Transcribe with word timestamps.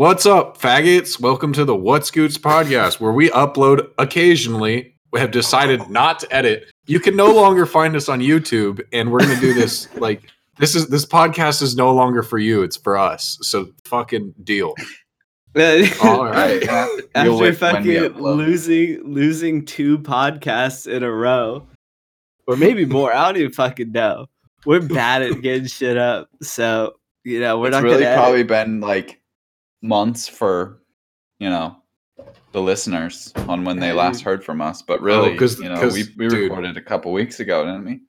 What's 0.00 0.24
up, 0.24 0.56
faggots? 0.56 1.20
Welcome 1.20 1.52
to 1.52 1.62
the 1.66 1.76
What 1.76 2.06
Scoots 2.06 2.38
podcast, 2.38 3.00
where 3.00 3.12
we 3.12 3.28
upload 3.32 3.90
occasionally. 3.98 4.96
We 5.12 5.20
have 5.20 5.30
decided 5.30 5.90
not 5.90 6.20
to 6.20 6.34
edit. 6.34 6.70
You 6.86 6.98
can 7.00 7.14
no 7.16 7.30
longer 7.30 7.66
find 7.66 7.94
us 7.94 8.08
on 8.08 8.20
YouTube, 8.20 8.80
and 8.94 9.12
we're 9.12 9.18
gonna 9.18 9.38
do 9.38 9.52
this 9.52 9.94
like 9.96 10.22
this 10.56 10.74
is 10.74 10.88
this 10.88 11.04
podcast 11.04 11.60
is 11.60 11.76
no 11.76 11.92
longer 11.92 12.22
for 12.22 12.38
you; 12.38 12.62
it's 12.62 12.78
for 12.78 12.96
us. 12.96 13.36
So 13.42 13.68
fucking 13.84 14.36
deal. 14.42 14.74
All 16.02 16.24
right. 16.24 16.62
You'll 16.62 17.00
After 17.14 17.32
wait 17.34 17.38
when 17.38 17.50
we 17.50 17.52
fucking 17.52 18.22
losing 18.22 19.02
losing 19.04 19.66
two 19.66 19.98
podcasts 19.98 20.90
in 20.90 21.02
a 21.02 21.12
row, 21.12 21.66
or 22.46 22.56
maybe 22.56 22.84
more, 22.86 23.14
I 23.14 23.26
don't 23.26 23.36
even 23.36 23.52
fucking 23.52 23.92
know. 23.92 24.28
We're 24.64 24.80
bad 24.80 25.20
at 25.20 25.42
getting 25.42 25.66
shit 25.66 25.98
up, 25.98 26.30
so 26.40 26.94
you 27.22 27.38
know 27.38 27.58
we're 27.58 27.66
it's 27.66 27.74
not 27.74 27.82
really 27.82 28.04
gonna. 28.04 28.16
probably 28.16 28.40
edit. 28.40 28.48
been 28.48 28.80
like 28.80 29.19
months 29.82 30.28
for 30.28 30.80
you 31.38 31.48
know 31.48 31.76
the 32.52 32.60
listeners 32.60 33.32
on 33.48 33.64
when 33.64 33.78
they 33.78 33.92
last 33.92 34.22
heard 34.22 34.44
from 34.44 34.60
us. 34.60 34.82
But 34.82 35.00
really, 35.00 35.34
oh, 35.34 35.38
'cause- 35.38 35.58
you 35.60 35.68
know, 35.68 35.76
'cause, 35.80 35.94
we, 35.94 36.04
we 36.18 36.28
dude. 36.28 36.50
recorded 36.50 36.76
a 36.76 36.82
couple 36.82 37.12
weeks 37.12 37.40
ago, 37.40 37.64
didn't 37.64 37.84
we? 37.84 38.00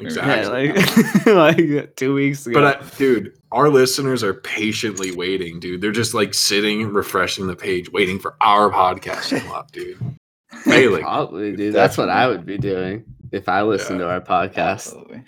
Exactly. 0.00 0.66
yeah, 0.66 1.32
like 1.32 1.58
like 1.70 1.96
two 1.96 2.14
weeks 2.14 2.46
ago. 2.46 2.60
But 2.60 2.82
I, 2.82 2.96
dude, 2.96 3.36
our 3.52 3.68
listeners 3.70 4.24
are 4.24 4.34
patiently 4.34 5.12
waiting, 5.12 5.60
dude. 5.60 5.80
They're 5.80 5.92
just 5.92 6.14
like 6.14 6.34
sitting, 6.34 6.88
refreshing 6.92 7.46
the 7.46 7.54
page, 7.56 7.90
waiting 7.92 8.18
for 8.18 8.34
our 8.40 8.70
podcast 8.70 9.28
to 9.28 9.40
come 9.40 9.52
up, 9.52 9.70
dude. 9.70 9.98
Failing. 10.64 11.02
Probably, 11.02 11.54
dude. 11.54 11.74
That's 11.74 11.96
what 11.96 12.08
I 12.08 12.26
would 12.28 12.44
be 12.44 12.58
doing 12.58 13.04
if 13.32 13.48
I 13.48 13.62
listened 13.62 14.00
to 14.00 14.08
our 14.08 14.20
podcast. 14.20 14.56
Absolutely. 14.88 15.22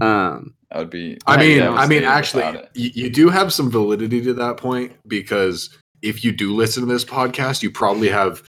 Um, 0.00 0.54
That 0.70 0.78
would 0.78 0.90
be. 0.90 1.18
I 1.26 1.36
mean, 1.36 1.62
I 1.62 1.86
mean, 1.86 2.04
actually, 2.04 2.60
you, 2.74 2.90
you 2.94 3.10
do 3.10 3.28
have 3.28 3.52
some 3.52 3.70
validity 3.70 4.20
to 4.22 4.34
that 4.34 4.56
point 4.56 4.92
because 5.06 5.76
if 6.02 6.24
you 6.24 6.32
do 6.32 6.54
listen 6.54 6.86
to 6.86 6.92
this 6.92 7.04
podcast, 7.04 7.62
you 7.62 7.70
probably 7.70 8.08
have 8.08 8.42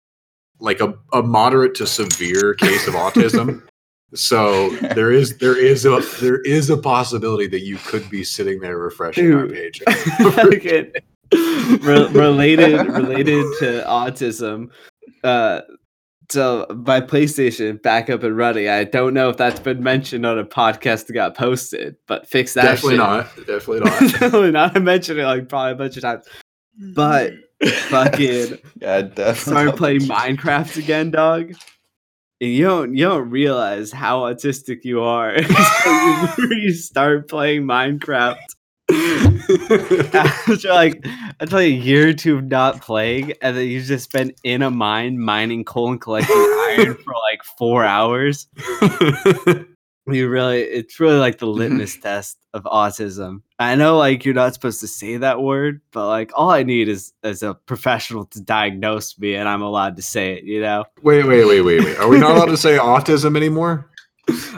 like 0.58 0.80
a, 0.80 0.94
a 1.12 1.22
moderate 1.22 1.74
to 1.76 1.86
severe 1.86 2.54
case 2.54 2.86
of 2.88 2.94
autism. 2.94 3.62
So 4.16 4.70
there 4.94 5.10
is 5.10 5.38
there 5.38 5.58
is 5.58 5.84
a 5.84 6.00
there 6.20 6.40
is 6.42 6.70
a 6.70 6.76
possibility 6.76 7.48
that 7.48 7.62
you 7.62 7.78
could 7.78 8.08
be 8.10 8.22
sitting 8.22 8.60
there 8.60 8.78
refreshing 8.78 9.32
our 9.32 9.48
page. 9.48 9.82
re- 11.32 12.06
related 12.12 12.86
related 12.86 13.44
to 13.58 13.84
autism. 13.88 14.70
Uh, 15.24 15.62
so 16.30 16.66
my 16.86 17.00
PlayStation 17.00 17.80
back 17.82 18.08
up 18.08 18.22
and 18.22 18.36
running. 18.36 18.68
I 18.68 18.84
don't 18.84 19.14
know 19.14 19.28
if 19.28 19.36
that's 19.36 19.60
been 19.60 19.82
mentioned 19.82 20.24
on 20.24 20.38
a 20.38 20.44
podcast 20.44 21.06
that 21.06 21.12
got 21.12 21.36
posted, 21.36 21.96
but 22.06 22.26
fix 22.26 22.54
that. 22.54 22.62
Definitely 22.62 22.90
shit. 22.90 22.98
not. 22.98 23.36
Definitely 23.46 23.80
not. 23.90 24.00
Definitely 24.00 24.50
not. 24.52 24.76
I 24.76 24.80
mentioned 24.80 25.18
it 25.18 25.24
like 25.24 25.48
probably 25.48 25.72
a 25.72 25.76
bunch 25.76 25.96
of 25.96 26.02
times. 26.02 26.24
But 26.94 27.34
fucking 27.88 28.58
yeah, 28.80 29.02
definitely. 29.02 29.34
started 29.34 29.76
playing 29.76 30.00
Minecraft 30.00 30.76
again, 30.76 31.10
dog. 31.10 31.54
And 32.40 32.50
you 32.50 32.64
don't 32.64 32.94
you 32.96 33.06
don't 33.06 33.30
realize 33.30 33.92
how 33.92 34.22
autistic 34.22 34.84
you 34.84 35.02
are 35.02 35.36
you 36.38 36.72
start 36.72 37.28
playing 37.28 37.62
Minecraft. 37.62 38.36
After 38.90 40.68
like 40.68 41.06
after 41.40 41.56
like 41.56 41.66
a 41.66 41.68
year 41.68 42.08
or 42.08 42.12
two 42.12 42.36
of 42.36 42.44
not 42.44 42.82
playing, 42.82 43.32
and 43.40 43.56
then 43.56 43.66
you 43.66 43.82
just 43.82 44.12
been 44.12 44.32
in 44.44 44.62
a 44.62 44.70
mine 44.70 45.18
mining 45.18 45.64
coal 45.64 45.90
and 45.90 46.00
collecting 46.00 46.34
iron 46.36 46.94
for 47.04 47.14
like 47.30 47.42
four 47.58 47.84
hours. 47.84 48.46
You 50.06 50.28
really, 50.28 50.60
it's 50.60 51.00
really 51.00 51.16
like 51.16 51.38
the 51.38 51.46
mm-hmm. 51.46 51.60
litmus 51.60 51.96
test 51.96 52.36
of 52.52 52.64
autism. 52.64 53.40
I 53.58 53.74
know, 53.74 53.96
like 53.96 54.26
you're 54.26 54.34
not 54.34 54.52
supposed 54.52 54.80
to 54.80 54.86
say 54.86 55.16
that 55.16 55.40
word, 55.40 55.80
but 55.92 56.08
like 56.08 56.30
all 56.34 56.50
I 56.50 56.62
need 56.62 56.90
is 56.90 57.14
is 57.22 57.42
a 57.42 57.54
professional 57.54 58.26
to 58.26 58.40
diagnose 58.42 59.18
me, 59.18 59.34
and 59.34 59.48
I'm 59.48 59.62
allowed 59.62 59.96
to 59.96 60.02
say 60.02 60.34
it. 60.34 60.44
You 60.44 60.60
know, 60.60 60.84
wait, 61.02 61.24
wait, 61.24 61.46
wait, 61.46 61.62
wait, 61.62 61.82
wait. 61.82 61.98
Are 61.98 62.08
we 62.08 62.18
not 62.18 62.36
allowed 62.36 62.46
to 62.46 62.56
say 62.58 62.76
autism 62.76 63.34
anymore? 63.34 63.90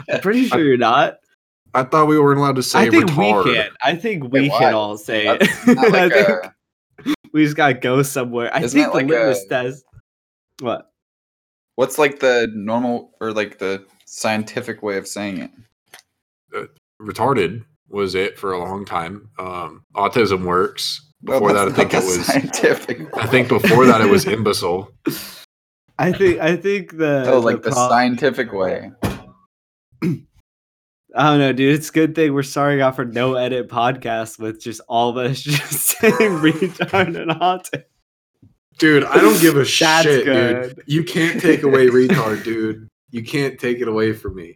I'm 0.09 0.19
pretty 0.19 0.47
sure 0.47 0.61
you're 0.61 0.75
not. 0.75 1.19
I 1.77 1.83
thought 1.83 2.07
we 2.07 2.19
weren't 2.19 2.39
allowed 2.39 2.55
to 2.55 2.63
say 2.63 2.79
I 2.79 2.89
think 2.89 3.05
retard. 3.11 3.45
we 3.45 3.53
can. 3.53 3.69
I 3.83 3.95
think 3.95 4.23
we 4.23 4.41
Wait, 4.41 4.51
can 4.51 4.73
all 4.73 4.97
say 4.97 5.27
it. 5.27 5.39
That's 5.39 5.67
not 5.67 5.91
like 5.91 6.11
think 6.13 6.27
a, 6.29 6.53
we 7.33 7.43
just 7.43 7.55
gotta 7.55 7.75
go 7.75 8.01
somewhere. 8.01 8.49
I 8.53 8.61
Isn't 8.61 8.77
think 8.79 8.87
it 8.87 8.91
the 8.91 8.97
like 8.97 9.07
litmus 9.07 9.43
a- 9.45 9.49
test. 9.49 9.85
What? 10.61 10.89
what's 11.75 11.99
like 11.99 12.19
the 12.19 12.49
normal 12.55 13.11
or 13.21 13.31
like 13.31 13.59
the 13.59 13.85
scientific 14.05 14.81
way 14.81 14.97
of 14.97 15.07
saying 15.07 15.37
it? 15.37 16.69
retarded 16.99 17.63
was 17.89 18.15
it 18.15 18.39
for 18.39 18.51
a 18.51 18.57
long 18.57 18.83
time. 18.85 19.29
Um, 19.37 19.83
autism 19.95 20.45
works. 20.45 21.01
Well, 21.21 21.39
Before 21.39 21.53
that, 21.53 21.67
I 21.67 21.71
think 21.71 21.93
it 21.93 21.97
was. 21.97 22.25
scientific. 22.25 23.07
I 23.15 23.27
think 23.27 23.49
before 23.49 23.85
that, 23.85 24.01
it 24.01 24.09
was 24.09 24.25
imbecile. 24.25 24.91
I 25.99 26.11
think. 26.11 26.39
I 26.39 26.55
think 26.57 26.97
the. 26.97 27.25
Oh, 27.31 27.39
like 27.39 27.61
the 27.63 27.71
prob- 27.71 27.89
scientific 27.89 28.51
way. 28.51 28.91
I 31.17 31.31
don't 31.31 31.39
know, 31.39 31.51
dude. 31.51 31.73
It's 31.73 31.89
a 31.89 31.93
good 31.93 32.13
thing 32.13 32.33
we're 32.33 32.43
starting 32.43 32.81
off 32.83 32.97
for 32.97 33.05
no 33.05 33.33
edit 33.33 33.69
podcast 33.69 34.37
with 34.37 34.61
just 34.61 34.81
all 34.87 35.09
of 35.09 35.17
us 35.17 35.41
just 35.41 35.97
saying 35.97 36.11
retard 36.13 37.19
and 37.19 37.31
autism. 37.31 37.83
Dude, 38.77 39.03
I 39.03 39.15
don't 39.17 39.41
give 39.41 39.57
a 39.57 39.65
shit, 39.65 40.25
good. 40.25 40.75
dude. 40.75 40.83
You 40.85 41.03
can't 41.03 41.41
take 41.41 41.63
away 41.63 41.87
retard, 41.87 42.43
dude. 42.43 42.87
You 43.09 43.23
can't 43.23 43.59
take 43.59 43.79
it 43.79 43.87
away 43.87 44.13
from 44.13 44.35
me. 44.35 44.55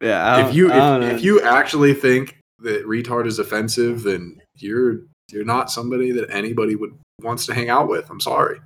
Yeah, 0.00 0.48
If 0.48 0.54
you 0.56 0.72
if, 0.72 1.02
if 1.14 1.22
you 1.22 1.40
actually 1.42 1.94
think 1.94 2.38
that 2.58 2.84
retard 2.84 3.26
is 3.26 3.38
offensive, 3.38 4.02
then 4.02 4.40
you're 4.56 5.02
you're 5.30 5.44
not 5.44 5.70
somebody 5.70 6.10
that 6.10 6.28
anybody 6.30 6.74
would 6.74 6.98
wants 7.20 7.46
to 7.46 7.54
hang 7.54 7.70
out 7.70 7.86
with. 7.86 8.10
I'm 8.10 8.20
sorry. 8.20 8.60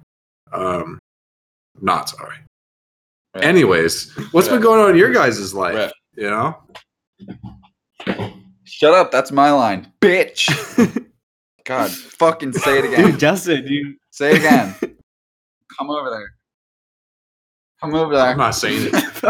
Um, 0.52 0.98
not 1.82 2.08
sorry. 2.08 2.36
Right. 3.36 3.44
Anyways, 3.44 4.10
what's 4.32 4.48
been 4.48 4.62
going 4.62 4.80
on 4.80 4.90
in 4.90 4.96
your 4.96 5.12
guys' 5.12 5.52
life? 5.54 5.74
Right. 5.74 5.92
You 6.16 6.30
know, 6.30 6.56
Shut 8.64 8.94
up, 8.94 9.10
that's 9.10 9.30
my 9.30 9.52
line. 9.52 9.92
Bitch. 10.00 10.48
God, 11.64 11.90
fucking 11.90 12.52
say 12.52 12.78
it 12.78 12.84
again. 12.86 13.10
dude, 13.10 13.20
Justin, 13.20 13.66
you 13.66 13.96
Say 14.10 14.32
it 14.32 14.38
again. 14.38 14.74
Come 15.78 15.90
over 15.90 16.08
there. 16.08 16.32
Come 17.82 17.94
over 17.94 18.14
there. 18.14 18.24
I'm 18.24 18.38
not 18.38 18.54
saying 18.54 18.90
it. 18.92 18.94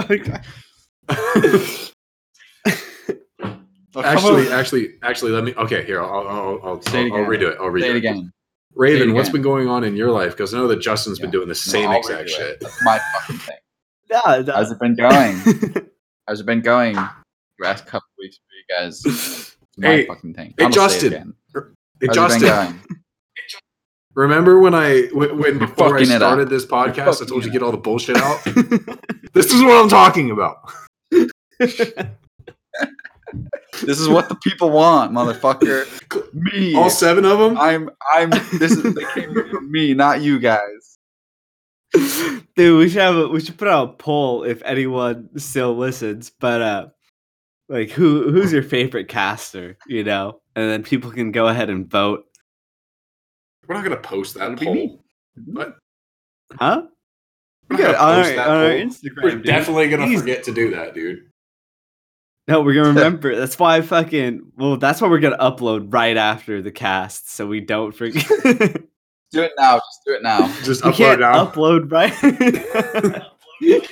Oh, 3.99 4.03
come 4.03 4.05
actually, 4.05 4.53
actually, 4.53 4.89
actually, 5.03 5.33
let 5.33 5.43
me. 5.43 5.55
Okay, 5.55 5.85
here, 5.87 6.03
I'll, 6.03 6.29
I'll, 6.29 6.61
I'll, 6.63 6.83
Say 6.83 7.07
it 7.07 7.13
I'll, 7.13 7.21
I'll 7.21 7.25
redo 7.27 7.51
it. 7.51 7.57
I'll 7.59 7.71
redo 7.71 7.81
say 7.81 7.89
it 7.91 7.97
it. 7.97 7.99
again. 7.99 8.31
Raven, 8.75 9.09
Say 9.09 9.11
it 9.11 9.15
what's 9.15 9.29
again. 9.29 9.33
been 9.41 9.43
going 9.43 9.69
on 9.69 9.85
in 9.85 9.97
your 9.97 10.11
life? 10.11 10.33
Because 10.33 10.53
I 10.53 10.59
know 10.59 10.69
that 10.69 10.81
Justin's 10.81 11.19
been 11.19 11.31
doing 11.31 11.49
the 11.49 11.55
same 11.55 11.91
No, 11.91 11.97
exact 11.97 12.29
shit. 12.29 12.61
That's 12.61 12.85
my 12.85 13.01
fucking 13.15 13.39
thing. 13.39 13.57
Nah, 14.11 14.39
nah. 14.41 14.53
How's 14.55 14.71
it 14.73 14.79
been 14.79 14.95
going? 14.95 15.37
How's 16.29 16.41
it 16.41 16.47
been 16.47 16.61
going? 16.61 16.95
The 16.95 17.11
last 17.61 17.87
couple 17.87 18.09
weeks 18.19 18.37
for 18.37 18.43
you 18.55 18.65
guys. 18.79 19.03
It's 19.05 19.57
my 19.79 19.89
Hey- 19.89 20.07
fucking 20.07 20.35
thing. 20.35 20.55
hey, 20.59 20.65
I'm 20.65 20.71
gonna 20.71 20.89
say 20.91 20.97
it 20.97 21.11
Justin. 21.11 21.13
again. 21.13 21.35
Hey, 22.01 22.07
How's 22.09 22.15
Justin, 22.17 22.43
it 22.43 22.51
been 22.51 22.67
going? 22.73 22.83
remember 24.15 24.59
when 24.61 24.75
I 24.75 25.03
when, 25.13 25.39
when 25.39 25.59
before 25.59 25.89
I 25.89 26.01
fucking 26.01 26.11
it 26.11 26.15
up. 26.15 26.21
started 26.21 26.49
this 26.51 26.65
podcast, 26.67 26.99
I 26.99 27.05
fucking 27.13 27.27
told 27.29 27.45
you 27.45 27.51
it 27.51 27.53
to 27.53 27.59
get 27.59 27.63
all 27.63 27.71
the 27.73 27.77
bullshit 27.79 28.17
out. 28.17 28.43
this 29.35 29.53
is 29.53 29.63
what 29.63 29.83
I'm 29.83 29.89
talking 29.89 30.31
about. 30.31 30.57
This 33.83 34.01
is 34.01 34.09
what 34.09 34.29
the 34.31 34.37
people 34.37 34.71
want, 34.71 35.13
motherfucker. 35.13 35.85
Me. 36.33 36.75
All 36.75 36.89
seven 36.89 37.25
of 37.27 37.39
them. 37.39 37.59
I'm 37.59 37.91
I'm 38.11 38.31
this 38.59 38.73
is 38.73 38.95
they 38.95 39.05
came 39.15 39.31
here 39.31 39.49
for 39.51 39.61
me, 39.61 39.93
not 39.93 40.23
you 40.23 40.39
guys. 40.39 40.96
Dude, 42.57 42.79
we 42.79 42.89
should 42.89 43.03
have 43.03 43.17
a, 43.17 43.29
we 43.29 43.41
should 43.41 43.59
put 43.59 43.69
out 43.69 43.89
a 43.91 43.93
poll 43.95 44.45
if 44.45 44.63
anyone 44.65 45.29
still 45.39 45.77
listens. 45.77 46.31
But 46.31 46.63
uh 46.63 46.87
like 47.69 47.91
who 47.91 48.31
who's 48.31 48.53
your 48.53 48.63
favorite 48.63 49.09
caster, 49.09 49.77
you 49.87 50.05
know? 50.05 50.41
And 50.55 50.71
then 50.71 50.83
people 50.83 51.11
can 51.11 51.33
go 51.33 51.49
ahead 51.49 51.69
and 51.71 51.91
vote. 51.91 52.25
We're 53.67 53.75
not 53.75 53.85
gonna 53.85 53.97
post 53.97 54.35
that 54.35 54.41
That'd 54.41 54.59
be 54.61 54.65
poll. 54.67 54.75
me. 54.75 54.99
What? 55.47 55.77
Huh? 56.55 56.83
We're 57.69 57.77
We 57.77 57.83
not 57.83 57.93
gonna 57.95 57.99
on 57.99 58.15
post 58.23 58.31
our, 58.31 58.37
that 58.37 58.49
on 58.49 58.57
our 58.57 58.71
poll. 58.71 58.81
Instagram. 58.81 59.23
We're 59.23 59.37
definitely 59.43 59.89
gonna 59.91 60.07
Easy. 60.07 60.19
forget 60.21 60.45
to 60.45 60.53
do 60.55 60.71
that, 60.71 60.95
dude. 60.95 61.19
No, 62.49 62.61
we're 62.63 62.75
gonna 62.75 62.89
remember. 62.95 63.35
That's 63.35 63.59
why 63.59 63.77
I 63.77 63.81
fucking 63.83 64.53
well. 64.57 64.77
That's 64.77 65.01
why 65.01 65.09
we're 65.09 65.19
gonna 65.19 65.37
upload 65.39 65.93
right 65.93 66.17
after 66.17 66.63
the 66.63 66.71
cast, 66.73 67.33
so 67.33 67.47
we 67.47 67.61
don't 67.61 67.93
forget. 67.93 68.25
Do 69.33 69.43
it 69.43 69.53
now. 69.59 69.77
Just 69.77 70.01
do 70.07 70.13
it 70.15 70.23
now. 70.23 70.47
Just 70.65 70.85
we 70.85 70.91
upload 70.93 70.97
can't 70.97 71.21
now. 71.21 71.47
upload 71.47 71.91
right. 71.93 72.13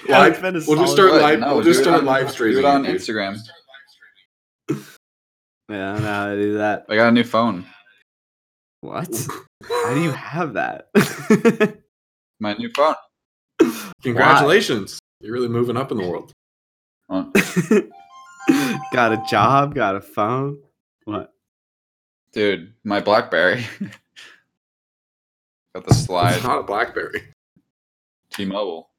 Live- 0.08 0.32
It's 0.32 0.40
been 0.40 0.56
a 0.56 0.60
we'll 0.66 0.76
just 0.78 0.92
start 0.92 1.10
What? 1.12 1.22
live- 1.22 1.40
No, 1.40 1.54
we'll 1.54 1.64
just 1.64 1.81
it 1.81 1.84
start 1.84 2.00
on- 2.00 2.04
live 2.06 2.26
Do 2.26 2.32
streaming 2.32 2.58
it 2.58 2.64
on 2.66 2.82
dude. 2.82 2.96
Instagram. 2.96 3.38
Yeah, 5.70 5.92
I 5.92 5.94
don't 5.94 6.02
know 6.02 6.08
how 6.12 6.26
to 6.26 6.36
do 6.36 6.58
that. 6.58 6.84
I 6.90 6.96
got 6.96 7.08
a 7.08 7.12
new 7.12 7.25
phone. 7.25 7.64
What? 8.82 9.08
How 9.66 9.94
do 9.94 10.02
you 10.02 10.10
have 10.12 10.52
that? 10.54 10.88
My 12.40 12.52
new 12.54 12.69
phone. 12.76 12.94
Congratulations. 14.02 14.98
You're 15.20 15.32
really 15.32 15.48
moving 15.48 15.78
up 15.78 15.90
in 15.90 15.96
the 15.96 16.06
world. 16.06 16.32
Got 18.92 19.12
a 19.12 19.25
job, 19.28 19.75
got 19.75 19.96
a 19.96 20.00
phone. 20.02 20.58
What? 21.06 21.32
Dude, 22.34 22.75
my 22.84 23.00
BlackBerry. 23.00 23.64
Got 25.74 25.86
the 25.86 25.94
slide. 25.94 26.36
It's 26.36 26.44
not 26.44 26.60
a 26.60 26.62
BlackBerry. 26.62 27.22
T-Mobile. 28.32 28.90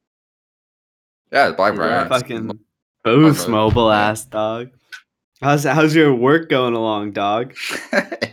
Yeah, 1.32 1.48
it's 1.48 1.56
BlackBerry. 1.56 1.88
Yeah, 1.90 2.04
It's- 2.06 2.20
Fucking 2.20 2.58
boost 3.02 3.48
mobile 3.48 3.90
ass 3.90 4.24
dog. 4.24 4.70
How's 5.40 5.64
how's 5.64 5.94
your 5.94 6.14
work 6.14 6.48
going 6.48 6.74
along, 6.74 7.12
dog? 7.12 7.54
it's 7.92 8.32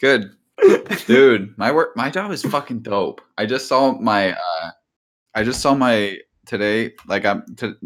good, 0.00 0.30
dude. 1.06 1.56
My 1.58 1.72
work, 1.72 1.96
my 1.96 2.10
job 2.10 2.30
is 2.30 2.42
fucking 2.42 2.80
dope. 2.80 3.20
I 3.38 3.46
just 3.46 3.66
saw 3.66 3.92
my, 3.98 4.32
uh 4.32 4.70
I 5.34 5.42
just 5.42 5.60
saw 5.60 5.74
my 5.74 6.18
today. 6.46 6.92
Like 7.06 7.24
I'm 7.24 7.42
to, 7.56 7.76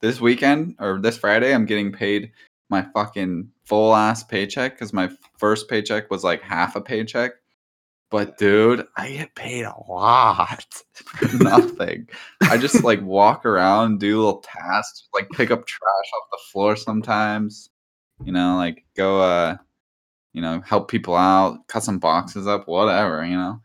this 0.00 0.20
weekend 0.20 0.76
or 0.78 1.00
this 1.00 1.16
Friday. 1.16 1.54
I'm 1.54 1.64
getting 1.66 1.90
paid 1.92 2.32
my 2.68 2.86
fucking 2.94 3.48
full 3.64 3.94
ass 3.94 4.22
paycheck 4.22 4.72
because 4.74 4.92
my 4.92 5.10
first 5.38 5.68
paycheck 5.70 6.10
was 6.10 6.22
like 6.22 6.42
half 6.42 6.76
a 6.76 6.80
paycheck. 6.82 7.32
But 8.10 8.38
dude, 8.38 8.86
I 8.96 9.12
get 9.12 9.34
paid 9.36 9.64
a 9.64 9.74
lot 9.88 10.64
for 10.92 11.36
nothing. 11.42 12.08
I 12.42 12.58
just 12.58 12.82
like 12.82 13.00
walk 13.02 13.46
around, 13.46 14.00
do 14.00 14.18
little 14.18 14.40
tasks, 14.40 15.08
like 15.14 15.28
pick 15.30 15.52
up 15.52 15.64
trash 15.64 16.10
off 16.16 16.30
the 16.32 16.38
floor 16.50 16.74
sometimes. 16.74 17.70
You 18.24 18.32
know, 18.32 18.56
like 18.56 18.84
go 18.96 19.20
uh 19.20 19.56
you 20.32 20.42
know, 20.42 20.60
help 20.60 20.90
people 20.90 21.14
out, 21.16 21.66
cut 21.68 21.82
some 21.84 21.98
boxes 21.98 22.46
up, 22.48 22.66
whatever, 22.66 23.24
you 23.24 23.36
know. 23.36 23.62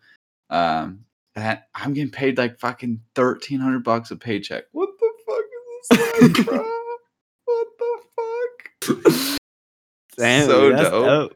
Um 0.52 1.06
that 1.34 1.68
I'm 1.74 1.94
getting 1.94 2.12
paid 2.12 2.38
like 2.38 2.60
fucking 2.60 3.02
thirteen 3.16 3.60
hundred 3.60 3.84
bucks 3.84 4.12
a 4.12 4.16
paycheck. 4.16 4.66
What 4.74 4.90
the 5.00 5.12
fuck 5.26 5.44
is 5.44 5.88
this 5.90 6.38
like, 6.38 6.46
bro? 6.46 6.66
What 7.46 7.68
the 7.80 8.00
fuck? 8.16 9.40
Damn, 10.18 10.46
So 10.48 10.70
dude, 10.70 10.78
that's 10.78 10.90
dope. 10.92 11.35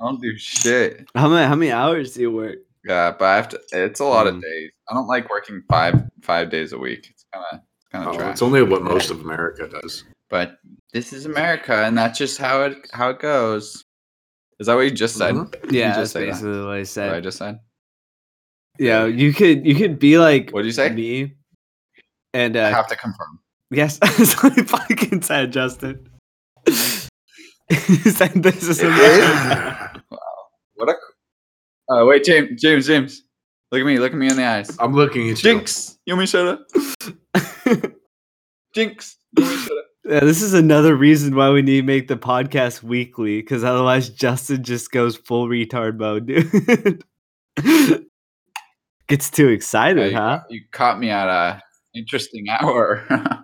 I 0.00 0.04
don't 0.04 0.20
do 0.20 0.36
shit. 0.38 1.08
How 1.14 1.28
many 1.28 1.46
how 1.46 1.54
many 1.54 1.72
hours 1.72 2.14
do 2.14 2.20
you 2.22 2.30
work? 2.30 2.58
Yeah, 2.84 3.12
but 3.18 3.24
I 3.24 3.36
have 3.36 3.48
to. 3.50 3.60
It's 3.72 4.00
a 4.00 4.04
lot 4.04 4.26
Mm. 4.26 4.36
of 4.36 4.42
days. 4.42 4.70
I 4.88 4.94
don't 4.94 5.08
like 5.08 5.28
working 5.28 5.62
five 5.68 6.02
five 6.22 6.50
days 6.50 6.72
a 6.72 6.78
week. 6.78 7.08
It's 7.10 7.24
kind 7.32 7.44
of 7.52 7.60
kind 7.92 8.08
of 8.08 8.20
Oh, 8.20 8.30
it's 8.30 8.42
only 8.42 8.62
what 8.62 8.82
most 8.82 9.10
of 9.10 9.20
America 9.20 9.68
does. 9.68 10.04
but 10.30 10.58
this 10.92 11.12
is 11.12 11.26
America, 11.26 11.84
and 11.84 11.96
that's 11.98 12.18
just 12.18 12.38
how 12.38 12.62
it 12.62 12.76
how 12.92 13.10
it 13.10 13.18
goes. 13.18 13.84
Is 14.60 14.66
that 14.66 14.74
what 14.74 14.82
you 14.82 14.90
just 14.90 15.16
said? 15.16 15.34
Mhm. 15.34 15.50
Did 15.62 15.72
you 15.72 15.78
Yeah, 15.80 15.94
just 15.94 15.98
that's 15.98 16.12
say 16.12 16.20
that? 16.26 16.32
basically 16.32 16.60
what 16.64 16.74
I 16.74 16.82
said. 16.84 17.06
What 17.06 17.12
I 17.12 17.16
said. 17.16 17.22
just 17.24 17.38
said. 17.38 17.60
Yeah, 18.78 19.04
you 19.06 19.32
could 19.32 19.66
you 19.66 19.74
could 19.74 19.98
be 19.98 20.18
like 20.18 20.50
What 20.50 20.62
do 20.62 20.66
you 20.66 20.72
say? 20.72 20.88
me, 20.90 21.34
and 22.32 22.56
I 22.56 22.70
uh, 22.70 22.74
have 22.74 22.86
to 22.88 22.96
confirm. 22.96 23.40
yes, 23.70 23.98
that's 24.02 24.40
what 24.42 24.58
I 24.58 24.62
fucking 24.62 25.22
said, 25.22 25.52
Justin. 25.52 26.08
You 27.70 27.96
said 28.10 28.32
this 28.42 28.62
is 28.68 28.80
America. 28.80 30.02
What 30.74 30.88
a. 30.88 30.94
Uh, 31.92 32.04
wait, 32.06 32.24
James, 32.24 32.60
James, 32.60 32.86
James. 32.86 33.22
Look 33.72 33.80
at 33.80 33.86
me. 33.86 33.98
Look 33.98 34.12
at 34.12 34.18
me 34.18 34.28
in 34.28 34.36
the 34.36 34.44
eyes. 34.44 34.76
I'm 34.78 34.92
looking 34.94 35.22
at 35.30 35.42
you. 35.42 35.54
Jinx. 35.54 35.98
You 36.06 36.14
want 36.16 36.20
me 36.20 36.26
to 36.26 36.30
shut 36.30 36.46
up? 37.76 37.92
Jinx. 38.74 39.16
You 39.36 39.44
want 39.44 39.54
me 39.54 39.56
to 39.58 39.62
shut 39.64 39.78
up? 39.78 39.84
Yeah, 40.04 40.20
this 40.20 40.40
is 40.40 40.54
another 40.54 40.94
reason 40.96 41.34
why 41.34 41.50
we 41.50 41.60
need 41.60 41.80
to 41.82 41.86
make 41.86 42.08
the 42.08 42.16
podcast 42.16 42.82
weekly, 42.82 43.42
because 43.42 43.62
otherwise 43.62 44.08
Justin 44.08 44.62
just 44.64 44.90
goes 44.90 45.16
full 45.16 45.48
retard 45.48 45.98
mode, 45.98 46.26
dude. 46.26 47.04
Gets 49.08 49.30
too 49.30 49.48
Yeah, 49.48 49.54
excited, 49.54 50.10
you, 50.12 50.16
huh? 50.16 50.38
caught, 50.38 50.50
you 50.50 50.60
caught 50.72 50.98
me 50.98 51.10
at 51.10 51.28
a 51.28 51.62
interesting 51.94 52.46
hour. 52.48 53.04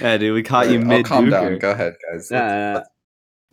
Yeah, 0.00 0.16
dude, 0.18 0.34
we 0.34 0.42
caught 0.42 0.70
you 0.70 0.80
mid 0.80 1.04
calm 1.06 1.30
down. 1.30 1.58
Go 1.58 1.70
ahead, 1.70 1.94
guys. 2.10 2.28
Yeah, 2.30 2.40
Let's- 2.40 2.52
yeah. 2.52 2.74
let's- 2.74 2.88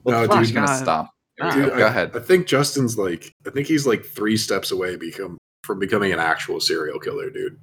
No, 0.06 0.16
I'm 0.24 0.30
dude, 0.30 0.40
just 0.40 0.54
gonna 0.54 0.68
God. 0.68 0.84
stop. 0.84 1.10
Dude, 1.42 1.54
go. 1.70 1.78
Go 1.78 1.86
I, 1.86 1.90
ahead. 1.90 2.12
I 2.16 2.20
think 2.20 2.48
Justin's 2.48 2.98
like, 2.98 3.34
I 3.48 3.50
think 3.50 3.68
he's 3.68 3.88
like 3.88 4.06
three 4.06 4.38
steps 4.38 4.72
away 4.72 4.96
become 4.96 5.38
from 5.64 5.80
becoming 5.80 6.12
an 6.14 6.20
actual 6.20 6.60
serial 6.60 7.00
killer, 7.00 7.30
dude. 7.30 7.60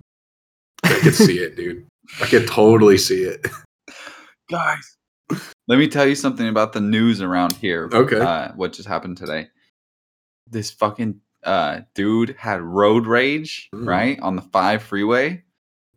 I 0.82 0.98
can 1.00 1.12
see 1.12 1.38
it, 1.38 1.56
dude. 1.56 1.86
I 2.20 2.26
can 2.26 2.46
totally 2.46 2.98
see 2.98 3.22
it. 3.22 3.46
guys. 4.50 4.96
Let 5.68 5.78
me 5.78 5.86
tell 5.86 6.06
you 6.06 6.14
something 6.16 6.48
about 6.48 6.72
the 6.72 6.80
news 6.80 7.20
around 7.20 7.52
here. 7.52 7.88
Okay. 7.92 8.18
Uh, 8.18 8.52
what 8.54 8.72
just 8.72 8.88
happened 8.88 9.16
today? 9.16 9.48
This 10.48 10.70
fucking 10.72 11.20
uh, 11.44 11.82
dude 11.94 12.34
had 12.36 12.60
road 12.62 13.06
rage, 13.06 13.68
Mm. 13.74 13.86
right, 13.86 14.18
on 14.20 14.34
the 14.34 14.42
five 14.42 14.82
freeway, 14.82 15.44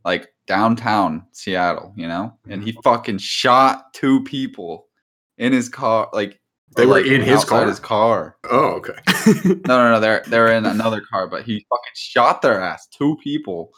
like 0.06 0.28
downtown 0.48 1.26
Seattle, 1.32 1.94
you 1.96 2.08
know, 2.08 2.38
and 2.50 2.64
he 2.64 2.74
fucking 2.84 3.18
shot 3.20 3.94
two 3.94 4.24
people 4.24 4.88
in 5.38 5.54
his 5.54 5.70
car, 5.70 6.10
like 6.14 6.40
They 6.76 6.86
were 6.86 6.94
like, 6.94 7.06
in 7.06 7.22
his 7.22 7.44
car? 7.46 7.66
His 7.66 7.80
car. 7.80 8.38
Oh, 8.50 8.82
okay. 8.82 8.94
No, 9.68 9.78
no, 9.78 9.92
no. 9.94 10.00
They're 10.00 10.24
they're 10.28 10.54
in 10.54 10.66
another 10.78 11.02
car, 11.02 11.28
but 11.28 11.44
he 11.44 11.66
fucking 11.70 11.94
shot 11.96 12.42
their 12.42 12.62
ass. 12.62 12.88
Two 12.88 13.18
people. 13.24 13.72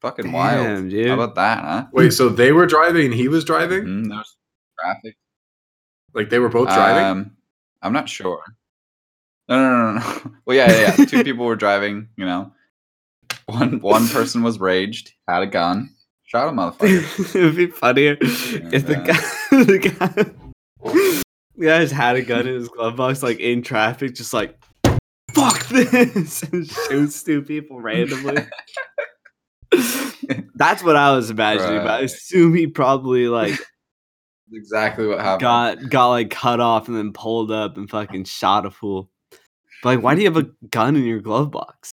Fucking 0.00 0.30
wild. 0.30 0.64
Damn, 0.64 0.88
dude. 0.88 1.08
How 1.08 1.14
about 1.14 1.34
that, 1.34 1.64
huh? 1.64 1.86
Wait, 1.92 2.12
so 2.12 2.28
they 2.28 2.52
were 2.52 2.66
driving 2.66 3.06
and 3.06 3.14
he 3.14 3.26
was 3.28 3.44
driving? 3.44 3.84
Mhm, 3.84 4.08
There's 4.08 4.36
traffic. 4.80 5.16
Like 6.14 6.30
they 6.30 6.38
were 6.38 6.48
both 6.48 6.68
driving? 6.68 7.04
Um, 7.04 7.36
I'm 7.82 7.92
not 7.92 8.08
sure. 8.08 8.42
No, 9.48 9.56
no, 9.56 9.70
no, 9.70 9.92
no, 9.92 9.98
no. 10.00 10.34
Well, 10.46 10.56
yeah, 10.56 10.70
yeah, 10.70 10.94
yeah. 10.98 11.04
Two 11.04 11.24
people 11.24 11.46
were 11.46 11.56
driving. 11.56 12.08
You 12.16 12.26
know, 12.26 12.52
one 13.48 13.80
one 13.80 14.06
person 14.08 14.42
was 14.42 14.60
raged, 14.60 15.14
had 15.26 15.42
a 15.42 15.46
gun, 15.46 15.90
shot 16.24 16.48
a 16.48 16.52
motherfucker. 16.52 17.34
it 17.34 17.42
would 17.42 17.56
be 17.56 17.68
funnier 17.68 18.16
if 18.20 18.86
the 18.86 18.96
guy, 18.96 19.20
the 19.64 19.78
guy, 19.78 20.92
the 21.56 21.66
guy 21.66 21.80
just 21.80 21.94
had 21.94 22.16
a 22.16 22.22
gun 22.22 22.46
in 22.46 22.54
his 22.54 22.68
glove 22.68 22.96
box, 22.96 23.22
like 23.22 23.40
in 23.40 23.62
traffic, 23.62 24.14
just 24.14 24.34
like 24.34 24.58
fuck 25.32 25.66
this, 25.68 26.42
and 26.52 26.68
shoots 26.68 27.22
two 27.22 27.42
people 27.42 27.80
randomly. 27.80 28.36
That's 30.54 30.82
what 30.82 30.96
I 30.96 31.12
was 31.12 31.30
imagining, 31.30 31.78
but 31.78 31.90
I 31.90 32.00
assume 32.00 32.54
he 32.54 32.66
probably 32.66 33.28
like 33.28 33.58
exactly 34.52 35.06
what 35.06 35.20
happened. 35.20 35.40
got 35.40 35.88
got 35.88 36.08
like 36.08 36.30
cut 36.30 36.60
off 36.60 36.88
and 36.88 36.96
then 36.96 37.14
pulled 37.14 37.50
up 37.50 37.78
and 37.78 37.88
fucking 37.88 38.24
shot 38.24 38.66
a 38.66 38.70
fool. 38.70 39.10
But 39.82 39.96
like, 39.96 40.02
why 40.02 40.14
do 40.14 40.20
you 40.20 40.26
have 40.26 40.36
a 40.36 40.50
gun 40.68 40.96
in 40.96 41.04
your 41.04 41.20
glove 41.20 41.50
box? 41.50 41.92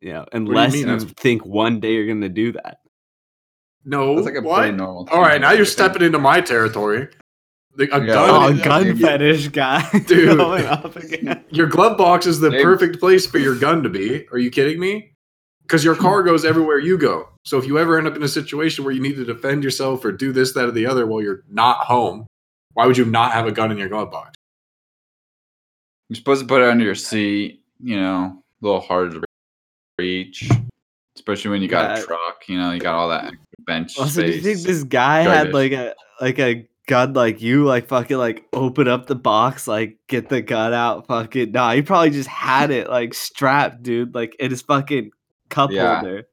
You 0.00 0.12
know, 0.12 0.26
unless 0.32 0.72
mean? 0.74 0.88
you, 0.88 0.98
think 1.00 1.44
one 1.46 1.80
day 1.80 1.94
you're 1.94 2.06
gonna 2.06 2.28
do 2.28 2.52
that. 2.52 2.78
no. 3.84 4.14
That's 4.14 4.26
like 4.26 4.36
a 4.36 4.40
what? 4.42 4.58
pretty 4.60 4.76
normal. 4.76 5.08
All 5.10 5.20
right, 5.20 5.40
now 5.40 5.50
you're 5.52 5.64
think. 5.64 5.68
stepping 5.72 6.02
into 6.02 6.18
my 6.18 6.40
territory. 6.40 7.08
The- 7.76 7.94
A 7.94 8.00
Yeah. 8.00 8.06
gun. 8.06 8.30
Oh, 8.30 8.48
yeah, 8.48 8.64
gun 8.64 8.84
maybe. 8.84 9.00
fetish 9.02 9.48
guy, 9.48 9.86
Dude. 10.06 10.38
going 10.38 10.64
again. 10.96 11.44
Your 11.50 11.66
glove 11.66 11.96
box 11.98 12.26
is 12.26 12.40
the 12.40 12.50
James. 12.50 12.62
perfect 12.62 12.98
place 13.00 13.26
for 13.26 13.38
your 13.38 13.54
gun 13.54 13.82
to 13.82 13.88
be. 13.90 14.26
Are 14.32 14.38
you 14.38 14.50
kidding 14.50 14.80
me? 14.80 15.12
Because 15.62 15.84
your 15.84 15.94
car 15.96 16.22
goes 16.22 16.44
everywhere 16.52 16.78
you 16.78 16.96
go. 16.96 17.28
So 17.44 17.58
if 17.58 17.66
you 17.66 17.78
ever 17.78 17.98
end 17.98 18.06
up 18.06 18.16
in 18.16 18.22
a 18.22 18.28
situation 18.28 18.84
where 18.84 18.94
you 18.94 19.00
need 19.02 19.16
to 19.16 19.24
defend 19.24 19.62
yourself 19.64 20.04
or 20.04 20.12
do 20.12 20.32
this, 20.32 20.52
that, 20.54 20.64
or 20.68 20.70
the 20.70 20.86
other 20.86 21.06
while 21.06 21.20
you're 21.22 21.42
not 21.50 21.78
home, 21.86 22.26
why 22.74 22.86
would 22.86 22.96
you 22.96 23.04
not 23.04 23.32
have 23.32 23.46
a 23.46 23.52
gun 23.52 23.70
in 23.72 23.76
your 23.78 23.88
glove 23.88 24.10
box? 24.10 24.30
You're 26.08 26.16
supposed 26.16 26.40
to 26.42 26.46
put 26.46 26.62
it 26.62 26.68
under 26.68 26.84
your 26.84 26.94
seat. 26.94 27.62
You 27.80 28.00
know, 28.00 28.42
a 28.62 28.64
little 28.64 28.80
harder 28.80 29.20
to 29.20 29.25
reach, 30.06 30.48
especially 31.16 31.50
when 31.50 31.62
you 31.62 31.68
got 31.68 31.96
Yeah. 31.96 32.02
a 32.02 32.06
truck. 32.06 32.48
You 32.48 32.58
know, 32.58 32.72
you 32.72 32.80
got 32.80 32.94
all 32.94 33.08
that 33.08 33.32
bench 33.66 33.98
Also, 33.98 34.22
do 34.22 34.28
you 34.30 34.40
think 34.40 34.60
this 34.60 34.84
guy 34.84 35.24
Drive 35.24 35.36
had 35.46 35.54
like 35.54 35.72
a 35.72 35.94
like 36.20 36.38
a 36.38 36.68
gun 36.86 37.14
like 37.14 37.42
you, 37.42 37.64
like 37.64 37.88
fucking 37.88 38.16
like 38.16 38.44
open 38.52 38.88
up 38.88 39.06
the 39.06 39.14
box, 39.16 39.66
like 39.66 39.98
get 40.08 40.28
the 40.28 40.40
gun 40.42 40.72
out, 40.72 41.06
fucking 41.06 41.52
nah, 41.52 41.72
he 41.72 41.82
probably 41.82 42.10
just 42.10 42.28
had 42.28 42.70
it 42.70 42.88
like 42.88 43.14
strapped, 43.14 43.82
dude, 43.82 44.14
like 44.14 44.34
in 44.38 44.50
his 44.50 44.62
fucking 44.62 45.10
cup 45.48 45.70
Yeah. 45.70 46.00
holder. 46.00 46.28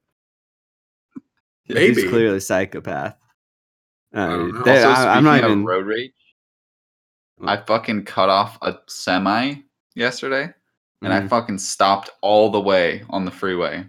Maybe. 1.69 2.01
He's 2.01 2.09
clearly 2.09 2.37
a 2.37 2.41
psychopath. 2.41 3.15
Uh, 4.13 4.27
don't 4.27 4.53
know. 4.53 4.61
they- 4.63 4.83
Also, 4.83 5.01
I, 5.09 5.17
am 5.17 5.23
not 5.23 5.39
even. 5.39 5.65
road 5.65 5.85
rage. 5.87 6.11
I 7.41 7.57
fucking 7.57 8.05
cut 8.05 8.29
off 8.29 8.57
a 8.61 8.77
semi 8.87 9.55
yesterday, 9.95 10.53
and 11.03 11.13
I 11.13 11.21
Mhm. 11.21 11.29
fucking 11.29 11.57
stopped 11.59 12.09
all 12.21 12.49
the 12.49 12.61
way 12.61 13.03
on 13.09 13.25
the 13.25 13.31
freeway 13.31 13.85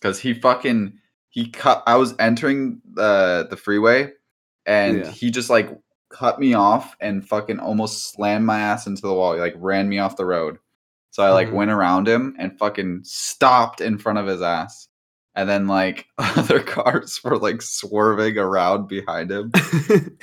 because 0.00 0.18
he 0.20 0.34
fucking 0.34 0.98
he 1.30 1.50
cut. 1.50 1.82
I 1.86 1.96
was 1.96 2.14
entering 2.18 2.80
the 2.94 3.46
the 3.50 3.56
freeway, 3.56 4.12
and 4.66 4.98
Yeah. 5.00 5.10
he 5.10 5.30
just 5.30 5.50
like 5.50 5.70
cut 6.10 6.38
me 6.40 6.54
off 6.54 6.96
and 7.00 7.26
fucking 7.28 7.58
almost 7.58 8.12
slammed 8.12 8.46
my 8.46 8.58
ass 8.60 8.86
into 8.86 9.02
the 9.02 9.12
wall. 9.12 9.34
He 9.34 9.40
like 9.40 9.54
ran 9.56 9.88
me 9.88 9.98
off 9.98 10.16
the 10.16 10.24
road. 10.24 10.58
So 11.10 11.22
I 11.24 11.30
like 11.30 11.48
Mhm. 11.48 11.52
went 11.52 11.70
around 11.70 12.08
him 12.08 12.34
and 12.38 12.58
fucking 12.58 13.00
stopped 13.04 13.80
in 13.80 13.98
front 13.98 14.18
of 14.18 14.26
his 14.26 14.42
ass. 14.42 14.88
And 15.34 15.48
then 15.48 15.66
like 15.66 16.06
other 16.18 16.60
cars 16.62 17.20
were 17.24 17.36
like 17.38 17.60
swerving 17.62 18.38
around 18.38 18.86
behind 18.88 19.30
him. 19.30 19.50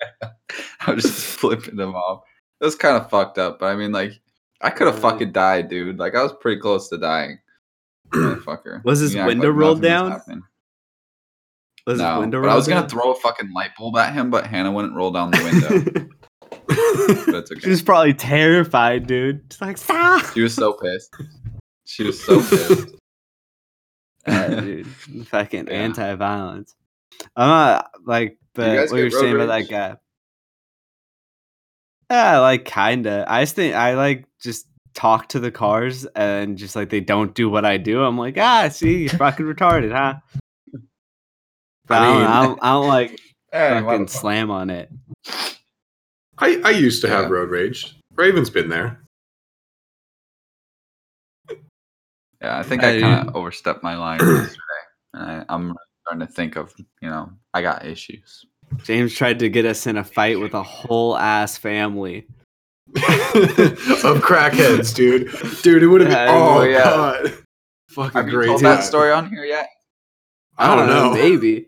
I 0.86 0.92
was 0.94 1.04
just 1.04 1.38
flipping 1.38 1.76
them 1.76 1.94
off. 1.94 2.22
It 2.60 2.64
was 2.64 2.74
kind 2.76 2.96
of 2.96 3.10
fucked 3.10 3.38
up, 3.38 3.58
but 3.58 3.66
I 3.66 3.76
mean, 3.76 3.92
like, 3.92 4.20
I 4.60 4.70
could 4.70 4.86
have 4.86 4.96
Uh, 4.96 5.10
fucking 5.10 5.32
died, 5.32 5.68
dude. 5.68 5.98
Like, 5.98 6.14
I 6.14 6.22
was 6.22 6.32
pretty 6.40 6.60
close 6.60 6.88
to 6.90 6.98
dying. 6.98 7.38
Motherfucker. 8.12 8.84
Was 8.84 8.98
his 9.00 9.14
You 9.14 9.20
act 9.20 9.28
window 9.28 9.48
like 9.48 9.56
rolled 9.56 9.78
was 9.80 9.88
down? 9.88 10.10
Was 11.86 11.94
his 11.94 11.98
No, 12.00 12.20
window 12.20 12.40
but 12.42 12.50
I 12.50 12.54
was 12.54 12.68
gonna 12.68 12.88
throw 12.88 13.12
a 13.12 13.14
fucking 13.14 13.52
light 13.52 13.70
bulb 13.78 13.96
at 13.96 14.12
him, 14.12 14.30
but 14.30 14.46
Hannah 14.46 14.70
wouldn't 14.72 14.94
roll 14.94 15.10
down 15.10 15.30
the 15.30 15.42
window. 15.42 15.68
down? 15.90 16.10
but 17.26 17.50
it's 17.50 17.62
she 17.62 17.70
was 17.70 17.82
probably 17.82 18.12
terrified, 18.14 19.06
dude. 19.06 19.42
She's 19.50 19.60
like, 19.60 19.78
stop. 19.78 20.24
She 20.34 20.42
was 20.42 20.54
so 20.54 20.74
pissed. 20.74 21.14
She 21.86 22.04
was 22.04 22.22
so 22.22 22.40
pissed. 22.40 22.88
Yeah, 24.26 24.60
dude. 24.60 24.86
Fucking 25.28 25.66
Yeah. 25.68 25.72
anti-violence. 25.72 26.74
I'm 27.36 27.48
not 27.48 27.90
like, 28.04 28.36
but 28.54 28.74
guys 28.74 28.90
what 28.92 28.98
you're 28.98 29.10
saying 29.10 29.34
about 29.34 29.46
that 29.46 29.68
guy. 29.70 29.96
Yeah, 32.10 32.38
like 32.40 32.64
kinda. 32.66 33.24
I 33.26 33.42
just 33.42 33.54
think 33.56 33.74
I 33.74 33.94
like 33.94 34.26
just 34.42 34.66
talk 34.94 35.28
to 35.28 35.38
the 35.40 35.50
cars 35.50 36.04
and 36.16 36.58
just 36.58 36.74
like 36.74 36.90
they 36.90 37.00
don't 37.00 37.34
do 37.34 37.48
what 37.48 37.64
I 37.64 37.76
do. 37.76 38.02
I'm 38.02 38.18
like, 38.18 38.36
ah, 38.38 38.68
see, 38.68 39.02
you're 39.02 39.10
fucking 39.18 39.46
retarded, 39.46 39.92
huh? 39.92 40.14
But 41.86 42.02
I, 42.02 42.06
I 42.06 42.08
don't, 42.08 42.18
mean- 42.20 42.26
I, 42.30 42.42
don't, 42.44 42.58
I 42.62 42.72
don't 42.72 42.88
like 42.88 43.20
Hey, 43.52 43.80
fucking 43.82 44.06
slam 44.08 44.50
on 44.50 44.70
it. 44.70 44.90
I, 46.38 46.60
I 46.64 46.70
used 46.70 47.02
to 47.02 47.08
have 47.08 47.24
Yeah. 47.24 47.30
road 47.30 47.50
rage. 47.50 47.96
Raven's 48.14 48.50
been 48.50 48.68
there. 48.68 49.02
Yeah, 52.40 52.58
I 52.58 52.62
think 52.62 52.82
I- 52.82 52.96
I 52.96 53.00
kind 53.00 53.28
of 53.28 53.34
overstepped 53.36 53.82
my 53.82 53.96
line 53.96 54.20
yesterday. 54.22 54.56
And 55.14 55.22
I, 55.30 55.44
I'm 55.48 55.74
starting 56.06 56.26
to 56.26 56.32
think 56.32 56.56
of, 56.56 56.72
you 57.02 57.10
know, 57.10 57.30
I 57.52 57.60
got 57.62 57.84
issues. 57.84 58.44
James 58.84 59.14
tried 59.14 59.40
to 59.40 59.48
get 59.48 59.66
us 59.66 59.86
in 59.86 59.96
a 59.96 60.04
fight 60.04 60.38
with 60.38 60.54
a 60.54 60.62
whole 60.62 61.16
ass 61.18 61.58
family. 61.58 62.26
of 62.96 64.20
crackheads, 64.22 64.94
dude. 64.94 65.30
Dude, 65.62 65.82
it 65.82 65.86
would 65.86 66.00
have 66.00 66.10
been. 66.10 66.28
Oh, 66.28 66.62
yeah. 66.62 66.84
God. 66.84 67.32
Fucking 67.90 68.12
Have 68.12 68.26
you 68.26 68.32
great. 68.32 68.46
told 68.46 68.62
time. 68.62 68.76
that 68.76 68.84
story 68.84 69.12
on 69.12 69.28
here 69.30 69.44
yet? 69.44 69.68
I 70.58 70.74
don't 70.74 70.88
know. 70.88 71.14
maybe. 71.14 71.66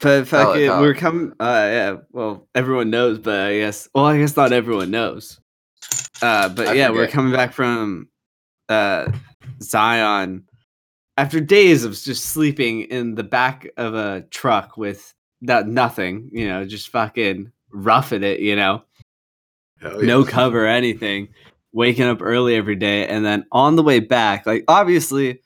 But 0.00 0.28
Tell 0.28 0.52
it, 0.52 0.66
fucking, 0.66 0.80
we're 0.80 0.94
coming. 0.94 1.32
Uh, 1.40 1.68
yeah. 1.70 1.96
Well, 2.12 2.46
everyone 2.54 2.90
knows, 2.90 3.18
but 3.18 3.40
I 3.40 3.58
guess. 3.58 3.88
Well, 3.94 4.04
I 4.04 4.18
guess 4.18 4.36
not 4.36 4.52
everyone 4.52 4.90
knows. 4.90 5.40
Uh, 6.20 6.50
but 6.50 6.68
I 6.68 6.72
yeah, 6.74 6.90
we're 6.90 7.08
coming 7.08 7.32
back 7.32 7.52
from 7.52 8.08
uh 8.68 9.10
Zion 9.62 10.44
after 11.16 11.40
days 11.40 11.84
of 11.84 11.92
just 11.92 12.26
sleeping 12.26 12.82
in 12.82 13.14
the 13.14 13.24
back 13.24 13.66
of 13.76 13.94
a 13.94 14.22
truck 14.30 14.76
with 14.76 15.14
not 15.40 15.68
nothing. 15.68 16.28
You 16.32 16.48
know, 16.48 16.66
just 16.66 16.90
fucking 16.90 17.50
roughing 17.72 18.22
it. 18.22 18.40
You 18.40 18.56
know 18.56 18.84
Hell 19.84 20.02
no 20.02 20.24
cover 20.24 20.64
or 20.64 20.68
anything, 20.68 21.28
waking 21.72 22.06
up 22.06 22.20
early 22.20 22.56
every 22.56 22.76
day, 22.76 23.06
and 23.06 23.24
then 23.24 23.44
on 23.52 23.76
the 23.76 23.82
way 23.82 24.00
back, 24.00 24.46
like 24.46 24.64
obviously, 24.68 25.40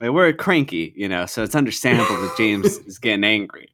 like, 0.00 0.10
we're 0.10 0.32
cranky, 0.32 0.92
you 0.96 1.08
know, 1.08 1.26
so 1.26 1.42
it's 1.42 1.54
understandable 1.54 2.20
that 2.20 2.34
James 2.36 2.78
is 2.86 2.98
getting 2.98 3.24
angry, 3.24 3.68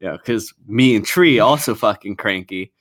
you 0.00 0.08
know, 0.08 0.16
because 0.16 0.52
me 0.66 0.96
and 0.96 1.04
Tree 1.06 1.38
also 1.38 1.74
fucking 1.74 2.16
cranky 2.16 2.72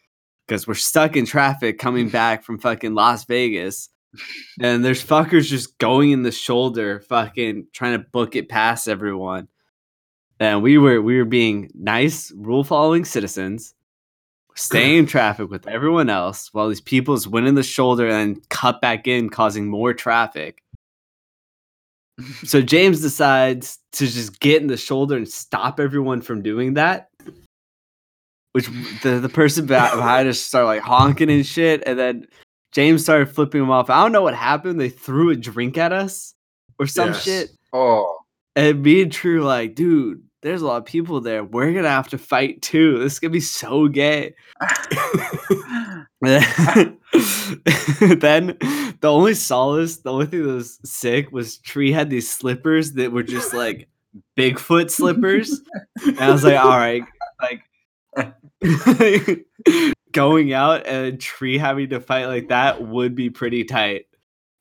because 0.48 0.68
we're 0.68 0.74
stuck 0.74 1.16
in 1.16 1.26
traffic 1.26 1.80
coming 1.80 2.10
back 2.10 2.44
from 2.44 2.60
fucking 2.60 2.94
Las 2.94 3.26
Vegas. 3.26 3.90
And 4.62 4.86
there's 4.86 5.04
fuckers 5.04 5.48
just 5.48 5.78
going 5.80 6.12
in 6.12 6.22
the 6.22 6.32
shoulder, 6.32 7.00
fucking 7.02 7.68
trying 7.74 7.98
to 8.00 8.08
book 8.12 8.36
it 8.36 8.50
past 8.50 8.88
everyone. 8.88 9.48
And 10.40 10.62
we 10.62 10.78
were 10.78 11.02
we 11.02 11.18
were 11.18 11.26
being 11.26 11.72
nice, 11.74 12.32
rule 12.36 12.64
following 12.64 13.06
citizens, 13.06 13.74
staying 14.56 14.98
in 14.98 15.06
traffic 15.08 15.50
with 15.50 15.68
everyone 15.68 16.10
else 16.10 16.50
while 16.54 16.70
these 16.70 16.82
people's 16.82 17.28
went 17.28 17.48
in 17.48 17.56
the 17.56 17.64
shoulder 17.64 18.08
and 18.08 18.48
cut 18.50 18.82
back 18.82 19.08
in, 19.08 19.30
causing 19.30 19.68
more 19.68 19.94
traffic. 19.94 20.60
So 22.44 22.62
James 22.62 23.02
decides 23.02 23.80
to 23.94 24.06
just 24.06 24.40
get 24.40 24.62
in 24.62 24.68
the 24.68 24.78
shoulder 24.78 25.18
and 25.18 25.28
stop 25.28 25.80
everyone 25.80 26.22
from 26.22 26.42
doing 26.44 26.76
that. 26.76 27.10
Which 28.52 28.68
the, 29.02 29.20
the 29.20 29.30
person 29.30 29.66
behind 29.66 30.28
us 30.30 30.40
started 30.40 30.68
like 30.68 30.82
honking 30.82 31.32
and 31.32 31.44
shit, 31.46 31.82
and 31.88 31.98
then 31.98 32.28
James 32.72 33.02
started 33.02 33.30
flipping 33.34 33.62
them 33.62 33.72
off. 33.72 33.90
I 33.90 34.04
don't 34.04 34.12
know 34.12 34.22
what 34.22 34.36
happened. 34.36 34.80
They 34.80 34.90
threw 34.90 35.32
a 35.32 35.36
drink 35.36 35.76
at 35.80 35.92
us 35.92 36.36
or 36.78 36.86
some 36.86 37.10
Yes. 37.10 37.24
shit. 37.24 37.50
Oh, 37.74 38.20
And 38.56 38.84
me 38.84 39.02
and 39.02 39.12
True 39.12 39.42
like, 39.44 39.74
dude, 39.74 40.22
there's 40.44 40.62
a 40.62 40.68
lot 40.68 40.78
of 40.78 40.86
people 40.86 41.22
there. 41.22 41.44
We're 41.44 41.74
gonna 41.74 41.90
have 41.90 42.10
to 42.10 42.18
fight 42.18 42.62
too. 42.62 43.00
This 43.00 43.14
is 43.14 43.20
gonna 43.20 43.32
be 43.32 43.40
so 43.40 43.88
gay. 43.88 44.36
then 46.22 46.98
the 49.00 49.02
only 49.04 49.34
solace, 49.34 49.98
the 49.98 50.12
only 50.12 50.28
thing 50.28 50.44
that 50.44 50.54
was 50.54 50.80
sick 50.84 51.32
was 51.32 51.58
Tree 51.58 51.92
had 51.92 52.10
these 52.10 52.30
slippers 52.30 52.94
that 52.94 53.12
were 53.12 53.24
just 53.24 53.54
like 53.54 53.88
Bigfoot 54.38 54.92
slippers. 54.92 55.62
And 56.06 56.20
I 56.20 56.32
was 56.32 56.44
like, 56.44 56.60
all 56.60 56.78
right, 56.78 57.04
like 57.42 57.64
going 60.12 60.54
out 60.54 60.86
and 60.86 61.20
Tree 61.20 61.58
having 61.58 61.90
to 61.90 62.00
fight 62.00 62.26
like 62.26 62.50
that 62.50 62.86
would 62.86 63.16
be 63.16 63.30
pretty 63.30 63.64
tight. 63.64 64.06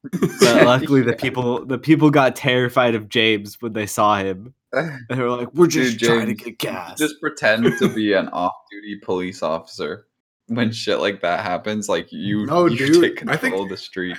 But 0.03 0.65
luckily 0.65 1.03
the 1.03 1.13
people 1.19 1.65
the 1.65 1.79
people 1.79 2.11
got 2.11 2.37
terrified 2.37 2.95
of 2.95 3.09
James 3.09 3.61
when 3.61 3.73
they 3.73 3.87
saw 3.87 4.19
him. 4.19 4.55
They 5.09 5.17
were 5.21 5.31
like, 5.31 5.53
we're 5.55 5.67
just 5.67 5.99
Dude, 5.99 6.09
trying 6.09 6.27
to 6.27 6.35
get 6.35 6.59
gas. 6.59 6.99
just 6.99 7.21
pretend 7.21 7.65
to 7.79 7.93
be 7.95 8.13
an 8.15 8.29
off-duty 8.33 9.01
police 9.05 9.43
officer 9.43 10.07
when 10.49 10.73
shit 10.73 10.99
like 11.01 11.21
that 11.23 11.41
happens. 11.45 11.89
Like 11.89 12.11
you, 12.13 12.47
No, 12.47 12.67
you 12.67 12.87
dude, 12.87 13.03
take 13.03 13.13
I 13.29 13.37
control 13.37 13.39
think- 13.39 13.57
of 13.65 13.69
the 13.69 13.77
street. 13.77 14.17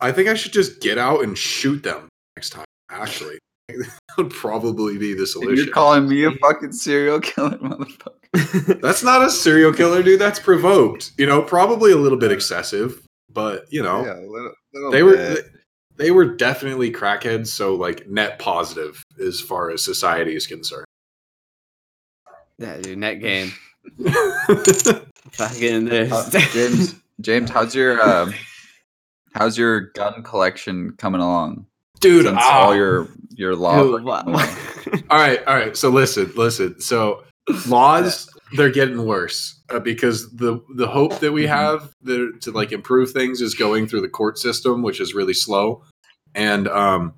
I 0.00 0.12
think 0.12 0.28
I 0.28 0.34
should 0.34 0.52
just 0.52 0.80
get 0.80 0.98
out 0.98 1.22
and 1.24 1.36
shoot 1.38 1.82
them 1.82 2.08
next 2.36 2.50
time. 2.50 2.66
Actually, 2.90 3.38
that 3.68 3.88
would 4.18 4.30
probably 4.30 4.98
be 4.98 5.14
the 5.14 5.26
solution. 5.26 5.56
you're 5.64 5.72
calling 5.74 6.06
me 6.08 6.24
a 6.24 6.32
fucking 6.32 6.72
serial 6.72 7.18
killer, 7.18 7.56
motherfucker. 7.58 8.80
That's 8.82 9.02
not 9.02 9.22
a 9.22 9.30
serial 9.30 9.72
killer, 9.72 10.02
dude. 10.02 10.20
That's 10.20 10.38
provoked. 10.38 11.12
You 11.16 11.24
know, 11.26 11.40
probably 11.42 11.92
a 11.92 11.96
little 11.96 12.18
bit 12.18 12.30
excessive, 12.30 13.06
but 13.32 13.64
you 13.70 13.82
know, 13.82 14.04
Yeah, 14.04 14.18
a 14.18 14.28
little, 14.30 14.52
little 14.74 14.90
they 14.92 15.02
were 15.02 15.16
bit. 15.16 15.44
they, 15.52 15.55
they 15.96 16.10
were 16.10 16.24
definitely 16.24 16.92
crackheads. 16.92 17.48
So 17.48 17.74
like 17.74 18.08
net 18.08 18.38
positive 18.38 19.02
as 19.24 19.40
far 19.40 19.70
as 19.70 19.84
society 19.84 20.36
is 20.36 20.46
concerned. 20.46 20.86
yeah, 22.58 22.76
dude, 22.78 22.98
net 22.98 23.20
game. 23.20 23.52
Fucking 25.32 25.84
this. 25.86 26.12
Uh, 26.12 26.40
James, 26.52 26.94
James, 27.20 27.50
how's 27.50 27.74
your 27.74 28.00
um, 28.02 28.34
how's 29.32 29.56
your 29.56 29.80
gun 29.92 30.22
collection 30.22 30.92
coming 30.92 31.20
along? 31.20 31.66
dude, 32.00 32.26
Since 32.26 32.38
ah. 32.40 32.64
all 32.64 32.74
your 32.74 33.08
your 33.30 33.54
law. 33.54 33.82
Dude, 33.82 34.06
all 34.06 34.22
right, 35.10 35.44
all 35.46 35.54
right. 35.54 35.76
So 35.76 35.90
listen, 35.90 36.32
listen. 36.36 36.80
So 36.80 37.24
laws 37.66 38.28
they're 38.52 38.70
getting 38.70 39.04
worse 39.06 39.60
uh, 39.70 39.78
because 39.80 40.30
the 40.36 40.60
the 40.76 40.86
hope 40.86 41.18
that 41.20 41.32
we 41.32 41.44
Mhm. 41.44 41.48
have 41.48 41.92
the, 42.02 42.32
to 42.42 42.50
like 42.52 42.72
improve 42.72 43.10
things 43.10 43.40
is 43.40 43.54
going 43.54 43.86
through 43.88 44.02
the 44.02 44.08
court 44.08 44.38
system, 44.38 44.82
which 44.82 45.00
is 45.00 45.14
really 45.14 45.34
slow. 45.34 45.82
And 46.34 46.68
um, 46.68 47.14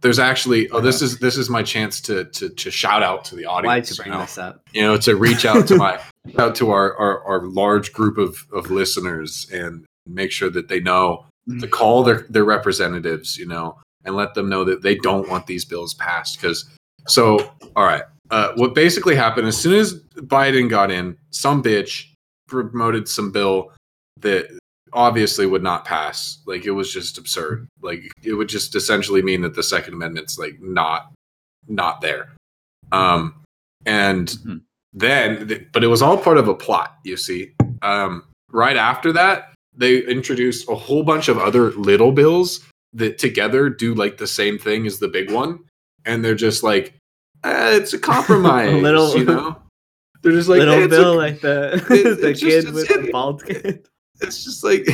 there's 0.00 0.18
actually 0.20 0.68
oh, 0.70 0.80
this 0.80 1.02
is 1.02 1.18
this 1.18 1.36
is 1.36 1.50
my 1.50 1.62
chance 1.62 2.00
to 2.02 2.24
to 2.26 2.48
to 2.50 2.70
shout 2.70 3.02
out 3.02 3.24
to 3.26 3.34
the 3.36 3.44
Why'd 3.46 3.66
audience. 3.66 3.90
you 3.90 3.94
you 3.94 4.02
bring 4.04 4.12
know? 4.14 4.20
this 4.20 4.38
up? 4.38 4.62
you 4.72 4.82
know, 4.82 4.96
to 4.98 5.16
reach 5.16 5.44
out 5.44 5.66
to 5.68 5.76
my 5.76 5.98
out 6.38 6.54
to 6.56 6.70
our, 6.70 6.96
our 6.96 7.24
our 7.24 7.42
large 7.46 7.92
group 7.92 8.16
of 8.18 8.46
of 8.52 8.70
listeners 8.70 9.48
and 9.52 9.84
make 10.06 10.30
sure 10.30 10.50
that 10.50 10.68
they 10.68 10.80
know 10.80 11.24
to 11.60 11.66
call 11.66 12.04
their 12.04 12.26
their 12.30 12.44
representatives, 12.44 13.36
you 13.36 13.46
know, 13.46 13.76
and 14.04 14.14
let 14.14 14.34
them 14.34 14.48
know 14.48 14.64
that 14.64 14.82
they 14.82 14.94
don't 14.96 15.28
want 15.28 15.46
these 15.46 15.64
bills 15.64 15.94
passed. 15.94 16.38
Because 16.40 16.64
so, 17.08 17.38
all 17.74 17.84
right, 17.84 18.02
uh, 18.30 18.52
what 18.56 18.74
basically 18.74 19.14
happened 19.14 19.46
as 19.48 19.56
soon 19.56 19.74
as 19.74 20.00
Biden 20.16 20.68
got 20.68 20.90
in, 20.90 21.16
some 21.30 21.62
bitch 21.62 22.06
promoted 22.46 23.08
some 23.08 23.30
bill 23.30 23.72
that 24.20 24.48
obviously 24.92 25.46
would 25.46 25.62
not 25.62 25.84
pass. 25.84 26.38
Like 26.46 26.64
it 26.64 26.70
was 26.70 26.92
just 26.92 27.18
absurd. 27.18 27.68
Like 27.82 28.10
it 28.22 28.34
would 28.34 28.48
just 28.48 28.74
essentially 28.74 29.22
mean 29.22 29.42
that 29.42 29.54
the 29.54 29.62
Second 29.62 29.94
Amendment's 29.94 30.38
like 30.38 30.60
not 30.60 31.12
not 31.68 32.00
there. 32.00 32.32
Um, 32.92 33.34
and 33.84 34.28
Mhm. 34.28 34.62
then, 34.94 35.68
but 35.72 35.84
it 35.84 35.88
was 35.88 36.00
all 36.00 36.16
part 36.16 36.38
of 36.38 36.48
a 36.48 36.54
plot. 36.54 36.96
You 37.04 37.16
see, 37.18 37.52
um, 37.82 38.24
right 38.50 38.76
after 38.76 39.12
that, 39.12 39.52
they 39.76 39.98
introduced 39.98 40.68
a 40.68 40.74
whole 40.74 41.02
bunch 41.02 41.28
of 41.28 41.38
other 41.38 41.70
little 41.72 42.10
bills 42.12 42.60
that 42.94 43.18
together 43.18 43.68
do 43.68 43.94
like 43.94 44.16
the 44.16 44.26
same 44.26 44.58
thing 44.58 44.86
as 44.86 44.98
the 44.98 45.08
big 45.08 45.30
one, 45.30 45.60
and 46.06 46.24
they're 46.24 46.34
just 46.34 46.62
like, 46.62 46.94
eh, 47.44 47.76
it's 47.76 47.92
a 47.92 47.98
compromise. 47.98 48.70
a 48.72 48.76
Little- 48.76 49.16
you 49.16 49.24
know, 49.24 49.56
they're 50.22 50.32
just 50.32 50.48
like 50.48 50.58
Little 50.58 50.74
"Eh, 50.74 50.84
it's 50.84 50.94
a- 50.94 50.96
Bill, 50.96 51.16
like 51.16 51.40
the 51.40 51.74
it's 51.90 52.20
the 52.20 52.34
kid 52.34 52.64
it's 52.64 52.70
with 52.72 52.90
it. 52.90 53.02
the 53.06 53.12
bald 53.12 53.44
kid. 53.46 53.86
it's 54.20 54.44
just 54.44 54.64
like 54.64 54.86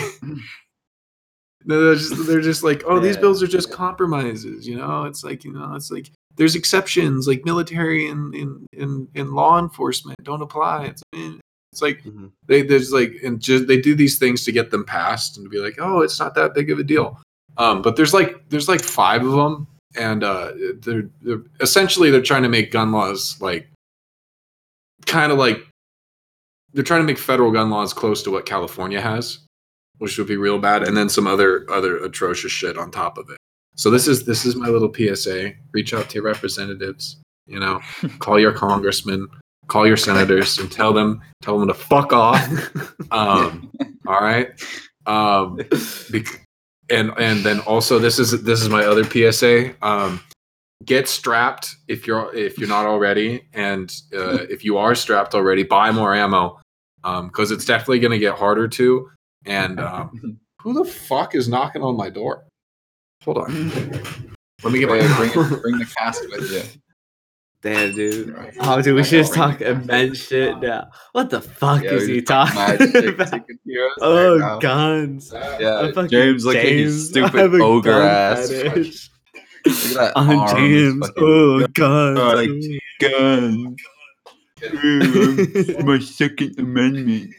no, 1.66 1.82
they're 1.82 1.94
just 1.94 2.26
they're 2.26 2.40
just 2.42 2.62
like 2.62 2.82
oh 2.86 3.00
these 3.00 3.16
bills 3.16 3.42
are 3.42 3.46
just 3.46 3.72
compromises 3.72 4.68
you 4.68 4.76
know 4.76 5.04
it's 5.04 5.24
like 5.24 5.44
you 5.44 5.52
know 5.52 5.74
it's 5.74 5.90
like 5.90 6.10
there's 6.36 6.54
exceptions 6.56 7.26
like 7.26 7.42
military 7.46 8.06
and 8.10 8.34
in 8.34 8.66
in, 8.74 9.08
in 9.14 9.32
law 9.32 9.58
enforcement 9.58 10.18
don't 10.22 10.42
apply 10.42 10.84
it's 10.86 11.02
it's 11.14 11.80
like 11.80 12.02
Mhm. 12.04 12.30
they 12.46 12.60
there's 12.60 12.92
like 12.92 13.14
and 13.24 13.40
just 13.40 13.66
they 13.66 13.80
do 13.80 13.94
these 13.94 14.18
things 14.18 14.44
to 14.44 14.52
get 14.52 14.70
them 14.70 14.84
passed 14.84 15.38
and 15.38 15.46
to 15.46 15.48
be 15.50 15.58
like 15.58 15.76
oh 15.78 16.02
it's 16.02 16.20
not 16.20 16.34
that 16.34 16.52
big 16.54 16.70
of 16.70 16.78
a 16.78 16.84
deal 16.84 17.18
um 17.56 17.80
but 17.80 17.96
there's 17.96 18.12
like 18.12 18.46
there's 18.50 18.68
like 18.68 18.82
five 18.82 19.24
of 19.24 19.32
them 19.32 19.66
and 19.96 20.24
uh 20.24 20.52
they're, 20.80 21.08
they're 21.22 21.42
essentially 21.60 22.10
they're 22.10 22.22
trying 22.22 22.42
to 22.42 22.48
make 22.48 22.72
gun 22.72 22.92
laws 22.92 23.36
like 23.40 23.68
kind 25.06 25.32
of 25.32 25.38
like 25.38 25.66
they're 26.72 26.84
trying 26.84 27.00
to 27.00 27.06
make 27.06 27.18
federal 27.18 27.52
gun 27.52 27.70
laws 27.70 27.92
close 27.92 28.22
to 28.24 28.30
what 28.30 28.46
California 28.46 29.00
has, 29.00 29.38
which 29.98 30.18
would 30.18 30.26
be 30.26 30.36
real 30.36 30.58
bad, 30.58 30.82
and 30.82 30.96
then 30.96 31.08
some 31.08 31.26
other 31.26 31.64
other 31.70 31.98
atrocious 31.98 32.52
shit 32.52 32.76
on 32.76 32.90
top 32.90 33.16
of 33.16 33.30
it. 33.30 33.36
So 33.76 33.90
this 33.90 34.06
is 34.08 34.24
this 34.24 34.44
is 34.44 34.56
my 34.56 34.68
little 34.68 34.92
PSA. 34.92 35.52
Reach 35.72 35.94
out 35.94 36.10
to 36.10 36.14
your 36.16 36.24
representatives. 36.24 37.20
You 37.46 37.60
know, 37.60 37.80
call 38.18 38.40
your 38.40 38.52
congressman, 38.52 39.28
call 39.68 39.86
your 39.86 39.96
senators, 39.96 40.58
and 40.58 40.70
tell 40.70 40.92
them 40.92 41.20
tell 41.42 41.58
them 41.58 41.68
to 41.68 41.74
fuck 41.74 42.12
off. 42.12 42.46
Um, 43.10 43.70
all 44.08 44.20
right. 44.20 44.48
Um, 45.06 45.60
bec- 46.10 46.43
and 46.90 47.12
and 47.18 47.44
then 47.44 47.60
also 47.60 47.98
this 47.98 48.18
is 48.18 48.42
this 48.42 48.60
is 48.60 48.68
my 48.68 48.84
other 48.84 49.04
PSA. 49.04 49.74
Um, 49.84 50.20
get 50.84 51.08
strapped 51.08 51.76
if 51.88 52.06
you're 52.06 52.34
if 52.34 52.58
you're 52.58 52.68
not 52.68 52.86
already, 52.86 53.48
and 53.52 53.94
uh, 54.14 54.44
if 54.50 54.64
you 54.64 54.76
are 54.76 54.94
strapped 54.94 55.34
already, 55.34 55.62
buy 55.62 55.90
more 55.90 56.14
ammo 56.14 56.60
because 57.02 57.50
it's 57.50 57.64
definitely 57.64 58.00
going 58.00 58.12
to 58.12 58.18
get 58.18 58.34
harder 58.34 58.68
to. 58.68 59.10
And 59.44 59.80
um, 59.80 60.38
who 60.62 60.72
the 60.72 60.84
fuck 60.84 61.34
is 61.34 61.48
knocking 61.48 61.82
on 61.82 61.96
my 61.96 62.10
door? 62.10 62.44
Hold 63.24 63.38
on. 63.38 63.70
Let 64.62 64.72
me 64.72 64.78
get 64.78 64.88
my 64.88 64.98
bring, 65.16 65.60
bring 65.60 65.78
the 65.78 65.86
cast 65.98 66.22
with 66.30 66.50
you. 66.50 66.62
Damn, 67.64 67.92
dude. 67.96 68.52
Oh, 68.60 68.82
dude, 68.82 68.94
we 68.94 69.02
should 69.02 69.22
just 69.22 69.32
talk 69.32 69.62
immense 69.62 70.18
shit 70.18 70.58
now. 70.60 70.90
What 71.12 71.30
the 71.30 71.40
fuck 71.40 71.82
Yeah, 71.82 71.92
is 71.92 72.06
he 72.06 72.16
just 72.16 72.26
talk 72.26 72.54
mad 72.54 72.78
talking 72.78 73.08
about? 73.08 73.32
he 73.32 73.40
can 73.40 73.58
hear 73.64 73.86
us 73.86 73.92
Oh, 74.02 74.38
right 74.38 74.60
guns. 74.60 75.32
Yeah, 75.32 75.90
James, 76.08 76.44
look 76.44 76.56
at 76.56 76.64
his 76.66 77.10
James. 77.10 77.30
Stupid 77.30 77.60
ogre 77.62 77.90
ass. 78.02 78.50
fetish. 78.50 79.10
Look 79.66 79.74
at 79.76 79.94
that 79.94 80.12
I'm 80.16 80.46
James. 80.54 81.10
Oh, 81.16 81.66
guns. 81.68 82.18
Oh, 82.20 82.34
like 82.34 82.50
gun. 83.00 83.76
my 85.86 85.98
Second 86.00 86.58
Amendment. 86.58 87.30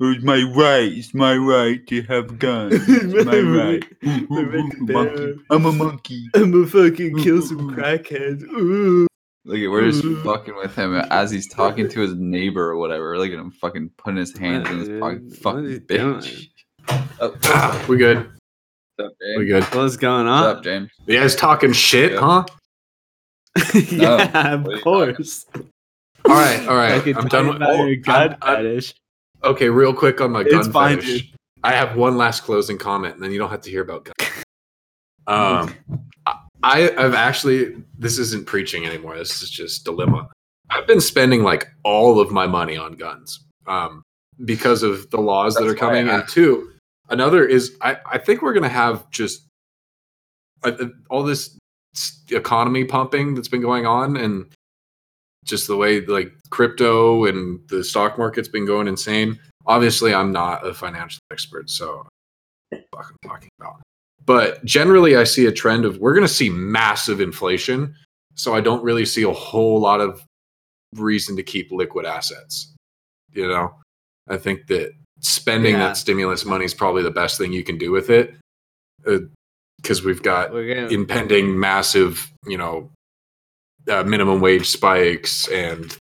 It 0.00 0.04
was 0.04 0.22
my 0.22 0.42
right. 0.56 0.90
It's 0.92 1.14
my 1.14 1.36
right 1.36 1.84
to 1.88 2.02
have 2.02 2.38
guns. 2.38 2.74
It's 2.88 3.24
my 3.24 3.38
right. 3.40 3.84
Ooh, 4.04 4.26
ooh, 4.32 4.56
ooh, 4.56 4.86
monkey. 4.86 5.34
I'm 5.50 5.66
a 5.66 5.72
monkey. 5.72 6.28
I'm 6.34 6.50
gonna 6.52 6.66
fucking 6.66 7.18
kill 7.18 7.42
some 7.42 7.70
crackheads. 7.74 8.42
Ooh. 8.42 9.06
Look 9.44 9.58
at 9.58 9.68
we're 9.70 9.90
just 9.90 10.04
Ooh. 10.04 10.22
fucking 10.22 10.54
with 10.56 10.74
him 10.76 10.94
as 10.94 11.30
he's 11.30 11.48
talking 11.48 11.88
to 11.88 12.00
his 12.00 12.14
neighbor 12.14 12.70
or 12.70 12.76
whatever. 12.76 13.18
Look 13.18 13.28
at 13.32 13.38
him 13.38 13.50
fucking 13.50 13.90
putting 13.98 14.18
his 14.18 14.36
hands 14.36 14.68
in 14.70 14.78
his 14.78 14.88
pocket. 15.00 15.22
Fucking 15.42 15.62
What 15.62 15.64
is 15.64 15.78
he 15.78 15.80
bitch. 15.80 16.48
Oh, 17.20 17.36
Ah, 17.46 17.84
we 17.88 17.96
good. 17.96 18.18
what's 18.96 19.10
up, 19.10 19.12
We 19.36 19.46
James? 19.48 19.64
good. 19.66 19.76
What's 19.76 19.96
going 19.96 20.26
What's 20.26 20.46
on? 20.46 20.56
up, 20.58 20.62
James? 20.64 20.90
You 21.06 21.18
guys 21.18 21.34
talking 21.34 21.72
shit, 21.72 22.12
Yeah. 22.12 22.20
huh? 22.20 22.44
yeah, 23.90 24.54
what 24.56 24.74
of 24.76 24.82
course. 24.82 25.46
All 25.54 25.64
right, 26.36 26.66
all 26.68 26.76
right. 26.76 27.04
I'm 27.16 27.26
done 27.28 27.48
with. 27.48 27.56
about 27.56 27.70
oh, 27.70 27.84
your 27.84 27.96
gun 27.96 28.14
I'm- 28.30 28.36
I'm- 28.42 28.56
fetish. 28.64 28.94
okay, 29.44 29.68
real 29.68 29.92
quick 29.92 30.20
on 30.20 30.30
my 30.30 30.42
It's 30.42 30.50
gun 30.52 30.72
fine, 30.72 31.00
fetish. 31.00 31.22
dude. 31.22 31.30
I 31.64 31.72
have 31.72 31.96
one 31.96 32.16
last 32.16 32.44
closing 32.44 32.78
comment, 32.78 33.14
and 33.14 33.22
then 33.22 33.30
you 33.32 33.38
don't 33.38 33.50
have 33.50 33.60
to 33.62 33.70
hear 33.70 33.82
about 33.82 34.04
guns. 34.04 34.30
Um, 35.28 35.72
I, 36.26 36.34
I've 36.62 37.14
actually. 37.14 37.76
This 37.98 38.18
isn't 38.18 38.46
preaching 38.46 38.86
anymore. 38.86 39.16
This 39.18 39.42
is 39.42 39.50
just 39.50 39.84
dilemma. 39.84 40.28
I've 40.70 40.86
been 40.86 41.00
spending 41.00 41.42
like 41.42 41.68
all 41.82 42.20
of 42.20 42.30
my 42.30 42.46
money 42.46 42.76
on 42.76 42.92
guns, 42.94 43.40
um, 43.66 44.02
because 44.44 44.82
of 44.82 45.10
the 45.10 45.20
laws 45.20 45.54
that 45.56 45.66
are 45.66 45.74
coming. 45.74 46.08
I- 46.08 46.20
And 46.20 46.28
two, 46.28 46.72
another 47.10 47.44
is 47.44 47.76
I, 47.82 47.98
I 48.06 48.18
think 48.18 48.40
we're 48.42 48.54
gonna 48.54 48.68
have 48.68 49.10
just 49.10 49.44
uh, 50.64 50.72
uh, 50.80 50.86
all 51.10 51.22
this 51.24 51.58
economy 52.30 52.84
pumping 52.84 53.34
that's 53.34 53.48
been 53.48 53.60
going 53.60 53.84
on, 53.86 54.16
and 54.16 54.46
just 55.44 55.66
the 55.66 55.76
way 55.76 56.00
like 56.06 56.32
crypto 56.50 57.24
and 57.26 57.60
the 57.68 57.82
stock 57.84 58.16
market's 58.16 58.48
been 58.48 58.64
going 58.64 58.86
insane. 58.88 59.38
Obviously, 59.66 60.14
I'm 60.14 60.32
not 60.32 60.66
a 60.66 60.72
financial 60.72 61.18
expert, 61.32 61.68
so 61.68 62.06
what 62.70 63.04
I'm 63.06 63.16
talking 63.28 63.48
about. 63.60 63.81
But 64.24 64.64
generally, 64.64 65.16
I 65.16 65.24
see 65.24 65.46
a 65.46 65.52
trend 65.52 65.84
of 65.84 65.98
we're 65.98 66.14
going 66.14 66.26
to 66.26 66.32
see 66.32 66.48
massive 66.48 67.20
inflation. 67.20 67.94
So 68.34 68.54
I 68.54 68.60
don't 68.60 68.82
really 68.82 69.04
see 69.04 69.22
a 69.24 69.32
whole 69.32 69.80
lot 69.80 70.00
of 70.00 70.24
reason 70.94 71.36
to 71.36 71.42
keep 71.42 71.70
liquid 71.72 72.06
assets. 72.06 72.72
You 73.32 73.48
know, 73.48 73.74
I 74.28 74.36
think 74.36 74.66
that 74.68 74.92
spending 75.20 75.74
Yeah. 75.74 75.88
that 75.88 75.96
stimulus 75.96 76.44
money 76.44 76.64
is 76.64 76.74
probably 76.74 77.02
the 77.02 77.10
best 77.10 77.38
thing 77.38 77.52
you 77.52 77.64
can 77.64 77.78
do 77.78 77.90
with 77.90 78.10
it, 78.10 78.34
because 79.04 80.04
we've 80.04 80.22
got 80.22 80.50
gonna 80.50 80.88
impending 80.88 81.58
massive, 81.58 82.30
you 82.46 82.58
know, 82.58 82.90
uh, 83.88 84.04
minimum 84.04 84.40
wage 84.40 84.68
spikes 84.68 85.48
and, 85.48 85.96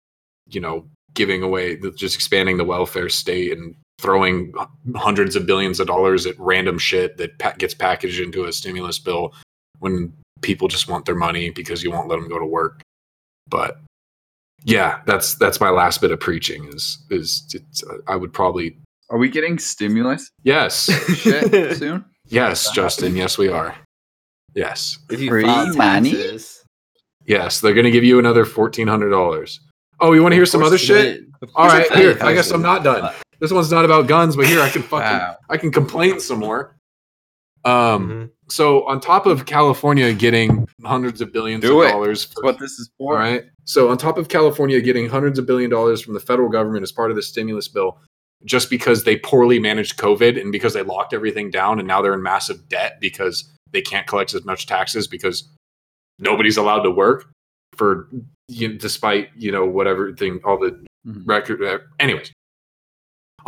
you 0.49 0.61
know, 0.61 0.87
giving 1.15 1.43
away, 1.43 1.77
just 1.97 2.15
expanding 2.15 2.57
the 2.57 2.65
welfare 2.65 3.09
state 3.09 3.57
and 3.57 3.75
throwing 4.01 4.53
hundreds 4.97 5.37
of 5.37 5.47
billions 5.47 5.79
of 5.81 5.87
dollars 5.87 6.27
at 6.27 6.35
random 6.39 6.79
shit 6.79 7.17
that 7.19 7.39
pa- 7.39 7.55
gets 7.59 7.75
packaged 7.75 8.21
into 8.21 8.45
a 8.45 8.53
stimulus 8.53 8.99
bill 8.99 9.33
when 9.79 10.13
people 10.43 10.69
just 10.69 10.89
want 10.89 11.05
their 11.05 11.15
money 11.15 11.51
because 11.51 11.83
you 11.83 11.91
won't 11.91 12.09
let 12.09 12.17
them 12.17 12.29
go 12.29 12.39
to 12.39 12.47
work. 12.47 12.81
But 13.49 13.79
yeah, 14.65 15.01
that's 15.07 15.35
that's 15.35 15.61
my 15.61 15.71
last 15.71 16.01
bit 16.01 16.11
of 16.11 16.21
preaching. 16.21 16.67
Is 16.73 16.99
is 17.11 17.45
it's, 17.53 17.83
uh, 17.85 17.99
I 18.07 18.17
would 18.17 18.33
probably 18.33 18.77
Are 19.11 19.19
we 19.19 19.29
getting 19.29 19.59
stimulus 19.59 20.29
yes 20.43 20.85
shit 21.17 21.77
soon? 21.77 22.05
yes 22.29 22.71
Justin 22.71 23.17
yes 23.17 23.37
we 23.39 23.49
are 23.49 23.75
yes 24.55 24.99
if 25.11 25.21
you 25.21 25.29
Free 25.29 25.45
money? 25.45 26.11
taxes, 26.13 26.65
Yes, 27.27 27.61
they're 27.61 27.75
going 27.75 27.85
to 27.85 27.91
give 27.91 28.03
you 28.05 28.19
another 28.19 28.45
fourteen 28.45 28.89
hundred 28.89 29.11
dollars. 29.11 29.61
Oh, 30.01 30.13
you 30.13 30.23
want 30.23 30.33
to 30.33 30.37
hear 30.37 30.47
some 30.47 30.63
other 30.63 30.79
shit? 30.79 31.23
All 31.55 31.67
right, 31.67 31.91
here. 31.93 32.17
I 32.23 32.33
guess 32.33 32.51
I'm 32.51 32.63
not 32.63 32.83
done. 32.83 33.13
This 33.41 33.53
one's 33.53 33.71
not 33.73 33.85
about 33.85 34.07
guns, 34.07 34.37
but 34.37 34.47
here 34.47 34.61
I 34.61 34.69
can 34.69 34.83
fucking 34.95 35.19
Wow. 35.19 35.37
I 35.49 35.57
can 35.57 35.73
complain 35.73 36.21
some 36.21 36.39
more. 36.39 36.77
Um, 37.65 38.09
Mhm. 38.09 38.31
so 38.51 38.87
on 38.87 39.01
top 39.01 39.27
of 39.27 39.45
California 39.47 40.13
getting 40.15 40.67
hundreds 40.85 41.21
of 41.21 41.33
billions 41.33 41.63
Do 41.63 41.81
of 41.83 41.89
it. 41.89 41.91
dollars, 41.93 42.27
That's 42.29 42.43
what 42.43 42.59
this 42.59 42.73
is 42.79 42.91
for. 42.97 43.15
right. 43.15 43.45
So 43.65 43.91
on 43.91 43.99
top 43.99 44.17
of 44.19 44.29
California 44.29 44.81
getting 44.81 45.09
hundreds 45.09 45.39
of 45.39 45.47
billion 45.47 45.71
dollars 45.71 46.01
from 46.01 46.15
the 46.15 46.21
federal 46.21 46.49
government 46.49 46.83
as 46.83 46.91
part 46.93 47.11
of 47.11 47.17
the 47.17 47.23
stimulus 47.23 47.69
bill, 47.69 47.99
just 48.47 48.71
because 48.71 49.05
they 49.05 49.17
poorly 49.17 49.59
managed 49.59 49.99
COVID 49.99 50.41
and 50.41 50.51
because 50.51 50.73
they 50.73 50.83
locked 50.83 51.13
everything 51.13 51.51
down, 51.51 51.79
and 51.79 51.87
now 51.87 52.01
they're 52.01 52.15
in 52.15 52.23
massive 52.23 52.67
debt 52.69 52.99
because 53.01 53.53
they 53.73 53.83
can't 53.83 54.07
collect 54.07 54.33
as 54.35 54.45
much 54.45 54.67
taxes 54.67 55.07
because 55.07 55.47
nobody's 56.19 56.57
allowed 56.57 56.81
to 56.83 56.91
work 56.91 57.27
for 57.77 58.09
you 58.49 58.69
know, 58.69 58.75
despite 58.79 59.29
you 59.37 59.53
know 59.53 59.65
whatever 59.67 60.13
thing 60.15 60.41
all 60.45 60.59
the 60.59 60.71
Mhm. 61.07 61.23
record. 61.27 61.63
Uh, 61.63 61.79
anyways, 62.01 62.33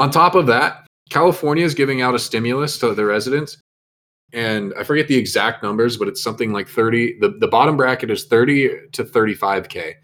on 0.02 0.10
top 0.10 0.34
of 0.34 0.48
that, 0.48 0.84
California 1.10 1.64
is 1.64 1.74
giving 1.74 2.02
out 2.02 2.12
a 2.12 2.18
stimulus 2.18 2.76
to 2.78 2.92
the 2.92 3.04
residents, 3.04 3.58
and 4.32 4.74
I 4.76 4.82
forget 4.82 5.06
the 5.06 5.16
exact 5.16 5.62
numbers, 5.62 5.96
but 5.96 6.08
it's 6.08 6.20
something 6.20 6.52
like 6.52 6.68
thirty. 6.68 7.16
The 7.20 7.28
the 7.28 7.46
bottom 7.46 7.76
bracket 7.76 8.10
is 8.10 8.24
thirty 8.24 8.68
to 8.94 9.04
thirty 9.04 9.34
five 9.34 9.68
k, 9.68 9.94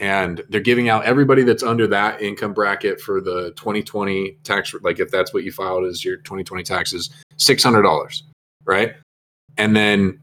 and 0.00 0.42
they're 0.48 0.60
giving 0.60 0.88
out 0.88 1.04
everybody 1.04 1.44
that's 1.44 1.62
under 1.62 1.86
that 1.86 2.20
income 2.20 2.52
bracket 2.52 3.00
for 3.00 3.20
the 3.20 3.52
2020 3.56 4.38
tax. 4.42 4.74
Like 4.82 4.98
if 4.98 5.12
that's 5.12 5.32
what 5.32 5.44
you 5.44 5.52
filed 5.52 5.84
as 5.84 6.04
your 6.04 6.16
2020 6.16 6.64
taxes, 6.64 7.10
six 7.36 7.62
hundred 7.62 7.82
dollars, 7.82 8.24
right? 8.64 8.94
And 9.56 9.76
then 9.76 10.20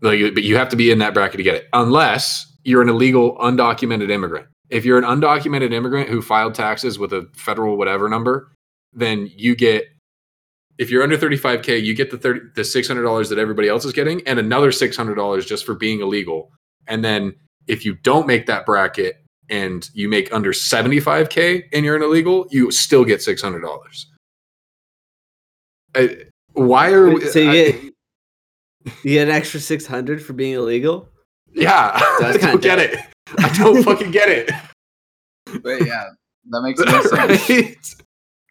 like 0.00 0.34
but 0.34 0.42
you 0.42 0.56
have 0.56 0.70
to 0.70 0.76
be 0.76 0.90
in 0.90 0.98
that 0.98 1.14
bracket 1.14 1.36
to 1.36 1.44
get 1.44 1.54
it 1.54 1.68
unless 1.72 2.52
you're 2.64 2.82
an 2.82 2.88
illegal 2.88 3.36
undocumented 3.38 4.10
immigrant 4.10 4.48
if 4.70 4.84
you're 4.84 4.98
an 4.98 5.04
undocumented 5.04 5.72
immigrant 5.72 6.08
who 6.08 6.20
filed 6.22 6.54
taxes 6.54 6.98
with 6.98 7.12
a 7.12 7.28
federal 7.36 7.76
whatever 7.76 8.08
number 8.08 8.50
then 8.92 9.30
you 9.36 9.54
get 9.56 9.84
if 10.78 10.90
you're 10.90 11.02
under 11.02 11.16
35k 11.18 11.82
you 11.82 11.94
get 11.94 12.10
the 12.10 12.18
30 12.18 12.40
the 12.54 12.62
$600 12.62 13.28
that 13.28 13.38
everybody 13.38 13.68
else 13.68 13.84
is 13.84 13.92
getting 13.92 14.26
and 14.26 14.38
another 14.38 14.70
$600 14.70 15.46
just 15.46 15.64
for 15.66 15.74
being 15.74 16.00
illegal 16.00 16.50
and 16.86 17.04
then 17.04 17.34
if 17.66 17.84
you 17.84 17.94
don't 18.02 18.26
make 18.26 18.46
that 18.46 18.64
bracket 18.66 19.16
and 19.50 19.90
you 19.94 20.08
make 20.08 20.32
under 20.32 20.52
75k 20.52 21.64
and 21.72 21.84
you're 21.84 21.96
an 21.96 22.02
illegal 22.02 22.46
you 22.50 22.70
still 22.70 23.04
get 23.04 23.20
$600 23.20 23.60
I- 25.96 26.16
why 26.54 26.90
are 26.92 27.08
we, 27.10 27.24
So 27.26 27.38
you 27.40 27.50
I- 27.50 27.54
get 27.54 27.82
you 29.02 29.12
get 29.14 29.28
an 29.28 29.34
extra 29.34 29.60
six 29.60 29.86
hundred 29.86 30.22
for 30.22 30.34
being 30.34 30.52
illegal. 30.54 31.08
Yeah, 31.54 31.92
I 31.94 32.18
That's 32.20 32.38
kinda 32.38 32.58
get 32.58 32.78
it. 32.78 32.98
I 33.38 33.52
don't 33.56 33.82
fucking 33.82 34.10
get 34.10 34.28
it. 34.28 34.50
But 35.62 35.86
yeah, 35.86 36.08
that 36.50 36.62
makes 36.62 36.80
no 36.84 37.02
sense. 37.02 37.48
Right? 37.50 37.76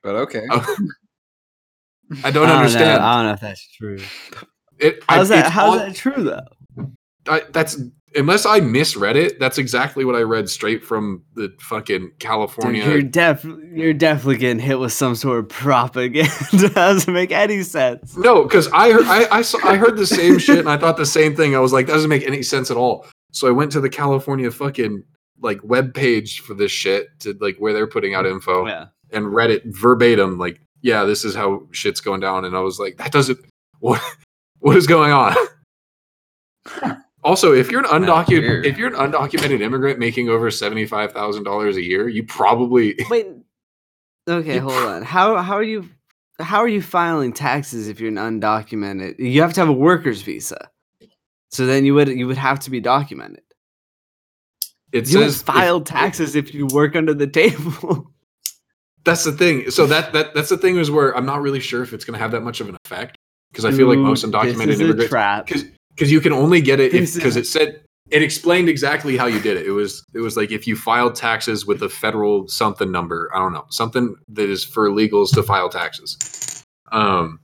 But 0.04 0.15
okay. 0.15 0.43
Oh, 0.50 0.76
I 2.24 2.32
don't 2.32 2.43
I 2.46 2.50
don't 2.50 2.50
understand. 2.50 3.00
Know, 3.02 3.06
I 3.08 3.15
don't 3.17 3.26
know 3.28 3.34
if 3.34 3.39
that's 3.41 3.67
true. 3.72 4.00
It, 4.80 5.04
I- 5.10 5.15
How's 5.17 5.30
that? 5.30 5.52
How's 5.52 5.80
on- 5.80 5.88
that 5.88 5.96
true 5.96 6.24
though? 6.24 6.88
I, 7.28 7.41
that's 7.52 7.82
unless 8.15 8.46
I 8.46 8.60
misread 8.60 9.15
it. 9.15 9.39
That's 9.39 9.58
exactly 9.58 10.04
what 10.04 10.13
I 10.15 10.22
read 10.22 10.50
straight 10.50 10.84
from 10.84 11.24
the 11.36 11.54
fucking 11.60 12.00
Dude, 12.02 12.19
California. 12.19 12.84
you're 12.86 13.02
def 13.02 13.46
you're 13.46 13.93
definitely 13.93 14.38
getting 14.38 14.60
hit 14.60 14.78
with 14.78 14.91
some 14.91 15.15
sort 15.15 15.39
of 15.39 15.48
propaganda. 15.50 16.30
that 16.52 16.74
doesn't 16.76 17.13
make 17.13 17.32
any 17.32 17.63
sense. 17.63 18.17
no, 18.17 18.43
because 18.43 18.67
I 18.74 18.91
heard 18.91 19.06
I 19.06 19.38
I, 19.38 19.41
saw, 19.41 19.58
I 19.65 19.78
heard 19.78 19.96
the 19.98 20.06
same 20.06 20.38
shit 20.38 20.60
and 20.60 20.69
I 20.69 20.78
thought 20.78 20.98
the 20.98 21.06
same 21.06 21.34
thing. 21.36 21.56
I 21.56 21.60
was 21.60 21.72
like, 21.72 21.88
that 21.88 21.93
doesn't 21.93 22.10
make 22.10 22.28
any 22.28 22.43
sense 22.43 22.69
at 22.69 22.76
all. 22.78 23.06
So 23.34 23.48
I 23.48 23.52
went 23.52 23.72
to 23.74 23.82
the 23.82 23.89
California 23.89 24.50
fucking 24.50 25.04
like 25.41 25.60
web 25.63 25.93
page 25.93 26.39
for 26.39 26.54
this 26.54 26.72
shit 26.72 27.08
to 27.19 27.38
like 27.41 27.58
where 27.58 27.74
they're 27.74 27.88
putting 27.88 28.13
out 28.15 28.26
info 28.26 28.65
Yeah. 28.65 28.86
and 29.12 29.34
read 29.34 29.50
it 29.52 29.63
verbatim 29.65 30.38
like 30.38 30.62
yeah 30.82 31.04
this 31.04 31.26
is 31.26 31.36
how 31.36 31.67
shit's 31.72 32.00
going 32.00 32.22
down 32.22 32.46
and 32.46 32.56
i 32.56 32.60
was 32.62 32.80
like 32.80 32.96
that 32.98 33.12
doesn't 33.12 33.39
what 33.80 34.02
what 34.60 34.78
is 34.78 34.88
going 34.88 35.12
on 35.12 35.36
also 37.24 37.52
if 37.54 37.69
you're 37.72 37.82
an 37.82 37.88
undocumented 37.88 38.65
if 38.65 38.78
you're 38.78 38.88
an 38.88 39.12
undocumented 39.12 39.60
immigrant 39.62 40.00
making 40.00 40.30
over 40.30 40.50
$75000 40.50 41.76
a 41.76 41.82
year 41.82 42.08
you 42.08 42.24
probably 42.24 42.96
Wait. 43.10 43.28
Okay, 44.30 44.58
hold 44.60 44.72
on. 44.74 45.02
How 45.04 45.36
how 45.38 45.56
are 45.56 45.63
you 45.63 45.89
how 46.39 46.60
are 46.60 46.67
you 46.69 46.82
filing 46.82 47.34
taxes 47.34 47.89
if 47.89 48.00
you're 48.00 48.08
an 48.10 48.15
undocumented? 48.15 49.19
You 49.19 49.41
have 49.41 49.52
to 49.54 49.60
have 49.60 49.67
a 49.67 49.74
worker's 49.74 50.22
visa. 50.22 50.69
So 51.54 51.66
then 51.66 51.86
you 51.86 51.94
would 51.94 52.08
you 52.08 52.28
would 52.28 52.38
have 52.38 52.60
to 52.62 52.72
be 52.72 52.80
documented. 52.80 53.44
it 54.92 55.08
You 55.10 55.20
says 55.22 55.39
if- 55.39 55.46
file 55.46 55.82
taxes 55.82 56.36
if 56.36 56.54
you 56.54 56.68
work 56.68 56.96
under 56.96 57.13
the 57.13 57.28
table. 57.28 58.10
that's 59.06 59.26
the 59.26 59.34
thing 59.34 59.70
so 59.70 59.86
that 59.86 60.13
that 60.13 60.34
that's 60.34 60.48
the 60.48 60.58
thing 60.58 60.78
is 60.78 60.89
where 60.89 61.13
i'm 61.18 61.26
not 61.26 61.42
really 61.42 61.60
sure 61.60 61.84
if 61.84 61.92
it's 61.92 62.06
going 62.06 62.13
to 62.13 62.20
have 62.20 62.32
that 62.32 62.39
much 62.39 62.62
of 62.62 62.70
an 62.70 62.78
effect 62.86 63.18
because 63.52 63.66
i 63.66 63.72
feel 63.72 63.86
like 63.86 63.98
most 63.98 64.24
undocumented 64.24 64.68
this 64.68 64.76
is 64.76 64.80
a 64.80 64.84
immigrants 64.86 65.10
trap. 65.10 65.46
because 65.46 66.10
you 66.10 66.22
can 66.22 66.32
only 66.32 66.62
get 66.62 66.80
it 66.80 66.94
because 66.94 67.36
it 67.36 67.46
said 67.46 67.84
it 68.13 68.22
explained 68.22 68.70
exactly 68.70 69.18
how 69.18 69.26
you 69.26 69.39
did 69.39 69.58
it. 69.58 69.66
It 69.66 69.72
was 69.72 70.06
it 70.13 70.20
was 70.20 70.38
like 70.38 70.52
if 70.52 70.68
you 70.68 70.76
filed 70.76 71.16
taxes 71.16 71.66
with 71.66 71.82
a 71.82 71.89
federal 71.89 72.48
something 72.48 72.92
number, 72.92 73.30
I 73.34 73.39
don't 73.39 73.54
know, 73.54 73.66
something 73.70 74.16
that 74.30 74.50
is 74.50 74.63
for 74.63 74.89
illegals 74.89 75.34
to 75.34 75.44
file 75.44 75.70
taxes. 75.70 76.63
Um, 76.92 77.39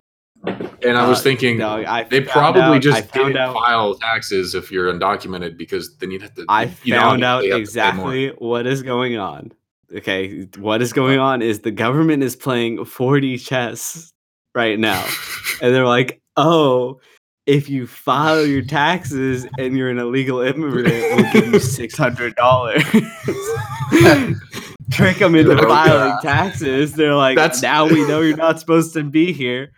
and 0.45 0.97
I 0.97 1.07
was 1.07 1.19
Uh, 1.19 1.23
thinking 1.23 1.57
No, 1.57 1.83
I 1.85 2.03
they 2.03 2.21
probably 2.21 2.61
out- 2.61 2.81
just 2.81 3.09
found 3.09 3.27
didn't 3.33 3.41
out- 3.41 3.53
file 3.55 3.95
taxes 3.95 4.55
if 4.55 4.71
you're 4.71 4.91
undocumented 4.93 5.57
because 5.57 5.97
then 5.97 6.11
you'd 6.11 6.21
have 6.21 6.33
to. 6.35 6.45
I 6.47 6.71
you 6.83 6.93
know, 6.93 7.01
found 7.01 7.23
out 7.23 7.43
you 7.45 7.53
have 7.53 7.65
to 7.67 7.71
pay 7.73 7.91
more. 7.91 8.13
exactly 8.13 8.27
what 8.37 8.65
is 8.67 8.81
going 8.83 9.17
on. 9.17 9.51
Okay, 9.95 10.47
what 10.59 10.81
is 10.81 10.93
going 10.93 11.19
on 11.19 11.41
is 11.41 11.59
the 11.61 11.71
government 11.71 12.21
is 12.23 12.35
playing 12.35 12.77
4D 12.85 13.43
chess 13.45 14.11
right 14.55 14.77
now. 14.79 15.03
and 15.61 15.73
they're 15.73 15.87
like, 15.87 16.21
"Oh, 16.37 16.99
if 17.47 17.67
you 17.69 17.87
file 17.87 18.45
your 18.45 18.61
taxes 18.61 19.47
and 19.57 19.75
you're 19.75 19.89
an 19.89 19.97
illegal 19.97 20.39
immigrant, 20.41 20.87
we'll 20.87 21.33
give 21.33 21.47
you 21.47 21.59
$600." 21.59 24.39
Trick 24.91 25.17
them 25.17 25.35
into 25.35 25.51
Oh, 25.53 25.67
filing 25.67 26.11
God. 26.13 26.21
taxes. 26.21 26.93
They're 26.93 27.15
like, 27.15 27.35
That's- 27.35 27.61
"Now 27.61 27.85
we 27.87 28.07
know 28.07 28.21
you're 28.21 28.37
not 28.37 28.59
supposed 28.59 28.93
to 28.93 29.03
be 29.03 29.31
here. 29.31 29.71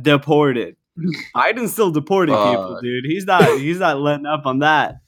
Deported." 0.00 0.76
Biden's 1.36 1.72
still 1.72 1.90
deporting 1.90 2.34
people, 2.34 2.78
dude. 2.82 3.04
He's 3.04 3.24
not. 3.26 3.42
He's 3.58 3.78
not 3.78 3.98
letting 4.00 4.26
up 4.26 4.46
on 4.46 4.60
that. 4.60 5.00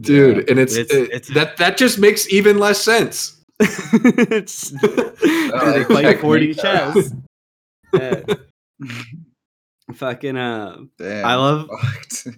dude, 0.00 0.48
and 0.48 0.58
it's, 0.58 0.74
It's- 0.76 0.96
it- 0.96 1.10
it's- 1.10 1.34
that 1.34 1.56
that 1.58 1.76
just 1.76 1.98
makes 1.98 2.30
even 2.32 2.58
less 2.58 2.82
sense. 2.82 3.36
it's, 3.60 4.70
they 4.80 5.84
play 5.84 6.14
4D 6.14 6.56
that. 6.56 6.94
chess. 6.94 7.12
Yeah. 7.92 8.22
Fucking 9.94 10.36
uh 10.36 10.78
Damn, 10.98 11.26
I 11.26 11.34
love- 11.34 11.68
fucked. 11.82 12.28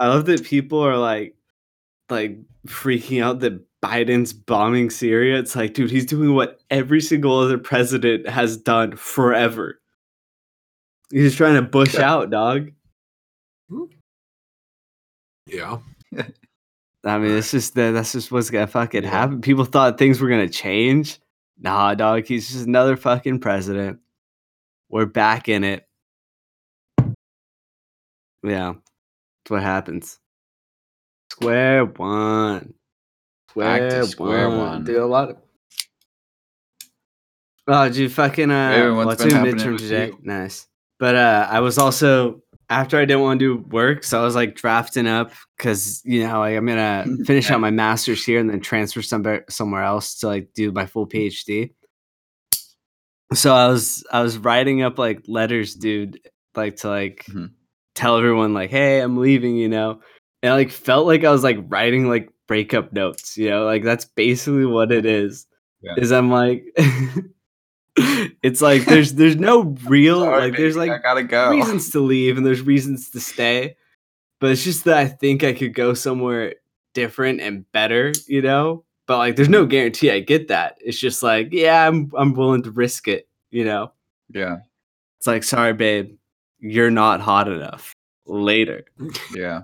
I 0.00 0.08
love 0.08 0.26
that 0.26 0.42
people 0.44 0.80
are 0.80 0.96
like 0.98 1.36
like 2.10 2.38
freaking 2.66 3.22
out 3.22 3.40
that 3.40 3.60
Biden's 3.82 4.32
bombing 4.32 4.90
Syria. 4.90 5.38
It's 5.38 5.54
like, 5.54 5.74
dude, 5.74 5.90
he's 5.90 6.06
doing 6.06 6.34
what 6.34 6.58
every 6.70 7.00
single 7.00 7.38
other 7.38 7.58
president 7.58 8.26
has 8.28 8.56
done 8.56 8.96
forever. 8.96 9.80
He's 11.14 11.26
just 11.26 11.36
trying 11.36 11.54
to 11.54 11.62
bush 11.62 11.94
Yeah. 11.94 12.12
out, 12.12 12.30
dog. 12.30 12.72
Yeah, 15.46 15.78
I 17.04 17.18
mean, 17.18 17.36
it's 17.36 17.52
just 17.52 17.74
that 17.76 17.92
that's 17.92 18.10
just 18.10 18.32
what's 18.32 18.50
gonna 18.50 18.66
fucking 18.66 19.04
Yeah. 19.04 19.10
happen. 19.10 19.40
People 19.40 19.64
thought 19.64 19.96
things 19.96 20.20
were 20.20 20.28
gonna 20.28 20.48
change. 20.48 21.20
Nah, 21.56 21.94
dog, 21.94 22.24
he's 22.26 22.48
just 22.48 22.66
another 22.66 22.96
fucking 22.96 23.38
president. 23.38 24.00
We're 24.88 25.06
back 25.06 25.48
in 25.48 25.62
it. 25.62 25.86
Yeah, 28.42 28.72
that's 28.72 29.50
what 29.50 29.62
happens. 29.62 30.18
Square 31.30 31.84
one. 31.84 32.74
Back 33.54 33.82
to 33.82 33.90
Square, 33.90 34.06
square 34.06 34.48
one. 34.48 34.58
one. 34.58 34.84
Dude, 34.84 34.96
a 34.96 35.06
lot 35.06 35.30
of. 35.30 35.36
Oh, 37.68 37.84
did 37.86 37.96
you 37.96 38.08
fucking 38.08 38.50
uh? 38.50 38.54
Aaron, 38.54 38.96
what's 38.96 39.06
what's 39.06 39.22
been 39.22 39.30
your 39.30 39.38
happening 39.38 39.64
midterm 39.64 39.72
with 39.74 39.80
today? 39.82 40.06
you? 40.08 40.18
Nice. 40.22 40.66
But 41.04 41.16
uh, 41.16 41.46
I 41.50 41.60
was 41.60 41.76
also 41.76 42.40
after 42.70 42.96
I 42.96 43.04
didn't 43.04 43.20
want 43.20 43.38
to 43.40 43.56
do 43.58 43.68
work, 43.68 44.04
so 44.04 44.18
I 44.18 44.24
was 44.24 44.34
like 44.34 44.54
drafting 44.54 45.06
up 45.06 45.32
because 45.58 46.00
you 46.06 46.26
know 46.26 46.38
like 46.38 46.56
I'm 46.56 46.64
gonna 46.64 47.04
finish 47.26 47.50
out 47.50 47.60
my 47.60 47.70
master's 47.70 48.24
here 48.24 48.40
and 48.40 48.48
then 48.48 48.60
transfer 48.60 49.02
somewhere 49.02 49.44
somewhere 49.50 49.82
else 49.82 50.14
to 50.20 50.28
like 50.28 50.54
do 50.54 50.72
my 50.72 50.86
full 50.86 51.06
PhD. 51.06 51.74
So 53.34 53.52
I 53.54 53.68
was 53.68 54.02
I 54.10 54.22
was 54.22 54.38
writing 54.38 54.80
up 54.80 54.98
like 54.98 55.20
letters, 55.28 55.74
dude, 55.74 56.20
like 56.54 56.76
to 56.76 56.88
like 56.88 57.26
Mhm. 57.28 57.50
tell 57.94 58.16
everyone 58.16 58.54
like, 58.54 58.70
hey, 58.70 59.00
I'm 59.00 59.18
leaving, 59.18 59.56
you 59.58 59.68
know. 59.68 60.00
And 60.42 60.52
I 60.52 60.56
like 60.56 60.70
felt 60.70 61.06
like 61.06 61.22
I 61.24 61.30
was 61.32 61.44
like 61.44 61.58
writing 61.68 62.08
like 62.08 62.30
breakup 62.48 62.94
notes, 62.94 63.36
you 63.36 63.50
know, 63.50 63.66
like 63.66 63.82
that's 63.82 64.06
basically 64.06 64.64
what 64.64 64.90
it 64.90 65.04
is. 65.04 65.46
Yeah. 65.82 65.96
Is 65.98 66.12
I'm 66.12 66.30
like 66.30 66.64
it's 67.96 68.60
like 68.60 68.84
there's 68.86 69.14
there's 69.14 69.36
no 69.36 69.74
real 69.86 70.20
Sorry, 70.20 70.40
like 70.50 70.56
there's 70.56 70.76
like 70.76 70.90
I 70.90 70.98
gotta 70.98 71.22
go. 71.22 71.50
reasons 71.50 71.90
to 71.90 72.00
leave 72.00 72.36
and 72.36 72.44
there's 72.46 72.62
reasons 72.62 73.10
to 73.10 73.20
stay. 73.20 73.76
But 74.40 74.50
it's 74.50 74.64
just 74.64 74.84
that 74.84 74.96
I 74.98 75.06
think 75.06 75.44
I 75.44 75.52
could 75.52 75.74
go 75.74 75.94
somewhere 75.94 76.56
different 76.92 77.40
and 77.40 77.70
better, 77.72 78.12
you 78.26 78.42
know? 78.42 78.84
But 79.06 79.18
like 79.18 79.36
there's 79.36 79.48
no 79.48 79.64
guarantee 79.66 80.10
I 80.10 80.20
get 80.20 80.48
that. 80.48 80.76
It's 80.80 80.98
just 80.98 81.22
like, 81.22 81.48
yeah, 81.52 81.86
I'm 81.86 82.10
I'm 82.16 82.34
willing 82.34 82.62
to 82.64 82.70
risk 82.70 83.06
it, 83.08 83.28
you 83.50 83.64
know? 83.64 83.92
Yeah, 84.30 84.58
It's 85.18 85.26
like, 85.26 85.44
sorry, 85.44 85.72
babe, 85.74 86.16
you're 86.58 86.90
not 86.90 87.20
hot 87.20 87.46
enough. 87.48 87.92
Later. 88.26 88.84
yeah. 89.34 89.62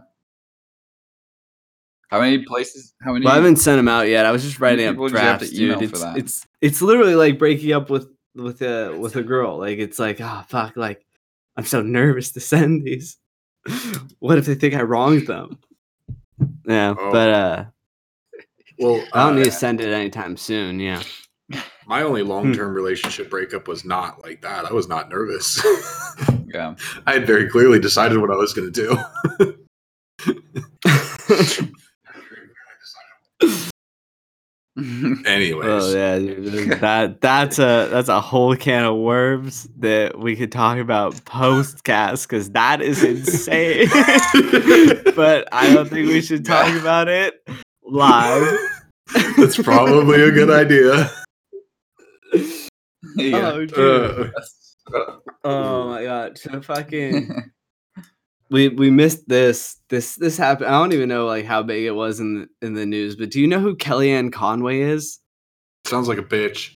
How 2.08 2.20
many 2.20 2.44
places? 2.44 2.92
How 3.02 3.12
many? 3.12 3.24
But 3.24 3.32
I 3.32 3.36
haven't 3.36 3.56
sent 3.56 3.78
them 3.78 3.88
out 3.88 4.08
yet. 4.08 4.26
I 4.26 4.32
was 4.32 4.42
just 4.42 4.58
writing 4.60 4.86
up 4.86 4.94
people 4.94 5.08
did 5.08 5.12
you 5.14 5.18
drafts, 5.18 5.50
dude. 5.50 5.78
for 5.78 5.84
It's 5.84 6.00
that? 6.02 6.16
it's 6.18 6.46
it's 6.60 6.82
literally 6.82 7.14
like 7.14 7.38
breaking 7.38 7.72
up 7.72 7.88
with 7.88 8.08
with 8.34 8.62
a 8.62 8.96
with 8.98 9.16
a 9.16 9.22
girl. 9.22 9.58
Like 9.58 9.78
it's 9.78 9.98
like, 9.98 10.20
oh 10.20 10.42
fuck, 10.48 10.76
like 10.76 11.04
I'm 11.56 11.64
so 11.64 11.82
nervous 11.82 12.32
to 12.32 12.40
send 12.52 12.84
these. 12.84 13.16
what 14.18 14.38
if 14.38 14.46
they 14.46 14.54
think 14.54 14.74
I 14.74 14.82
wronged 14.82 15.26
them? 15.26 15.58
Yeah, 16.66 16.94
Oh. 16.98 17.12
but 17.12 17.28
uh 17.28 17.64
well, 18.78 19.04
I 19.12 19.24
don't 19.24 19.34
uh, 19.34 19.36
need 19.36 19.44
to 19.44 19.50
send 19.52 19.80
it 19.82 19.92
anytime 19.92 20.36
soon. 20.38 20.80
Yeah. 20.80 21.02
my 21.86 22.02
only 22.02 22.22
long 22.22 22.46
Hmm. 22.46 22.52
term 22.54 22.72
relationship 22.74 23.28
breakup 23.28 23.68
was 23.68 23.84
not 23.84 24.22
like 24.22 24.40
that. 24.42 24.64
I 24.64 24.72
was 24.72 24.88
not 24.88 25.10
nervous. 25.10 25.62
Yeah. 26.46 26.74
I 27.06 27.12
had 27.12 27.26
very 27.26 27.48
clearly 27.48 27.78
decided 27.78 28.18
what 28.18 28.30
I 28.30 28.36
was 28.36 28.54
going 28.54 28.72
to 28.72 28.96
do. 29.38 30.46
Anyways, 34.78 35.66
oh 35.66 35.94
yeah, 35.94 36.18
that 36.76 37.20
that's 37.20 37.58
a 37.58 37.88
that's 37.90 38.08
a 38.08 38.20
whole 38.20 38.54
can 38.54 38.84
of 38.84 38.96
worms 38.96 39.68
that 39.78 40.18
we 40.18 40.36
could 40.36 40.52
talk 40.52 40.78
about 40.78 41.14
postcast 41.24 42.28
because 42.28 42.50
that 42.52 42.80
is 42.80 43.02
insane. 43.02 43.88
but 45.16 45.48
I 45.52 45.74
don't 45.74 45.88
think 45.88 46.08
we 46.08 46.22
should 46.22 46.44
talk 46.44 46.72
about 46.80 47.08
it 47.08 47.34
live. 47.82 48.58
that's 49.36 49.60
probably 49.60 50.22
a 50.22 50.30
good 50.30 50.50
idea. 50.50 51.10
yeah. 53.16 53.50
Oh, 53.50 53.66
dude. 53.66 53.76
Uh, 53.76 54.30
oh 55.44 55.88
my 55.88 56.04
god. 56.04 56.38
So 56.38 56.62
fucking 56.62 57.50
we 58.50 58.68
we 58.68 58.90
missed 58.90 59.28
this. 59.28 59.76
This 59.88 60.16
this 60.16 60.36
happened. 60.36 60.68
I 60.68 60.78
don't 60.78 60.92
even 60.92 61.08
know 61.08 61.26
like 61.26 61.44
how 61.44 61.62
big 61.62 61.84
it 61.84 61.92
was 61.92 62.20
in 62.20 62.34
the, 62.60 62.66
in 62.66 62.74
the 62.74 62.86
news, 62.86 63.16
but 63.16 63.30
do 63.30 63.40
you 63.40 63.46
know 63.46 63.60
who 63.60 63.76
Kellyanne 63.76 64.32
Conway 64.32 64.80
is? 64.80 65.18
sounds 65.86 66.08
like 66.08 66.18
a 66.18 66.22
bitch. 66.22 66.74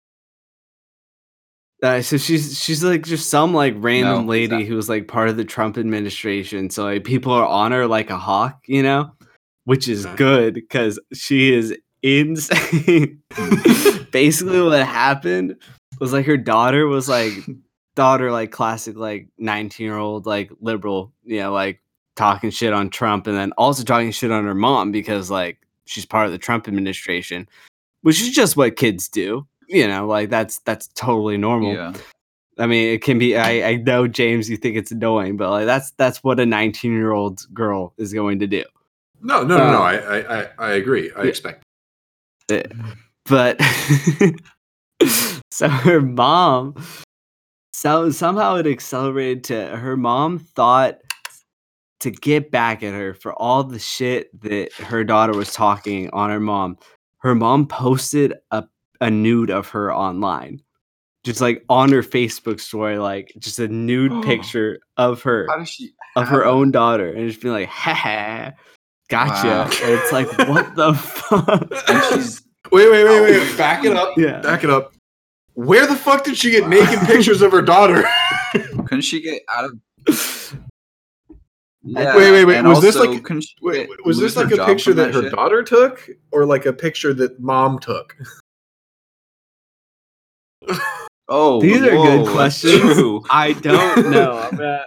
Uh, 1.83 2.01
so 2.01 2.17
she's 2.17 2.59
she's 2.59 2.83
like 2.83 3.03
just 3.05 3.29
some 3.29 3.53
like 3.53 3.75
random 3.77 4.21
who's 4.21 4.29
lady 4.29 4.63
that? 4.63 4.67
who 4.67 4.75
was 4.77 4.89
like 4.89 5.07
part 5.07 5.29
of 5.29 5.37
the 5.37 5.45
Trump 5.45 5.77
administration. 5.77 6.71
So 6.71 6.85
like 6.85 7.05
people 7.05 7.33
are 7.33 7.47
on 7.47 7.73
her 7.73 7.87
like 7.87 8.11
a 8.11 8.17
hawk, 8.17 8.61
you 8.67 8.83
know, 8.83 9.13
which 9.65 9.87
is 9.89 10.07
Okay. 10.07 10.17
good 10.17 10.55
because 10.55 10.99
she 11.13 11.53
is 11.53 11.77
insane. 12.03 13.21
Basically, 14.13 14.63
what 14.63 14.87
happened 14.87 15.57
was 16.01 16.13
like 16.13 16.25
her 16.27 16.37
daughter 16.39 16.87
was 16.87 17.09
like 17.09 17.33
daughter 17.95 18.33
like 18.33 18.51
classic 18.51 18.97
like 18.97 19.29
19 19.39 19.85
year 19.85 19.97
old 19.97 20.27
like 20.27 20.51
liberal, 20.61 21.13
you 21.25 21.41
know, 21.41 21.53
like 21.53 21.81
talking 22.17 22.51
shit 22.51 22.73
on 22.73 22.91
Trump 22.91 23.27
and 23.27 23.37
then 23.37 23.53
also 23.53 23.85
talking 23.85 24.11
shit 24.11 24.31
on 24.31 24.45
her 24.45 24.55
mom 24.55 24.93
because 24.93 25.31
like 25.31 25.59
she's 25.87 26.07
part 26.07 26.27
of 26.27 26.33
the 26.33 26.39
Trump 26.39 26.69
administration, 26.69 27.49
which 28.03 28.21
is 28.21 28.31
just 28.31 28.57
what 28.57 28.77
kids 28.77 29.09
do. 29.09 29.47
You 29.69 29.89
know, 29.89 30.07
like 30.07 30.31
that's 30.31 30.59
that's 30.61 30.89
totally 30.89 31.37
normal. 31.37 31.75
yeah. 31.75 31.93
I 32.59 32.67
mean, 32.67 32.95
it 32.95 33.03
can 33.03 33.19
be. 33.19 33.37
I, 33.37 33.69
I 33.71 33.77
know 33.77 34.07
James, 34.07 34.49
you 34.49 34.57
think 34.57 34.77
it's 34.77 34.93
annoying, 34.93 35.37
but 35.37 35.51
like 35.51 35.67
that's 35.67 35.91
that's 35.93 36.23
what 36.23 36.39
a 36.39 36.47
19 36.47 36.93
year 36.93 37.13
old 37.13 37.43
girl 37.53 37.95
is 37.97 38.13
going 38.13 38.39
to 38.41 38.47
do. 38.47 38.65
No, 39.23 39.43
no, 39.43 39.57
no, 39.57 39.73
no. 39.73 39.77
Um, 39.77 39.83
I, 39.83 39.97
I, 39.97 40.49
I, 40.59 40.73
agree. 40.73 41.11
I 41.17 41.23
yeah. 41.23 41.29
expect. 41.29 41.63
but 43.25 43.61
so 45.51 45.69
her 45.69 46.01
mom 46.03 46.75
so 47.85 48.11
somehow 48.11 48.55
it 48.57 48.67
accelerated 48.67 49.45
to 49.45 49.67
her 49.77 49.95
mom 49.97 50.39
thought 50.39 50.97
to 52.01 52.11
get 52.11 52.51
back 52.51 52.83
at 52.83 52.95
her 52.95 53.13
for 53.13 53.35
all 53.35 53.63
the 53.63 53.79
shit 53.79 54.29
that 54.41 54.73
her 54.75 55.05
daughter 55.05 55.35
was 55.37 55.53
talking 55.53 56.09
on 56.15 56.31
her 56.31 56.41
mom 56.41 56.79
her 57.19 57.35
mom 57.35 57.67
posted 57.67 58.33
a, 58.53 58.65
a 59.03 59.11
nude 59.11 59.51
of 59.51 59.69
her 59.69 59.95
online 59.95 60.61
just 61.25 61.41
like 61.43 61.63
on 61.69 61.93
her 61.93 62.03
facebook 62.03 62.59
story 62.59 62.97
like 62.99 63.33
just 63.39 63.59
a 63.59 63.69
nude 63.69 64.23
picture 64.25 64.79
of 64.97 65.23
her 65.23 65.47
How 65.51 65.59
does 65.59 65.69
she? 65.69 65.91
of 66.17 66.27
her 66.29 66.43
have 66.45 66.53
own 66.55 66.71
daughter 66.71 67.13
and 67.13 67.29
just 67.29 67.43
being 67.43 67.53
like 67.55 67.69
ha 67.69 67.93
ha 67.93 68.53
gotcha 69.11 69.47
Wow. 69.47 69.65
and 69.65 70.01
it's 70.01 70.11
like 70.13 70.27
what 70.49 70.75
the 70.75 70.95
fuck 70.95 71.71
And 71.89 72.03
she's 72.15 72.41
Wait, 72.73 72.91
wait, 72.91 73.05
wait, 73.05 73.21
wait. 73.21 73.59
Back 73.59 73.85
it 73.85 73.93
up. 73.93 74.17
Yeah. 74.17 74.41
Back 74.41 74.65
it 74.65 74.71
up. 74.71 74.94
Where 75.55 75.87
the 75.87 75.97
fuck 75.97 76.25
did 76.25 76.37
she 76.37 76.51
get 76.51 76.69
naked 76.69 76.99
pictures 77.01 77.41
of 77.43 77.53
her 77.53 77.63
daughter? 77.63 78.05
couldn't 78.53 79.03
she 79.03 79.21
get 79.21 79.43
out 79.53 79.65
of? 79.65 79.79
Wait, 81.87 82.15
wait, 82.17 82.45
wait, 82.45 82.57
and 82.57 82.67
was 82.69 82.81
this 82.81 82.97
like- 82.97 83.23
couldn't 83.23 83.43
she 83.43 83.55
Wait, 83.63 83.89
was 84.07 84.19
this 84.19 84.37
like 84.37 84.51
a 84.53 84.65
picture 84.65 84.93
from 84.93 84.97
that 84.97 85.15
her 85.15 85.23
shit? 85.23 85.33
daughter 85.33 85.63
took, 85.63 86.09
or 86.33 86.45
like 86.47 86.65
a 86.67 86.73
picture 86.73 87.13
that 87.15 87.39
mom 87.41 87.79
took? 87.79 88.17
Oh, 91.27 91.59
These 91.59 91.81
are 91.81 91.97
whoa, 91.97 92.25
good 92.25 92.33
questions. 92.35 93.25
I 93.31 93.55
don't 93.55 94.11
know. 94.11 94.47
I'm 94.53 94.81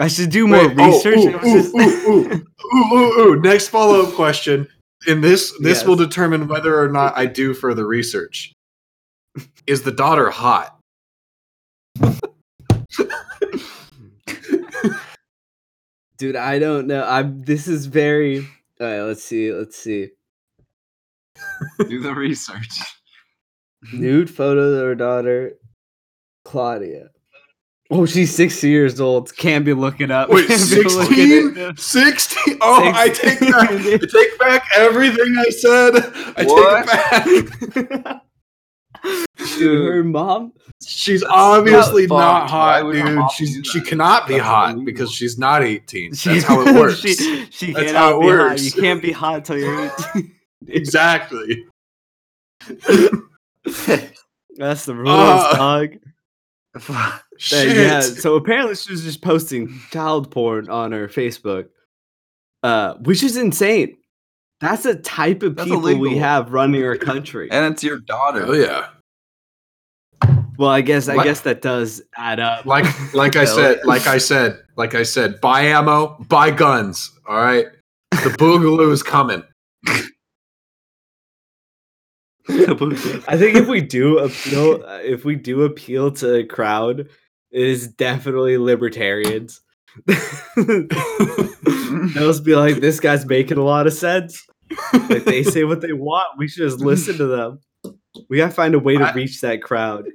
I 0.00 0.08
should 0.08 0.30
do 0.30 0.46
more 0.46 0.66
Wait, 0.66 0.76
oh, 0.78 0.86
research. 0.86 1.18
ooh, 1.18 1.40
just- 1.42 1.74
ooh, 1.74 2.08
ooh, 2.10 2.42
ooh, 2.74 2.94
ooh, 2.94 3.20
ooh. 3.34 3.40
Next 3.42 3.68
follow 3.68 4.00
up 4.02 4.14
question. 4.14 4.66
And 5.06 5.22
this 5.22 5.52
this 5.60 5.80
Yes. 5.80 5.86
will 5.86 5.96
determine 5.96 6.48
whether 6.48 6.80
or 6.82 6.88
not 6.90 7.16
I 7.18 7.26
do 7.26 7.52
further 7.52 7.86
research. 7.86 8.54
Is 9.66 9.82
the 9.82 9.92
daughter 9.92 10.30
hot? 10.30 10.74
Dude, 16.16 16.36
I 16.36 16.58
don't 16.58 16.86
know. 16.88 17.04
I'm. 17.04 17.42
This 17.44 17.68
is 17.68 17.86
very. 17.86 18.38
All 18.80 18.86
right, 18.86 19.02
let's 19.02 19.22
see. 19.22 19.52
Let's 19.52 19.76
see. 19.76 20.08
Do 21.78 22.00
the 22.00 22.12
research. 22.14 22.68
Nude 23.92 24.28
photos 24.28 24.76
of 24.76 24.84
her 24.84 24.94
daughter, 24.96 25.52
Claudia. 26.44 27.10
Oh, 27.90 28.04
she's 28.04 28.34
six 28.34 28.62
years 28.64 29.00
old. 29.00 29.34
Can't 29.36 29.64
be 29.64 29.72
looking 29.72 30.10
up. 30.10 30.28
Wait, 30.28 30.48
Can't 30.48 30.68
be 30.70 30.82
looking 30.82 31.54
16? 31.54 31.58
at- 31.58 31.78
16? 31.78 32.58
Oh, 32.60 32.92
I 32.94 33.08
take 33.08 33.40
back, 33.40 33.70
I 33.70 33.98
take 33.98 34.38
back 34.38 34.66
everything 34.76 35.36
I 35.38 35.48
said. 35.50 35.94
I 36.36 36.44
What? 36.44 37.24
take 37.24 37.76
it 37.76 38.04
back. 38.04 38.22
Dude, 39.58 39.86
her 39.88 40.04
mom. 40.04 40.52
She's 40.84 41.22
obviously 41.24 42.06
not 42.06 42.48
hot, 42.50 42.90
dude. 42.92 43.30
She's 43.36 43.60
she 43.66 43.80
cannot 43.80 44.26
be 44.28 44.38
hot 44.38 44.84
because 44.84 45.12
she's 45.12 45.38
not 45.38 45.62
18. 45.62 46.14
She, 46.14 46.28
That's 46.30 46.44
how 46.44 46.60
it 46.66 46.74
works. 46.78 47.00
she, 47.00 47.14
she 47.50 47.72
That's 47.72 47.92
how 47.92 48.20
it 48.20 48.22
be 48.22 48.28
hot. 48.28 48.60
You 48.60 48.72
can't 48.72 49.02
be 49.02 49.12
hot 49.12 49.36
until 49.36 49.58
you're 49.58 49.90
18. 50.14 50.32
exactly. 50.68 51.64
That's 54.56 54.84
the 54.86 54.94
rules, 54.94 55.08
Uh, 55.10 55.56
dog. 55.56 55.90
Yeah, 57.50 58.00
so 58.00 58.36
apparently 58.36 58.74
she 58.74 58.92
was 58.92 59.02
just 59.02 59.22
posting 59.22 59.80
child 59.90 60.30
porn 60.30 60.68
on 60.68 60.92
her 60.92 61.08
Facebook, 61.08 61.68
uh, 62.62 62.94
which 62.94 63.22
is 63.22 63.36
insane. 63.36 63.96
That's 64.60 64.84
a 64.86 64.96
type 64.96 65.42
of 65.42 65.54
That's 65.56 65.68
people 65.68 65.98
we 65.98 66.16
have 66.16 66.52
running 66.52 66.82
our 66.84 66.96
country. 66.96 67.48
and 67.50 67.72
it's 67.72 67.84
your 67.84 67.98
daughter. 68.00 68.44
Oh 68.46 68.52
yeah. 68.52 68.88
Well, 70.58 70.70
I 70.70 70.80
guess 70.80 71.08
I 71.08 71.14
Like- 71.14 71.24
guess 71.26 71.40
that 71.42 71.62
does 71.62 72.02
add 72.16 72.40
up. 72.40 72.66
Like 72.66 72.84
like 73.14 73.36
I 73.36 73.44
said, 73.44 73.80
like 73.84 74.06
I 74.08 74.18
said, 74.18 74.60
like 74.76 74.94
I 74.96 75.04
said, 75.04 75.40
buy 75.40 75.60
ammo, 75.62 76.16
buy 76.28 76.50
guns. 76.50 77.10
All 77.28 77.36
right. 77.40 77.66
The 78.10 78.16
boogaloo 78.38 78.90
is 78.92 79.02
coming. 79.04 79.44
I 82.50 83.36
think 83.36 83.56
if 83.56 83.68
we 83.68 83.80
do 83.82 84.18
appeal, 84.18 84.82
if 85.04 85.24
we 85.24 85.36
do 85.36 85.62
appeal 85.64 86.10
to 86.12 86.36
a 86.36 86.44
crowd, 86.44 87.00
it 87.00 87.08
is 87.50 87.88
definitely 87.88 88.56
libertarians. 88.56 89.60
They'll 92.14 92.40
be 92.42 92.54
like, 92.54 92.76
"This 92.80 93.00
guy's 93.00 93.26
making 93.26 93.58
a 93.58 93.64
lot 93.64 93.86
of 93.86 93.92
sense." 93.92 94.46
Like 94.92 95.24
they 95.24 95.42
say 95.42 95.64
what 95.64 95.80
they 95.80 95.92
want, 95.92 96.38
we 96.38 96.48
should 96.48 96.68
just 96.68 96.80
listen 96.80 97.16
to 97.18 97.26
them. 97.26 97.60
We 98.28 98.36
gotta 98.36 98.52
find 98.52 98.74
a 98.74 98.78
way 98.78 98.96
to 98.96 99.04
I- 99.04 99.12
reach 99.14 99.40
that 99.40 99.62
crowd. 99.62 100.08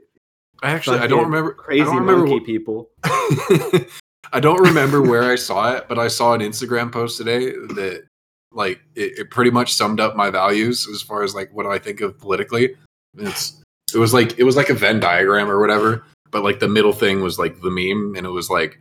I 0.62 0.71
actually 0.71 0.99
I 0.99 1.07
don't 1.07 1.25
remember 1.25 1.53
Crazy 1.53 1.83
don't 1.83 1.97
remember 1.97 2.25
monkey 2.25 2.45
people. 2.45 2.89
I 3.03 4.39
don't 4.39 4.62
remember 4.62 5.01
where 5.01 5.23
I 5.23 5.36
saw 5.36 5.73
it, 5.73 5.88
but 5.89 5.99
I 5.99 6.07
saw 6.07 6.33
an 6.33 6.41
Instagram 6.41 6.91
post 6.91 7.17
today 7.17 7.51
that 7.51 8.05
like 8.53 8.79
it, 8.95 9.19
it 9.19 9.29
pretty 9.29 9.51
much 9.51 9.73
summed 9.73 9.99
up 9.99 10.15
my 10.15 10.29
values 10.29 10.88
as 10.88 11.01
far 11.01 11.23
as 11.23 11.36
like 11.36 11.53
what 11.53 11.65
I 11.65 11.79
think 11.79 11.99
of 11.99 12.17
politically. 12.17 12.75
It's 13.17 13.62
it 13.93 13.97
was 13.97 14.13
like 14.13 14.39
it 14.39 14.43
was 14.43 14.55
like 14.55 14.69
a 14.69 14.73
Venn 14.73 15.01
diagram 15.01 15.49
or 15.51 15.59
whatever, 15.59 16.05
but 16.31 16.43
like 16.43 16.59
the 16.59 16.69
middle 16.69 16.93
thing 16.93 17.21
was 17.21 17.38
like 17.38 17.59
the 17.62 17.69
meme, 17.69 18.15
and 18.15 18.25
it 18.25 18.31
was 18.31 18.49
like 18.49 18.79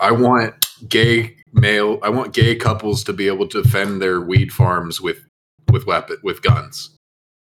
I 0.00 0.10
want 0.12 0.54
gay 0.88 1.36
male, 1.52 1.98
I 2.02 2.08
want 2.10 2.34
gay 2.34 2.54
couples 2.56 3.02
to 3.04 3.12
be 3.12 3.26
able 3.28 3.48
to 3.48 3.62
defend 3.62 4.00
their 4.02 4.20
weed 4.20 4.52
farms 4.52 5.00
with 5.00 5.18
with 5.72 5.86
weapon 5.86 6.16
with 6.22 6.42
guns, 6.42 6.96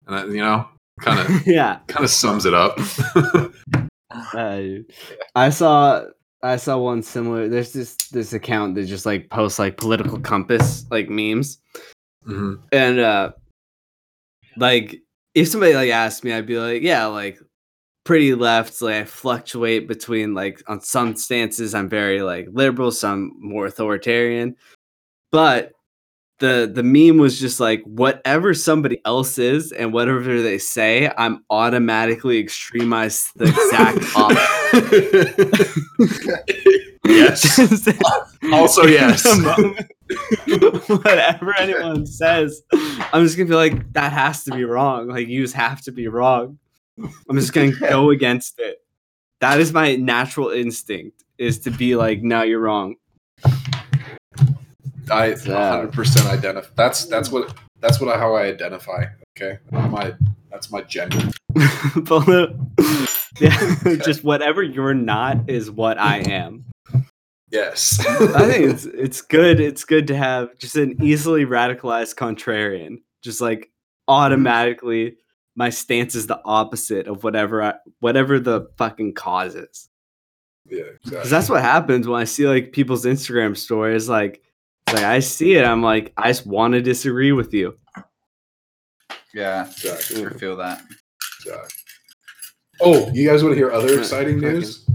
and 0.08 0.16
that, 0.16 0.28
you 0.30 0.42
know, 0.42 0.68
kind 1.02 1.20
of 1.20 1.46
yeah, 1.48 1.80
kind 1.88 2.04
of 2.04 2.10
sums 2.12 2.46
it 2.46 2.54
up. 2.54 2.78
uh, 4.34 4.62
I 5.36 5.50
saw 5.50 6.06
I 6.44 6.56
saw 6.58 6.78
one 6.78 7.04
similar. 7.04 7.48
There's 7.48 7.74
this 7.74 7.96
this 8.10 8.34
account 8.34 8.76
that 8.76 8.86
just 8.86 9.06
like 9.06 9.30
posts 9.30 9.60
like 9.60 9.78
political 9.78 10.20
compass 10.20 10.86
like 10.92 11.10
memes. 11.10 11.58
Mhm. 12.28 12.60
and 12.72 13.00
uh 13.00 13.32
like 14.58 15.02
if 15.34 15.48
somebody 15.48 15.74
like 15.74 15.90
asked 15.90 16.24
me 16.24 16.32
i'd 16.32 16.46
be 16.46 16.60
like 16.60 16.84
yeah 16.84 17.06
like 17.08 17.40
pretty 18.04 18.34
left 18.34 18.82
like 18.82 18.96
i 18.96 19.04
fluctuate 19.04 19.88
between 19.88 20.34
like 20.34 20.62
on 20.68 20.82
some 20.82 21.16
stances 21.16 21.76
i'm 21.76 21.88
very 21.88 22.22
like 22.22 22.48
liberal 22.52 22.92
some 22.92 23.32
more 23.40 23.68
authoritarian 23.68 24.56
but 25.32 25.74
the 26.40 26.72
the 26.74 26.82
meme 26.82 27.18
was 27.18 27.40
just 27.40 27.60
like 27.60 27.84
whatever 27.84 28.54
somebody 28.54 29.00
else 29.06 29.38
is 29.38 29.72
and 29.72 29.94
whatever 29.94 30.42
they 30.42 30.58
say 30.58 31.12
i'm 31.18 31.44
automatically 31.52 32.44
extremized 32.44 33.32
the 33.36 33.46
exact 33.46 34.00
opposite 34.16 35.62
yes. 37.12 37.88
Also, 38.52 38.86
yes. 38.86 39.24
Whatever 40.88 41.56
anyone 41.58 42.06
says, 42.08 42.64
I'm 43.14 43.24
just 43.24 43.38
gonna 43.38 43.48
be 43.48 43.56
like, 43.56 43.94
that 43.94 44.12
has 44.12 44.44
to 44.46 44.52
be 44.52 44.66
wrong. 44.66 45.08
Like, 45.08 45.28
you 45.28 45.44
just 45.44 45.54
have 45.54 45.82
to 45.84 45.92
be 45.92 46.08
wrong. 46.08 46.58
I'm 47.00 47.36
just 47.36 47.54
gonna 47.54 47.72
go 47.72 48.10
against 48.12 48.60
it. 48.60 48.80
That 49.40 49.60
is 49.60 49.74
my 49.74 49.96
natural 49.96 50.50
instinct 50.50 51.24
is 51.38 51.60
to 51.60 51.72
be 51.72 51.96
like, 51.96 52.22
no, 52.22 52.44
you're 52.44 52.60
wrong. 52.60 52.96
I 55.10 55.32
100% 55.32 56.26
identify. 56.28 56.70
That's 56.76 57.06
that's 57.06 57.32
what 57.32 57.58
that's 57.80 58.00
what 58.00 58.16
I, 58.16 58.20
how 58.20 58.36
I 58.36 58.44
identify. 58.44 59.06
Okay, 59.36 59.60
my 59.72 60.14
that's 60.50 60.72
my 60.72 60.82
gender. 60.82 61.30
But, 61.96 62.56
yeah, 63.42 63.76
just 64.06 64.24
whatever 64.24 64.64
you're 64.64 64.94
not 64.94 65.50
is 65.50 65.70
what 65.70 65.98
I 65.98 66.20
am. 66.20 66.66
Yes. 67.52 68.00
I 68.08 68.50
think 68.50 68.72
it's 68.72 68.86
it's 68.86 69.22
good. 69.22 69.60
It's 69.60 69.84
good 69.84 70.08
to 70.08 70.16
have 70.16 70.58
just 70.58 70.78
an 70.78 70.96
easily 71.02 71.46
radicalized 71.46 72.16
contrarian. 72.16 73.02
Just 73.22 73.42
like 73.42 73.70
automatically, 74.08 75.18
my 75.56 75.70
stance 75.70 76.16
is 76.16 76.28
the 76.28 76.40
opposite 76.46 77.08
of 77.08 77.24
whatever 77.24 77.62
I, 77.64 77.74
whatever 78.00 78.40
the 78.40 78.70
fucking 78.78 79.14
cause 79.14 79.56
is. 79.56 79.90
yeah, 80.70 80.84
Because 80.84 81.00
exactly. 81.06 81.30
that's 81.30 81.50
what 81.50 81.62
happens 81.62 82.08
when 82.08 82.22
I 82.22 82.24
see 82.26 82.48
like 82.48 82.72
people's 82.72 83.06
Instagram 83.06 83.56
stories. 83.58 84.08
Like, 84.08 84.42
like 84.88 85.04
I 85.04 85.20
see 85.20 85.56
it, 85.56 85.66
I'm 85.66 85.82
like, 85.84 86.14
I 86.18 86.30
just 86.30 86.46
want 86.46 86.74
to 86.74 86.82
disagree 86.82 87.32
with 87.34 87.54
you. 87.54 87.78
Yeah, 89.34 89.66
Exactly. 89.68 90.26
I 90.26 90.30
feel 90.32 90.56
that. 90.58 90.84
exactly. 91.40 91.70
Oh, 92.82 93.10
you 93.14 93.28
guys 93.30 93.44
want 93.44 93.54
to 93.54 93.58
hear 93.58 93.72
other 93.72 93.98
exciting 94.00 94.40
news? 94.40 94.86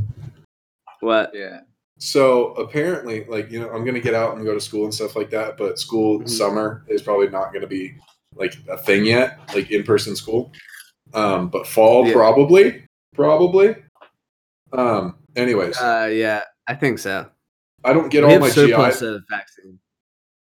What? 1.01 1.31
Yeah. 1.35 1.61
So 1.99 2.49
apparently, 2.55 3.25
like 3.25 3.51
you 3.51 3.61
know, 3.61 3.71
I'm 3.71 3.85
gonna 3.85 4.01
get 4.01 4.13
out 4.15 4.37
and 4.37 4.45
go 4.45 4.53
to 4.53 4.61
school 4.61 4.85
and 4.85 4.93
stuff 4.93 5.17
like 5.17 5.31
that. 5.31 5.57
But 5.57 5.79
school 5.79 6.21
Mhm. 6.21 6.29
summer 6.29 6.85
is 6.89 7.01
probably 7.01 7.29
not 7.29 7.53
gonna 7.55 7.67
be 7.67 7.95
like 8.37 8.55
a 8.71 8.77
thing 8.79 9.05
yet, 9.07 9.39
like 9.55 9.71
in 9.71 9.83
person 9.83 10.15
school. 10.17 10.53
Um, 11.15 11.49
but 11.49 11.67
fall 11.67 12.07
Yeah. 12.07 12.13
probably, 12.15 12.85
probably. 13.15 13.77
Um. 14.73 15.17
Anyways, 15.37 15.77
Uh, 15.79 16.09
yeah, 16.13 16.43
I 16.67 16.75
think 16.75 16.99
so. 16.99 17.27
I 17.85 17.93
don't 17.93 18.09
get 18.09 18.25
we 18.27 18.33
all 18.35 18.41
my 18.41 18.51
GI. 18.51 18.73
of 18.73 19.23
vaccine. 19.31 19.79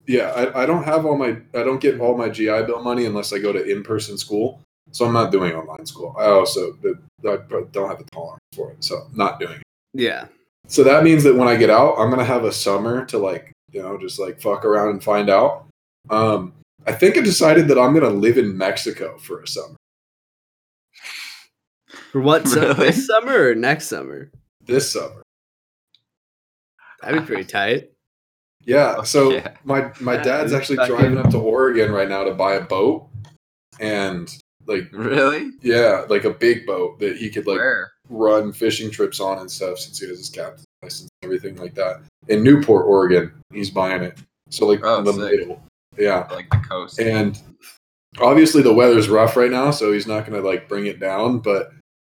Yeah, 0.06 0.30
I, 0.30 0.62
I 0.62 0.66
don't 0.66 0.84
have 0.84 1.04
all 1.06 1.16
my 1.16 1.36
I 1.54 1.62
don't 1.62 1.80
get 1.80 2.00
all 2.00 2.16
my 2.16 2.28
GI 2.28 2.62
Bill 2.64 2.82
money 2.82 3.06
unless 3.06 3.32
I 3.32 3.38
go 3.38 3.52
to 3.52 3.62
in 3.64 3.82
person 3.82 4.16
school. 4.18 4.60
So 4.92 5.04
I'm 5.06 5.12
not 5.12 5.32
doing 5.32 5.52
online 5.54 5.86
school. 5.86 6.14
I 6.18 6.26
also 6.26 6.76
I 6.84 7.36
don't 7.72 7.88
have 7.88 7.98
the 7.98 8.06
tolerance 8.12 8.40
for 8.54 8.70
it, 8.72 8.84
so 8.84 9.08
not 9.14 9.40
doing 9.40 9.54
it. 9.56 9.62
Yeah. 9.92 10.26
So 10.68 10.84
that 10.84 11.04
means 11.04 11.24
that 11.24 11.34
when 11.34 11.48
I 11.48 11.56
get 11.56 11.70
out, 11.70 11.96
I'm 11.98 12.10
gonna 12.10 12.24
have 12.24 12.44
a 12.44 12.52
summer 12.52 13.04
to 13.06 13.18
like 13.18 13.52
you 13.72 13.82
know 13.82 13.98
just 13.98 14.18
like 14.18 14.40
fuck 14.40 14.64
around 14.64 14.90
and 14.90 15.02
find 15.02 15.28
out. 15.28 15.66
Um, 16.10 16.52
I 16.86 16.92
think 16.92 17.16
I 17.16 17.20
decided 17.20 17.68
that 17.68 17.78
I'm 17.78 17.94
gonna 17.94 18.10
live 18.10 18.38
in 18.38 18.56
Mexico 18.56 19.16
for 19.18 19.42
a 19.42 19.46
summer. 19.46 19.76
For 22.12 22.20
what? 22.20 22.46
su- 22.46 22.60
Really? 22.60 22.74
This 22.74 23.06
summer 23.06 23.48
or 23.50 23.54
next 23.54 23.86
summer? 23.88 24.30
This 24.64 24.90
summer. 24.92 25.22
That'd 27.02 27.20
be 27.20 27.26
pretty 27.26 27.44
tight. 27.44 27.90
Yeah. 28.64 28.96
Oh, 28.98 29.02
so 29.02 29.32
Yeah. 29.32 29.54
my 29.64 29.92
my 30.00 30.14
Yeah, 30.14 30.22
dad's 30.22 30.52
actually 30.52 30.76
fucking- 30.76 30.96
driving 30.96 31.18
up 31.18 31.30
to 31.30 31.38
Oregon 31.38 31.90
right 31.92 32.08
now 32.08 32.24
to 32.24 32.32
buy 32.34 32.54
a 32.54 32.62
boat, 32.62 33.08
and 33.80 34.30
like 34.66 34.88
Really? 34.92 35.50
yeah, 35.60 36.06
like 36.08 36.24
a 36.24 36.30
big 36.30 36.64
boat 36.66 36.98
that 37.00 37.16
he 37.18 37.28
could 37.30 37.46
like 37.46 37.58
Where? 37.58 37.90
run 38.08 38.52
fishing 38.52 38.90
trips 38.90 39.20
on 39.20 39.38
and 39.38 39.50
stuff 39.50 39.78
since 39.78 39.98
he 39.98 40.06
has 40.08 40.18
his 40.18 40.30
captain's 40.30 40.64
license 40.82 41.10
and 41.22 41.26
everything 41.28 41.56
like 41.56 41.74
that. 41.74 42.02
In 42.28 42.42
Newport, 42.42 42.86
Oregon, 42.86 43.32
he's 43.52 43.70
buying 43.70 44.02
it. 44.02 44.18
So 44.50 44.66
like 44.66 44.80
Oh, 44.82 45.02
in 45.98 46.04
the 46.04 46.20
sick. 46.20 46.28
middle. 46.28 46.28
Yeah. 46.30 46.34
Like 46.34 46.50
the 46.50 46.68
coast. 46.68 47.00
And 47.00 47.40
obviously 48.18 48.62
the 48.62 48.74
weather's 48.74 49.08
rough 49.08 49.36
right 49.36 49.50
now, 49.50 49.70
so 49.70 49.92
he's 49.92 50.06
not 50.06 50.26
gonna 50.26 50.40
like 50.42 50.68
bring 50.68 50.86
it 50.86 51.00
down. 51.00 51.38
But 51.40 51.70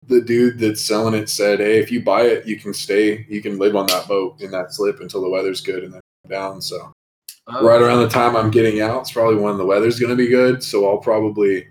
the 0.06 0.20
dude 0.20 0.58
that's 0.58 0.80
selling 0.82 1.14
it 1.14 1.28
said, 1.28 1.60
Hey, 1.60 1.78
if 1.78 1.90
you 1.90 2.02
buy 2.02 2.22
it, 2.22 2.46
you 2.46 2.58
can 2.58 2.72
stay, 2.74 3.26
you 3.28 3.42
can 3.42 3.58
live 3.58 3.76
on 3.76 3.86
that 3.88 4.06
boat 4.08 4.40
in 4.40 4.50
that 4.52 4.72
slip 4.72 5.00
until 5.00 5.22
the 5.22 5.28
weather's 5.28 5.60
good 5.60 5.84
and 5.84 5.94
then 5.94 6.00
down. 6.28 6.60
So 6.60 6.92
Oh, 7.48 7.64
right 7.64 7.80
around 7.80 8.02
the 8.02 8.08
time 8.08 8.34
I'm 8.34 8.50
getting 8.50 8.80
out, 8.80 9.02
it's 9.02 9.12
probably 9.12 9.36
when 9.36 9.56
the 9.56 9.66
weather's 9.66 10.00
gonna 10.00 10.16
be 10.16 10.28
good. 10.28 10.62
So 10.62 10.88
I'll 10.88 10.98
probably 10.98 11.66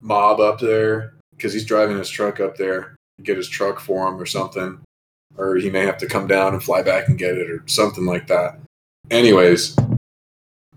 mob 0.00 0.40
up 0.40 0.60
there 0.60 1.14
because 1.30 1.52
he's 1.52 1.64
driving 1.64 1.96
his 1.96 2.10
truck 2.10 2.40
up 2.40 2.56
there, 2.56 2.96
get 3.22 3.36
his 3.36 3.48
truck 3.48 3.80
for 3.80 4.06
him 4.08 4.20
or 4.20 4.26
something. 4.26 4.78
Or 5.38 5.56
he 5.56 5.70
may 5.70 5.86
have 5.86 5.96
to 5.98 6.06
come 6.06 6.26
down 6.26 6.52
and 6.52 6.62
fly 6.62 6.82
back 6.82 7.08
and 7.08 7.18
get 7.18 7.38
it 7.38 7.50
or 7.50 7.62
something 7.66 8.04
like 8.04 8.26
that. 8.26 8.58
Anyways, 9.10 9.74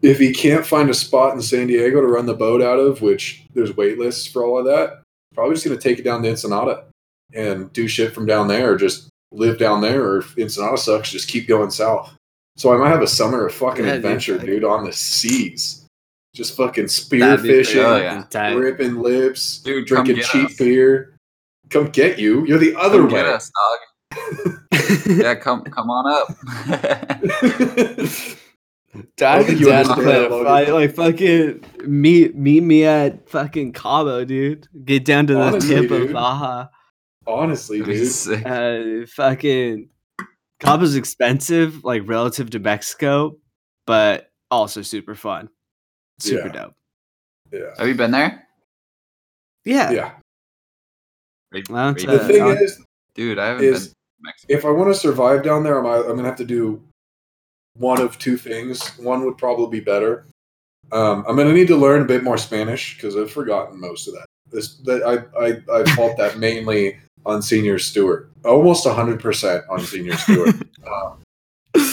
if 0.01 0.19
he 0.19 0.34
can't 0.34 0.65
find 0.65 0.89
a 0.89 0.93
spot 0.93 1.34
in 1.34 1.41
San 1.41 1.67
Diego 1.67 2.01
to 2.01 2.08
run 2.08 2.25
the 2.25 2.34
boat 2.34 2.62
out 2.62 2.79
of, 2.79 3.01
which 3.01 3.43
there's 3.53 3.75
wait 3.75 3.97
lists 3.97 4.27
for 4.27 4.43
all 4.43 4.58
of 4.60 4.65
that, 4.65 5.01
probably 5.34 5.55
just 5.55 5.65
gonna 5.65 5.77
take 5.79 5.99
it 5.99 6.03
down 6.03 6.21
to 6.23 6.29
Ensenada 6.29 6.86
and 7.34 7.71
do 7.73 7.88
shit 7.88 8.13
from 8.13 8.25
down 8.25 8.47
there, 8.47 8.71
or 8.73 8.75
just 8.77 9.10
live 9.31 9.58
down 9.58 9.81
there, 9.81 10.03
or 10.03 10.17
if 10.19 10.38
Ensenada 10.38 10.77
sucks, 10.77 11.12
just 11.12 11.27
keep 11.27 11.47
going 11.47 11.71
south. 11.71 12.13
So 12.58 12.73
I 12.73 12.77
might 12.77 12.89
have 12.89 13.01
a 13.01 13.08
summer 13.08 13.45
of 13.47 13.53
fucking 13.53 13.86
Yeah, 13.86 13.93
adventure, 13.93 14.38
like- 14.38 14.45
dude, 14.45 14.63
on 14.63 14.86
the 14.86 14.93
seas. 14.93 15.81
Just 16.34 16.55
fucking 16.58 16.88
spear 16.89 17.38
fishing, 17.38 17.79
Oh, 17.81 17.95
yeah. 17.97 18.53
ripping 18.53 18.95
lips, 19.01 19.60
Dude, 19.60 19.86
drinking 19.88 20.17
cheap 20.17 20.47
us. 20.49 20.58
beer. 20.58 21.15
Come 21.69 21.88
get 21.88 22.19
you. 22.19 22.45
You're 22.45 22.60
the 22.60 22.75
other 22.75 22.97
Come 22.99 23.08
way. 23.08 23.12
get 23.13 23.25
us, 23.25 23.49
dog. 23.55 23.79
Yeah, 25.08 25.36
come 25.36 25.63
come 25.63 25.89
on 25.89 26.05
up. 26.12 26.27
Dad, 29.17 29.34
I 29.34 29.38
don't 29.38 29.47
think 29.47 29.60
you 29.60 29.65
dad 29.67 29.88
understand 29.88 30.03
plan 30.03 30.21
that 30.21 30.31
a 30.31 30.36
logic. 30.36 30.47
fight, 30.67 30.73
like 30.73 30.95
fucking 30.95 31.89
meet 31.89 32.36
meet 32.36 32.62
me 32.63 32.86
at 32.86 33.29
fucking 33.29 33.73
Cabo, 33.73 34.25
dude. 34.25 34.67
Get 34.86 35.05
down 35.05 35.27
to 35.27 35.34
the 35.34 35.41
Honestly, 35.41 35.75
tip 35.75 35.89
dude. 35.89 36.01
of 36.08 36.13
Baja. 36.13 36.67
Honestly, 37.27 37.79
That'd 37.81 37.95
dude. 37.95 38.12
sick. 38.12 38.45
Uh, 38.45 39.05
fucking 39.15 39.89
Cabo's 40.60 40.95
expensive, 40.95 41.84
like 41.84 42.03
relative 42.08 42.49
to 42.51 42.60
Mexico, 42.60 43.38
but 43.86 44.29
also 44.51 44.81
super 44.81 45.15
fun, 45.15 45.49
super 46.19 46.47
Yeah. 46.47 46.53
dope. 46.53 46.73
Yeah. 47.51 47.60
Have 47.77 47.88
you 47.88 47.95
been 47.95 48.12
there? 48.12 48.47
Yeah, 49.65 49.91
Yeah. 49.91 50.12
Well, 51.69 51.93
The 51.93 52.08
Uh, 52.21 52.27
thing 52.27 52.41
I'll- 52.41 52.49
is, 52.51 52.84
Dude, 53.15 53.39
I 53.39 53.47
haven't 53.47 53.63
is 53.63 53.88
been 53.88 53.89
to 53.89 53.95
Mexico. 54.23 54.53
if 54.53 54.65
I 54.65 54.69
want 54.71 54.93
to 54.93 54.99
survive 54.99 55.41
down 55.43 55.63
there, 55.63 55.79
I'm, 55.79 55.86
I'm 55.86 56.15
gonna 56.17 56.27
have 56.27 56.36
to 56.38 56.45
do 56.45 56.84
one 57.78 58.02
of 58.02 58.18
two 58.18 58.38
things. 58.38 58.98
One 58.98 59.26
would 59.26 59.38
probably 59.38 59.80
be 59.80 59.84
better. 59.84 60.26
Um, 60.92 61.26
I'm 61.28 61.36
gonna 61.36 61.54
need 61.54 61.68
to 61.68 61.76
learn 61.76 62.02
a 62.02 62.06
bit 62.06 62.24
more 62.24 62.38
Spanish 62.38 62.96
because 62.96 63.16
I've 63.16 63.32
forgotten 63.32 63.80
most 63.80 64.08
of 64.08 64.14
that. 64.14 64.26
This 64.52 64.78
that 64.86 65.04
I 65.04 65.46
I, 65.46 65.82
I 65.82 65.96
fault 65.96 66.18
that 66.18 66.38
mainly 66.40 66.98
on 67.26 67.42
Señor 67.42 67.82
Stewart, 67.82 68.30
almost 68.44 68.86
100 68.86 69.20
percent 69.20 69.64
on 69.70 69.80
Señor 69.80 70.18
Stewart. 70.18 70.56
um, 70.88 71.22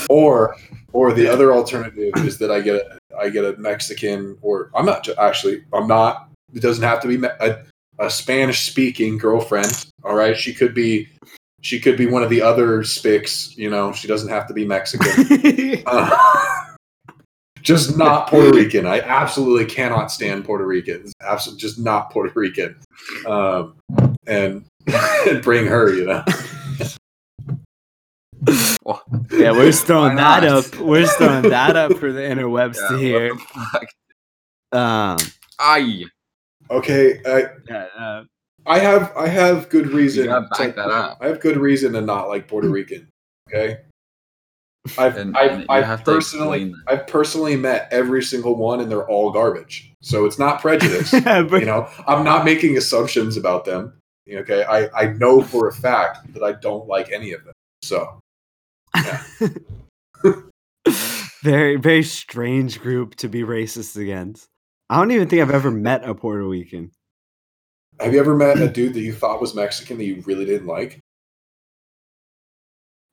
or 0.09 0.57
or 0.93 1.13
the 1.13 1.27
other 1.27 1.53
alternative 1.53 2.13
is 2.17 2.39
that 2.39 2.51
I 2.51 2.61
get 2.61 2.77
a 2.77 2.99
I 3.19 3.29
get 3.31 3.45
a 3.45 3.57
Mexican 3.57 4.37
or 4.43 4.71
I'm 4.75 4.87
not 4.87 5.09
actually 5.19 5.65
I'm 5.73 5.87
not. 5.87 6.29
It 6.55 6.61
doesn't 6.61 6.85
have 6.85 7.01
to 7.01 7.09
be 7.09 7.17
me- 7.17 7.29
a, 7.41 7.65
a 7.99 8.11
Spanish 8.11 8.69
speaking 8.69 9.17
girlfriend. 9.17 9.87
All 10.05 10.15
right, 10.15 10.37
she 10.37 10.53
could 10.53 10.75
be 10.75 11.09
she 11.63 11.81
could 11.81 11.97
be 11.97 12.07
one 12.07 12.23
of 12.23 12.31
the 12.31 12.43
other 12.43 12.81
spics. 12.81 13.57
You 13.57 13.71
know, 13.71 13.93
she 13.93 14.07
doesn't 14.07 14.29
have 14.29 14.47
to 14.49 14.55
be 14.55 14.67
Mexican. 14.67 15.83
Uh, 15.87 16.11
just 17.63 17.97
not 17.97 18.29
Puerto 18.29 18.57
Rican. 18.57 18.87
I 18.87 19.01
absolutely 19.01 19.67
cannot 19.67 20.11
stand 20.11 20.45
Puerto 20.45 20.67
Ricans. 20.67 21.13
Absolutely, 21.23 21.61
just 21.61 21.79
not 21.79 22.11
Puerto 22.11 22.33
Rican. 22.35 22.77
Um, 23.27 23.77
and, 24.27 24.65
and 25.29 25.43
bring 25.43 25.67
her, 25.67 25.93
you 25.95 26.07
know. 26.07 26.25
Well, 28.85 29.03
yeah, 29.31 29.53
we're 29.53 29.73
throwing 29.73 30.17
that 30.17 30.45
up. 30.45 30.77
We're 30.77 31.07
throwing 31.07 31.49
that 31.51 31.77
up 31.77 31.97
for 31.99 32.13
the 32.13 32.21
interwebs 32.21 32.77
yeah, 32.77 32.89
to 32.89 32.99
hear. 32.99 33.33
Um, 34.73 35.19
Aye. 35.59 36.05
Okay, 36.71 37.21
I, 37.27 37.47
yeah, 37.69 37.87
uh, 37.97 38.25
I 38.67 38.79
have 38.79 39.13
I 39.17 39.29
have 39.29 39.69
good 39.69 39.89
reason. 39.89 40.27
gotta 40.27 40.47
back 40.49 40.75
to- 40.75 40.77
that 40.77 40.91
up. 40.91 41.19
I 41.21 41.29
have 41.29 41.41
good 41.41 41.57
reason 41.57 41.93
to 41.95 42.01
not 42.01 42.29
like 42.29 42.49
Puerto 42.49 42.69
hmm. 42.69 42.75
Rican. 42.75 43.09
Okay. 43.49 43.79
I've 44.99 45.17
And- 45.17 45.37
I've, 45.37 45.51
and 45.53 45.67
I've 45.69 45.85
have 45.85 46.05
personally 46.05 46.75
I've 46.87 47.07
personally 47.07 47.57
met 47.57 47.89
every 47.91 48.23
single 48.23 48.57
one, 48.57 48.81
and 48.81 48.91
they're 48.91 49.09
all 49.09 49.31
garbage. 49.31 49.93
So 50.03 50.25
it's 50.25 50.39
not 50.39 50.61
prejudice. 50.61 51.13
you 51.13 51.21
know 51.21 51.89
i'm 52.09 52.25
not 52.25 52.45
making 52.45 52.77
assumptions 52.77 53.37
about 53.37 53.65
them 53.65 53.93
okay 54.29 54.65
i 54.65 54.89
i 55.01 55.07
know 55.13 55.41
for 55.41 55.69
a 55.69 55.73
fact 55.73 56.33
that 56.33 56.43
i 56.43 56.51
don't 56.51 56.89
like 56.89 57.13
any 57.13 57.33
of 57.33 57.45
them 57.45 57.55
so 57.83 58.19
very 61.43 61.77
very 61.77 62.03
strange 62.03 62.81
group 62.81 63.17
to 63.17 63.29
be 63.29 63.43
racist 63.43 64.01
against. 64.01 64.49
I 64.89 64.99
don't 64.99 65.11
even 65.11 65.29
think 65.29 65.43
I've 65.43 65.51
ever 65.51 65.71
met 65.71 66.09
a 66.09 66.15
Puerto 66.15 66.45
Rican. 66.47 66.93
Have 68.01 68.13
you 68.13 68.19
ever 68.21 68.35
met 68.35 68.59
a 68.59 68.69
dude 68.69 68.95
that 68.95 69.01
you 69.01 69.13
thought 69.13 69.41
was 69.41 69.55
mexican 69.55 69.99
that 69.99 70.05
you 70.05 70.23
really 70.27 70.45
didn't 70.45 70.67
like 70.67 70.99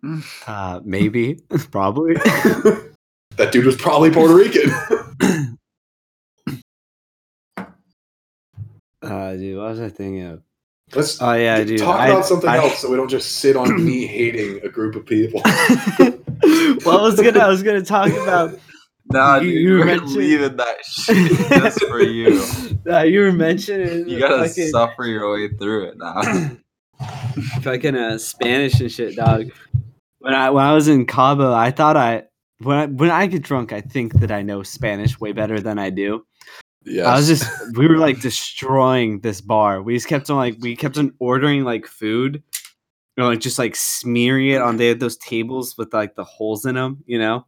Uh, 0.47 0.79
maybe, 0.85 1.41
probably. 1.71 2.13
that 3.35 3.51
dude 3.51 3.65
was 3.65 3.75
probably 3.75 4.09
puerto 4.11 4.33
rican 4.33 4.71
Uh, 9.01 9.33
dude, 9.35 9.57
what 9.57 9.69
was 9.69 9.79
I 9.79 9.87
thinking 9.89 10.23
of? 10.23 10.41
let's 10.95 11.21
Oh 11.21 11.33
yeah, 11.33 11.63
dude. 11.63 11.79
talk 11.79 11.99
I- 11.99 12.09
about 12.09 12.25
something 12.25 12.49
I- 12.49 12.57
else 12.57 12.79
so 12.79 12.89
we 12.89 12.97
don't 12.97 13.07
just 13.09 13.37
sit 13.37 13.55
on 13.55 13.83
me 13.85 14.05
hating 14.07 14.59
a 14.65 14.69
group 14.69 14.95
of 14.95 15.05
people 15.05 15.41
well, 16.85 16.99
I 16.99 17.01
was 17.01 17.15
gonna, 17.19 17.39
I 17.39 17.47
was 17.49 17.61
gonna 17.63 17.83
talk 17.83 18.11
about. 18.11 18.57
Nah, 19.11 19.37
You- 19.37 19.51
dude, 19.51 19.61
you 19.61 19.79
we're 19.79 19.97
leaving 20.05 20.57
that 20.57 20.85
shit 20.85 21.31
just 21.49 21.83
for 21.85 22.01
you. 22.01 22.43
Uh, 22.89 23.03
you 23.03 23.19
were 23.19 23.31
mentioning 23.31 24.07
You 24.07 24.19
gotta 24.19 24.47
fucking, 24.47 24.69
suffer 24.69 25.05
your 25.05 25.31
way 25.33 25.49
through 25.49 25.89
it 25.89 25.97
now. 25.97 26.21
fucking 27.61 27.95
uh, 27.95 28.17
Spanish 28.17 28.79
and 28.79 28.91
shit, 28.91 29.15
dog. 29.15 29.51
When 30.19 30.33
I 30.33 30.49
when 30.49 30.65
I 30.65 30.73
was 30.73 30.87
in 30.87 31.05
Cabo, 31.05 31.53
I 31.53 31.69
thought 31.71 31.97
I 31.97 32.23
when 32.59 32.77
I, 32.77 32.85
when 32.87 33.11
I 33.11 33.27
get 33.27 33.43
drunk, 33.43 33.73
I 33.73 33.81
think 33.81 34.13
that 34.21 34.31
I 34.31 34.41
know 34.41 34.63
Spanish 34.63 35.19
way 35.19 35.33
better 35.33 35.59
than 35.59 35.77
I 35.77 35.89
do. 35.91 36.25
Yeah, 36.85 37.03
I 37.03 37.17
was 37.17 37.27
just 37.27 37.45
we 37.77 37.87
were 37.87 37.97
like 37.97 38.21
destroying 38.21 39.19
this 39.19 39.41
bar. 39.41 39.81
We 39.83 39.93
just 39.93 40.07
kept 40.07 40.29
on 40.29 40.37
like 40.37 40.55
we 40.61 40.75
kept 40.75 40.97
on 40.97 41.13
ordering 41.19 41.63
like 41.63 41.85
food, 41.85 42.41
or 43.17 43.25
like 43.25 43.39
just 43.39 43.59
like 43.59 43.75
smearing 43.75 44.47
it 44.49 44.61
on. 44.61 44.77
They 44.77 44.87
had 44.87 44.99
those 45.01 45.17
tables 45.17 45.77
with 45.77 45.93
like 45.93 46.15
the 46.15 46.23
holes 46.23 46.65
in 46.65 46.75
them, 46.75 47.03
you 47.05 47.19
know, 47.19 47.45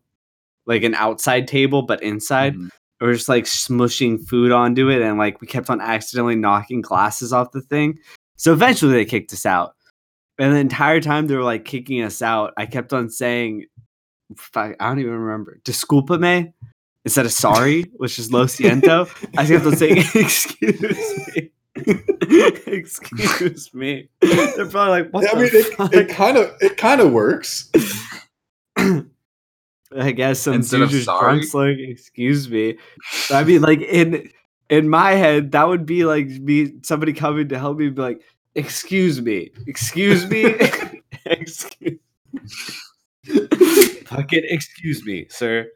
like 0.66 0.84
an 0.84 0.95
outside 0.95 1.47
table 1.47 1.82
but 1.84 2.01
inside. 2.03 2.55
Mhm. 2.55 2.70
We 2.99 3.07
were 3.07 3.14
just 3.14 3.30
like 3.30 3.45
smushing 3.45 4.24
food 4.28 4.51
onto 4.51 4.89
it, 4.89 5.01
and 5.01 5.18
like 5.18 5.41
we 5.41 5.47
kept 5.47 5.70
on 5.70 5.82
accidentally 5.82 6.36
knocking 6.36 6.82
glasses 6.82 7.34
off 7.34 7.51
the 7.51 7.62
thing. 7.62 7.97
So 8.36 8.53
eventually 8.53 8.93
they 8.93 9.05
kicked 9.05 9.34
us 9.34 9.45
out. 9.45 9.74
And 10.39 10.53
the 10.53 10.59
entire 10.59 10.99
time 11.01 11.28
they 11.28 11.36
were 11.36 11.43
like 11.43 11.66
kicking 11.66 12.01
us 12.01 12.22
out, 12.22 12.53
I 12.57 12.66
kept 12.66 12.93
on 12.93 13.09
saying, 13.09 13.66
I 14.55 14.74
don't 14.80 14.99
even 14.99 15.14
remember, 15.14 15.59
disculpame 15.64 16.53
instead 17.05 17.26
of 17.26 17.32
sorry, 17.34 17.84
which 17.97 18.18
is 18.20 18.32
lo 18.32 18.45
siento. 18.45 19.09
I 19.38 19.45
kept 19.45 19.66
on 19.66 19.76
saying, 19.76 19.97
excuse 20.16 21.36
me. 21.36 21.51
excuse 22.68 23.74
me. 23.74 24.09
They're 24.22 24.66
probably 24.68 25.01
like, 25.01 25.12
what 25.12 25.28
i 25.28 25.34
the 25.36 25.76
mean 25.80 25.93
it 25.93 26.09
kind 26.09 26.38
of 26.38 26.51
it 26.62 26.78
kind 26.78 27.01
of 27.01 27.12
works 27.12 27.70
I 29.97 30.11
guess 30.11 30.39
some 30.39 30.53
Instead 30.55 30.79
dude 30.79 30.89
just 30.89 31.05
sorry? 31.05 31.89
excuse 31.89 32.49
me. 32.49 32.77
I 33.29 33.43
mean, 33.43 33.61
like 33.61 33.81
in 33.81 34.29
in 34.69 34.89
my 34.89 35.11
head, 35.11 35.51
that 35.51 35.67
would 35.67 35.85
be 35.85 36.05
like 36.05 36.27
me 36.27 36.73
somebody 36.81 37.13
coming 37.13 37.49
to 37.49 37.59
help 37.59 37.77
me 37.77 37.89
be 37.89 38.01
like, 38.01 38.21
excuse 38.55 39.21
me, 39.21 39.51
excuse 39.67 40.25
me, 40.27 40.45
excuse 41.25 41.99
fucking 44.05 44.43
excuse 44.45 45.05
me, 45.05 45.27
sir. 45.29 45.67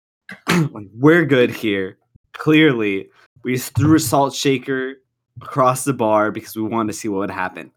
like, 0.48 0.86
we're 0.94 1.24
good 1.24 1.50
here. 1.50 1.98
Clearly, 2.32 3.08
we 3.44 3.58
threw 3.58 3.96
a 3.96 4.00
salt 4.00 4.34
shaker 4.34 4.94
across 5.40 5.84
the 5.84 5.92
bar 5.92 6.30
because 6.30 6.56
we 6.56 6.62
wanted 6.62 6.92
to 6.92 6.98
see 6.98 7.08
what 7.08 7.18
would 7.18 7.30
happen. 7.30 7.70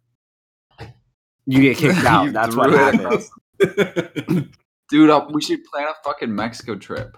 You 1.46 1.62
get 1.62 1.78
kicked 1.78 2.06
out. 2.06 2.32
That's 2.32 2.56
what 2.56 2.72
happened. 2.72 4.50
Dude, 4.90 5.10
uh, 5.10 5.26
we 5.32 5.42
should 5.42 5.64
plan 5.66 5.88
a 5.88 5.94
fucking 6.04 6.34
Mexico 6.34 6.76
trip. 6.76 7.18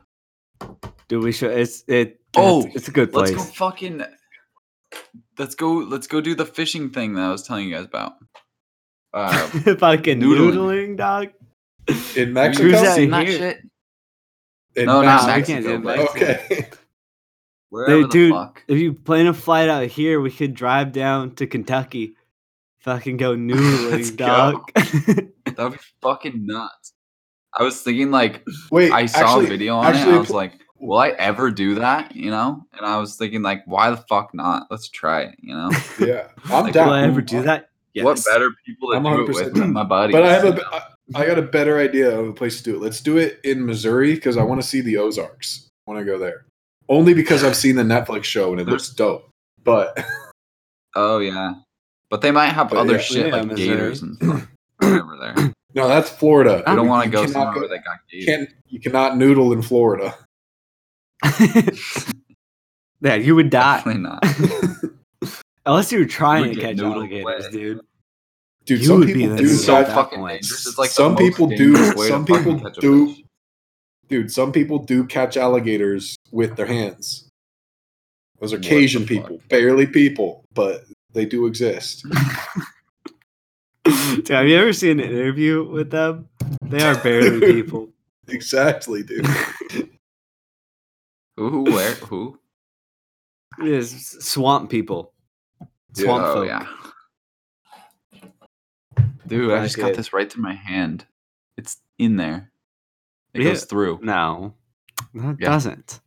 Dude, 1.07 1.23
we 1.23 1.31
should. 1.31 1.51
It's 1.57 1.83
it. 1.87 2.19
Oh, 2.35 2.65
it's, 2.67 2.75
it's 2.77 2.87
a 2.87 2.91
good 2.91 3.11
place. 3.11 3.31
Let's 3.31 3.45
go 3.47 3.51
fucking. 3.53 4.03
Let's 5.37 5.55
go. 5.55 5.73
Let's 5.73 6.07
go 6.07 6.21
do 6.21 6.35
the 6.35 6.45
fishing 6.45 6.89
thing 6.89 7.15
that 7.15 7.21
I 7.23 7.31
was 7.31 7.43
telling 7.43 7.67
you 7.69 7.75
guys 7.75 7.85
about. 7.85 8.13
Uh, 9.13 9.31
Fucking 9.77 10.19
noodling. 10.21 10.53
noodling, 10.53 10.97
dog. 10.97 11.29
In 11.87 11.95
Who's 12.27 12.33
Mexico? 12.33 12.69
that 12.71 12.95
seen 12.95 13.09
that 13.11 13.27
shit? 13.27 13.59
In 14.75 14.85
No, 14.85 15.01
not 15.01 15.27
Mexico. 15.27 15.53
can't 15.53 15.65
do 15.65 15.79
Mexico, 15.79 16.13
Mexico. 16.25 16.53
Okay. 16.55 16.69
Wherever 17.69 18.01
the 18.03 18.07
dude, 18.07 18.31
fuck. 18.33 18.63
if 18.67 18.79
you 18.79 18.93
plan 18.93 19.27
a 19.27 19.33
flight 19.33 19.67
out 19.69 19.87
here, 19.87 20.19
we 20.21 20.29
could 20.31 20.53
drive 20.53 20.91
down 20.93 21.35
to 21.35 21.47
Kentucky. 21.47 22.15
Fucking 22.79 23.17
go 23.17 23.31
Let's 23.33 24.11
noodling, 24.11 24.17
go. 24.17 24.25
dog. 24.25 24.71
That 24.75 25.57
would 25.59 25.73
be 25.73 25.77
fucking 26.01 26.45
nuts. 26.45 26.90
I 27.59 27.63
was 27.63 27.81
thinking 27.81 28.11
like 28.11 28.43
Wait, 28.71 28.91
I 28.91 29.05
saw 29.05 29.19
actually, 29.19 29.45
a 29.45 29.49
video 29.49 29.75
on 29.77 29.85
it. 29.85 29.89
actually, 29.89 30.03
And 30.09 30.15
I 30.15 30.19
was 30.19 30.29
like, 30.29 30.53
will 30.79 30.97
I 30.97 31.09
ever 31.09 31.51
do 31.51 31.75
that? 31.75 32.15
You 32.15 32.31
know? 32.31 32.63
And 32.77 32.85
I 32.85 32.97
was 32.97 33.15
thinking 33.17 33.41
like, 33.41 33.63
why 33.65 33.89
the 33.91 33.97
fuck 33.97 34.33
not? 34.33 34.67
Let's 34.71 34.87
try 34.89 35.21
it. 35.23 35.35
You 35.41 35.53
know? 35.55 35.71
yeah, 35.99 36.27
I'm 36.45 36.65
Like, 36.65 36.73
down. 36.73 36.87
Will 36.87 36.93
I 36.95 37.03
ever 37.03 37.21
do 37.21 37.41
that? 37.43 37.69
Yes. 37.93 38.05
What 38.05 38.23
better 38.25 38.49
people 38.65 38.91
to 38.91 38.97
I'm 38.97 39.03
do 39.03 39.25
it 39.25 39.35
with 39.35 39.53
than 39.53 39.73
my 39.73 39.83
buddies? 39.95 40.13
But 40.15 40.23
I 40.23 40.31
have 40.33 40.43
you 40.45 40.51
a, 40.51 40.55
know? 40.55 40.63
I, 40.71 40.81
I 41.15 41.25
got 41.25 41.37
a 41.37 41.41
better 41.41 41.77
idea 41.77 42.17
of 42.17 42.25
a 42.27 42.33
place 42.33 42.57
to 42.59 42.63
do 42.63 42.75
it. 42.77 42.81
Let's 42.81 43.01
do 43.01 43.17
it 43.17 43.39
in 43.43 43.65
Missouri 43.65 44.15
because 44.15 44.37
I 44.37 44.43
want 44.43 44.61
to 44.61 44.67
see 44.67 44.79
the 44.79 44.97
Ozarks. 44.97 45.67
When 45.85 45.97
I 45.97 45.99
want 45.99 46.07
to 46.07 46.13
go 46.13 46.17
there 46.19 46.45
only 46.87 47.13
because 47.13 47.43
I've 47.43 47.55
seen 47.55 47.75
the 47.75 47.83
Netflix 47.83 48.23
show 48.25 48.51
and 48.51 48.61
it 48.61 48.67
looks 48.67 48.89
dope. 48.89 49.29
But 49.63 49.97
Oh 50.95 51.19
yeah, 51.19 51.53
but 52.09 52.21
they 52.21 52.31
might 52.31 52.49
have 52.49 52.69
But 52.69 52.79
other 52.79 52.93
yeah. 52.93 52.99
shit 52.99 53.27
Yeah, 53.27 53.33
like 53.35 53.45
Missouri. 53.47 53.67
gators 53.69 54.01
and 54.01 54.15
stuff 54.17 54.47
whatever 54.79 55.17
there. 55.19 55.53
No, 55.73 55.87
that's 55.87 56.09
Florida. 56.09 56.63
I 56.67 56.75
don't 56.75 56.87
want 56.87 57.03
to 57.05 57.09
go 57.09 57.25
cannot 57.25 57.33
somewhere 57.33 57.59
where 57.61 57.69
they 57.69 57.77
got 57.83 57.97
You 58.09 58.25
can't. 58.25 58.49
You 58.67 58.79
cannot 58.79 59.17
noodle 59.17 59.53
in 59.53 59.61
Florida. 59.61 60.15
yeah, 63.01 63.15
you 63.15 63.35
would 63.35 63.49
die 63.49 63.77
Definitely 63.77 64.01
not. 64.01 64.25
unless 65.65 65.91
you 65.91 65.99
were 65.99 66.05
trying 66.05 66.47
Would 66.49 66.55
to 66.55 66.61
catch 66.61 66.79
alligators, 66.79 67.45
away. 67.45 67.51
dude. 67.51 67.81
Dude, 68.65 68.79
You 68.81 68.85
some 68.85 68.99
would 68.99 69.07
people 69.07 69.21
the 69.21 69.35
do 69.37 69.43
noodle 69.43 69.55
It's 69.55 69.65
so 69.65 69.71
that. 69.73 69.87
that 69.87 69.95
fucking 69.95 70.19
point. 70.19 70.41
dangerous. 70.41 70.67
It's 70.67 70.77
like 70.77 70.89
Some 70.89 71.15
people 71.15 71.47
do- 71.47 71.55
dangerous 71.73 71.95
way 71.95 72.05
to 72.07 72.11
some 72.11 72.25
people 72.25 72.55
do- 72.79 73.15
Dude, 74.07 74.31
some 74.31 74.51
people 74.51 74.77
do 74.79 75.05
catch 75.05 75.37
alligators 75.37 76.17
with 76.31 76.57
their 76.57 76.65
hands. 76.65 77.29
Those 78.39 78.51
are 78.53 78.57
What 78.57 78.63
the 78.63 78.69
Cajun 78.69 79.01
fuck? 79.03 79.07
people, 79.09 79.39
barely 79.47 79.85
people, 79.87 80.43
but 80.53 80.83
they 81.13 81.25
do 81.25 81.45
exist. 81.45 82.05
Dude, 83.85 84.27
have 84.29 84.47
you 84.47 84.57
ever 84.57 84.73
seen 84.73 84.99
an 84.99 85.09
interview 85.09 85.63
with 85.67 85.89
them? 85.91 86.29
They 86.63 86.81
are 86.83 86.95
barely 87.01 87.39
people. 87.39 87.89
exactly, 88.27 89.03
dude. 89.03 89.25
Who? 91.37 91.49
Who? 91.49 91.63
Where? 91.63 91.91
Who? 91.95 92.39
It 93.59 93.67
is 93.67 94.17
swamp 94.21 94.69
people. 94.69 95.13
Swamp 95.93 96.23
oh 96.25 96.33
folk. 96.35 96.47
yeah. 96.47 96.67
Dude, 99.27 99.51
I 99.51 99.63
just 99.63 99.77
got 99.77 99.93
this 99.95 100.13
right 100.13 100.31
through 100.31 100.43
my 100.43 100.53
hand. 100.53 101.05
It's 101.57 101.77
in 101.97 102.17
there. 102.17 102.51
It 103.33 103.41
Yeah. 103.41 103.49
goes 103.49 103.65
through. 103.65 103.99
No, 104.03 104.55
no, 105.13 105.31
it 105.31 105.37
Yeah. 105.39 105.49
doesn't. 105.49 106.01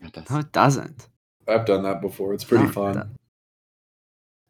It 0.00 0.12
does. 0.12 0.30
No, 0.30 0.38
it 0.40 0.52
doesn't. 0.52 1.08
I've 1.48 1.64
done 1.66 1.82
that 1.84 2.00
before. 2.00 2.34
It's 2.34 2.44
pretty 2.44 2.64
No, 2.64 2.70
fun. 2.72 3.16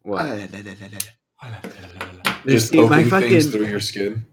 What? 0.03 0.25
Just 2.47 2.73
Dude, 2.73 2.91
my 2.91 3.05
opening 3.05 3.31
things 3.31 3.51
through 3.51 3.67
your 3.67 3.81
skin. 3.81 4.27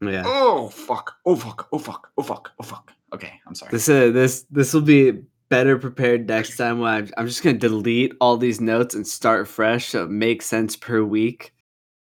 Yeah. 0.00 0.24
Oh 0.26 0.68
fuck! 0.68 1.16
Oh 1.24 1.36
fuck! 1.36 1.68
Oh 1.72 1.78
fuck! 1.78 2.10
Oh 2.18 2.22
fuck! 2.22 2.50
Oh 2.58 2.64
fuck! 2.64 2.92
Okay, 3.14 3.40
I'm 3.46 3.54
sorry. 3.54 3.70
This 3.70 3.88
uh, 3.88 4.10
this 4.10 4.44
this 4.50 4.74
will 4.74 4.80
be 4.80 5.12
better 5.48 5.78
prepared 5.78 6.26
next 6.26 6.56
time. 6.56 6.80
When 6.80 6.92
I'm, 6.92 7.10
I'm 7.16 7.26
just 7.28 7.42
gonna 7.42 7.58
delete 7.58 8.14
all 8.20 8.36
these 8.36 8.60
notes 8.60 8.94
and 8.94 9.06
start 9.06 9.46
fresh, 9.46 9.88
so 9.88 10.04
it 10.04 10.10
makes 10.10 10.46
sense 10.46 10.76
per 10.76 11.04
week. 11.04 11.54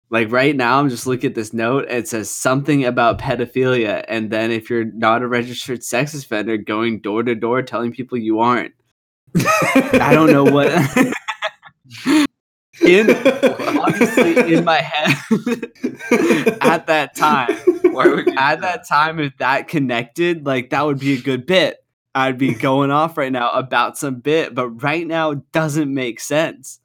Like 0.09 0.31
right 0.31 0.55
now, 0.55 0.79
I'm 0.79 0.89
just 0.89 1.05
looking 1.05 1.29
at 1.29 1.35
this 1.35 1.53
note. 1.53 1.85
And 1.87 1.99
it 1.99 2.07
says 2.07 2.29
something 2.29 2.85
about 2.85 3.19
pedophilia, 3.19 4.03
and 4.07 4.31
then 4.31 4.51
if 4.51 4.69
you're 4.69 4.85
not 4.85 5.21
a 5.21 5.27
registered 5.27 5.83
sex 5.83 6.15
offender, 6.15 6.57
going 6.57 7.01
door 7.01 7.21
to 7.21 7.35
door 7.35 7.61
telling 7.61 7.91
people 7.91 8.17
you 8.17 8.39
aren't. 8.39 8.73
I 9.35 10.11
don't 10.13 10.31
know 10.31 10.43
what. 10.43 10.71
in 12.85 13.09
obviously 13.79 14.53
in 14.55 14.63
my 14.63 14.77
head 14.77 15.15
at 16.61 16.87
that 16.87 17.15
time 17.15 17.55
Why 17.93 18.07
would 18.07 18.27
you 18.27 18.33
at 18.37 18.61
that 18.61 18.87
time, 18.87 19.19
if 19.19 19.37
that 19.37 19.67
connected, 19.67 20.45
like 20.45 20.69
that 20.71 20.85
would 20.85 20.99
be 20.99 21.13
a 21.13 21.21
good 21.21 21.45
bit. 21.45 21.77
I'd 22.13 22.37
be 22.37 22.53
going 22.53 22.91
off 22.91 23.17
right 23.17 23.31
now 23.31 23.51
about 23.51 23.97
some 23.97 24.15
bit, 24.15 24.55
but 24.55 24.69
right 24.83 25.05
now 25.05 25.31
it 25.31 25.51
doesn't 25.51 25.93
make 25.93 26.19
sense 26.19 26.79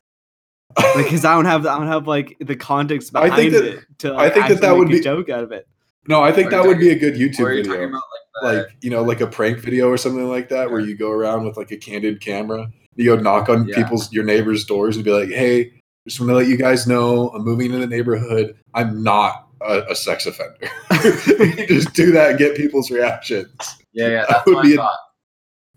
because 0.97 1.25
I 1.25 1.35
don't 1.35 1.47
have 1.47 1.67
I 1.67 1.79
don't 1.79 1.89
have 1.89 2.07
like 2.07 2.37
the 2.41 2.57
context 2.57 3.11
I 3.15 3.25
behind 3.25 3.41
think 3.41 3.53
that- 3.55 3.65
it 3.79 3.85
to 3.99 4.15
I 4.17 4.31
think 4.31 4.49
that 4.49 4.61
that 4.61 4.77
would 4.77 4.89
make 4.89 4.97
a 4.97 4.99
be- 4.99 5.05
joke 5.05 5.29
out 5.29 5.43
of 5.45 5.53
it. 5.53 5.67
no, 6.09 6.23
I 6.23 6.33
think 6.33 6.49
Are 6.49 6.51
that 6.63 6.65
would 6.67 6.79
be 6.79 6.91
a 6.91 6.99
good 6.99 7.15
YouTube 7.15 7.41
Or 7.41 7.49
are 7.49 7.53
you 7.55 7.65
video. 7.65 7.89
about 7.89 8.03
like, 8.43 8.57
like 8.57 8.67
you 8.81 8.91
know, 8.91 9.03
like 9.03 9.21
a 9.21 9.27
prank 9.27 9.59
video 9.59 9.89
or 9.89 9.97
something 9.97 10.29
like 10.29 10.49
that, 10.51 10.71
where 10.71 10.81
you 10.81 10.97
go 10.97 11.11
around 11.11 11.45
with 11.45 11.57
like 11.57 11.71
a 11.73 11.77
candid 11.77 12.21
camera. 12.21 12.71
You 12.97 13.17
go 13.17 13.21
knock 13.23 13.49
on 13.49 13.67
Yeah. 13.67 13.77
people's 13.77 14.13
your 14.13 14.25
neighbors' 14.25 14.65
doors 14.65 14.97
and 14.97 15.05
be 15.05 15.11
like, 15.13 15.29
"Hey, 15.29 15.73
just 16.09 16.21
want 16.21 16.31
to 16.31 16.35
let 16.37 16.47
you 16.49 16.57
guys 16.57 16.87
know 16.87 17.29
I'm 17.31 17.45
moving 17.45 17.67
into 17.67 17.79
the 17.79 17.87
neighborhood. 17.87 18.57
I'm 18.75 19.03
not 19.03 19.49
a, 19.61 19.83
a 19.91 19.95
sex 19.95 20.27
offender." 20.27 20.69
you 20.93 21.67
just 21.67 21.93
do 21.95 22.11
that 22.13 22.31
and 22.31 22.39
get 22.39 22.57
people's 22.57 22.91
reactions. 22.91 23.55
yeah, 23.93 24.09
yeah, 24.09 24.27
that 24.29 24.47
would 24.47 24.55
what 24.57 24.65
be 24.65 24.71
I 24.71 24.75
a- 24.75 24.77
thought. 24.77 24.99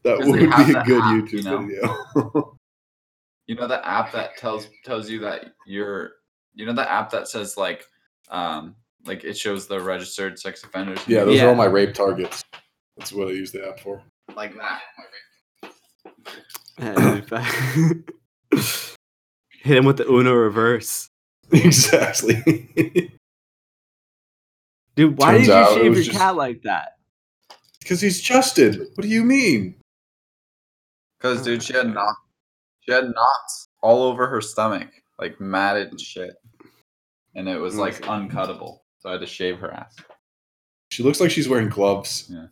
That 0.03 0.17
'Cause 0.17 0.25
they 0.25 0.31
would 0.31 0.67
be 0.67 0.73
a 0.73 0.83
good 0.83 1.01
app, 1.01 1.23
YouTube 1.23 1.31
you 1.31 1.43
know? 1.43 1.65
video. 1.65 2.53
You 3.45 3.55
know 3.55 3.67
the 3.67 3.85
app 3.85 4.13
that 4.13 4.37
tells 4.37 4.67
tells 4.85 5.09
you 5.09 5.19
that 5.19 5.51
you're. 5.67 6.11
You 6.55 6.65
know 6.65 6.71
the 6.73 6.89
app 6.89 7.11
that 7.11 7.27
says 7.27 7.57
like, 7.57 7.83
um, 8.29 8.73
like 9.05 9.25
it 9.25 9.37
shows 9.37 9.67
the 9.67 9.81
registered 9.81 10.39
sex 10.39 10.63
offenders. 10.63 10.99
yeah, 11.07 11.25
those 11.25 11.35
Yeah. 11.35 11.45
are 11.45 11.49
all 11.49 11.55
my 11.55 11.65
rape 11.65 11.93
targets. 11.93 12.41
That's 12.95 13.11
what 13.11 13.27
I 13.27 13.31
use 13.31 13.51
the 13.51 13.67
app 13.67 13.81
for. 13.81 14.01
like 14.37 14.53
that. 14.55 14.81
And 19.63 19.69
if 19.69 19.69
I- 19.69 19.69
Hit 19.69 19.77
him 19.77 19.85
with 19.85 19.97
the 19.97 20.07
Uno 20.09 20.33
reverse, 20.33 21.09
exactly. 21.51 22.35
dude. 24.95 25.17
Why 25.17 25.33
Turns 25.37 25.47
did 25.47 25.57
you 25.57 25.75
shave 25.75 25.93
your 25.95 26.03
just- 26.03 26.17
cat 26.17 26.35
like 26.35 26.61
that? 26.63 26.97
Because 27.79 27.99
he's 28.01 28.21
Justin. 28.21 28.87
What 28.95 29.01
do 29.03 29.07
you 29.09 29.23
mean? 29.25 29.75
Because 31.19 31.43
dude, 31.43 31.61
she 31.63 31.73
had 31.73 31.93
knots. 31.93 32.17
She 32.81 32.91
had 32.93 33.05
knots 33.05 33.67
all 33.81 34.03
over 34.03 34.27
her 34.27 34.39
stomach, 34.41 34.89
like 35.19 35.39
matted 35.41 35.89
and 35.91 35.99
shit, 35.99 36.33
and 37.35 37.47
it 37.49 37.57
was 37.57 37.75
like 37.75 37.95
uncuttable. 38.03 38.79
So 38.99 39.09
I 39.09 39.13
had 39.13 39.21
to 39.21 39.27
shave 39.27 39.59
her 39.59 39.71
ass. 39.73 39.95
She 40.91 41.03
looks 41.03 41.19
like 41.19 41.31
she's 41.31 41.49
wearing 41.49 41.69
gloves. 41.69 42.29
Yeah. 42.29 42.47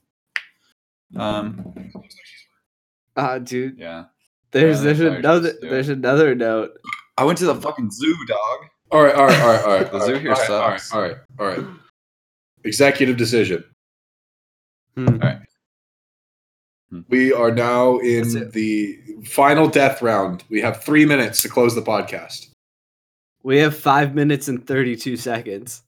Um, 1.18 1.74
Ah, 3.16 3.38
dude. 3.40 3.78
yeah. 3.78 4.06
There's 4.52 4.80
Yeah, 4.80 4.84
there's 4.84 4.98
that's 4.98 5.00
how 5.00 5.04
you're 5.06 5.16
another 5.16 5.40
supposed 5.50 5.62
to 5.62 5.68
do 5.68 5.70
there's 5.70 5.90
another 5.90 6.36
note. 6.36 6.72
I 7.22 7.24
went 7.24 7.38
to 7.38 7.46
the 7.46 7.54
fucking 7.54 7.92
zoo, 7.92 8.18
dog. 8.28 8.66
All 8.90 9.04
right, 9.04 9.14
all 9.14 9.28
right, 9.28 9.40
all 9.42 9.48
right, 9.52 9.64
all 9.64 9.74
right. 9.76 9.86
The 9.92 10.00
all 10.00 10.06
zoo 10.08 10.14
right, 10.14 10.22
here 10.24 10.32
all 10.34 10.40
right, 10.40 10.50
all 10.50 10.70
right, 10.72 10.80
sucks. 10.82 10.92
All 10.92 11.02
right, 11.04 11.16
all 11.40 11.46
right. 11.48 11.66
Executive 12.64 13.16
decision. 13.16 13.64
Hmm. 14.96 15.18
We 17.10 17.32
are 17.32 17.52
now 17.52 18.00
in 18.00 18.50
the 18.50 18.98
final 19.24 19.68
death 19.68 20.02
round. 20.02 20.44
We 20.50 20.62
have 20.62 20.84
three 20.84 21.06
minutes 21.06 21.44
to 21.44 21.50
close 21.50 21.76
the 21.76 21.84
podcast. 21.84 22.50
We 23.44 23.58
have 23.58 23.78
five 23.78 24.16
minutes 24.16 24.48
and 24.48 24.66
thirty-two 24.66 25.16
seconds. 25.16 25.84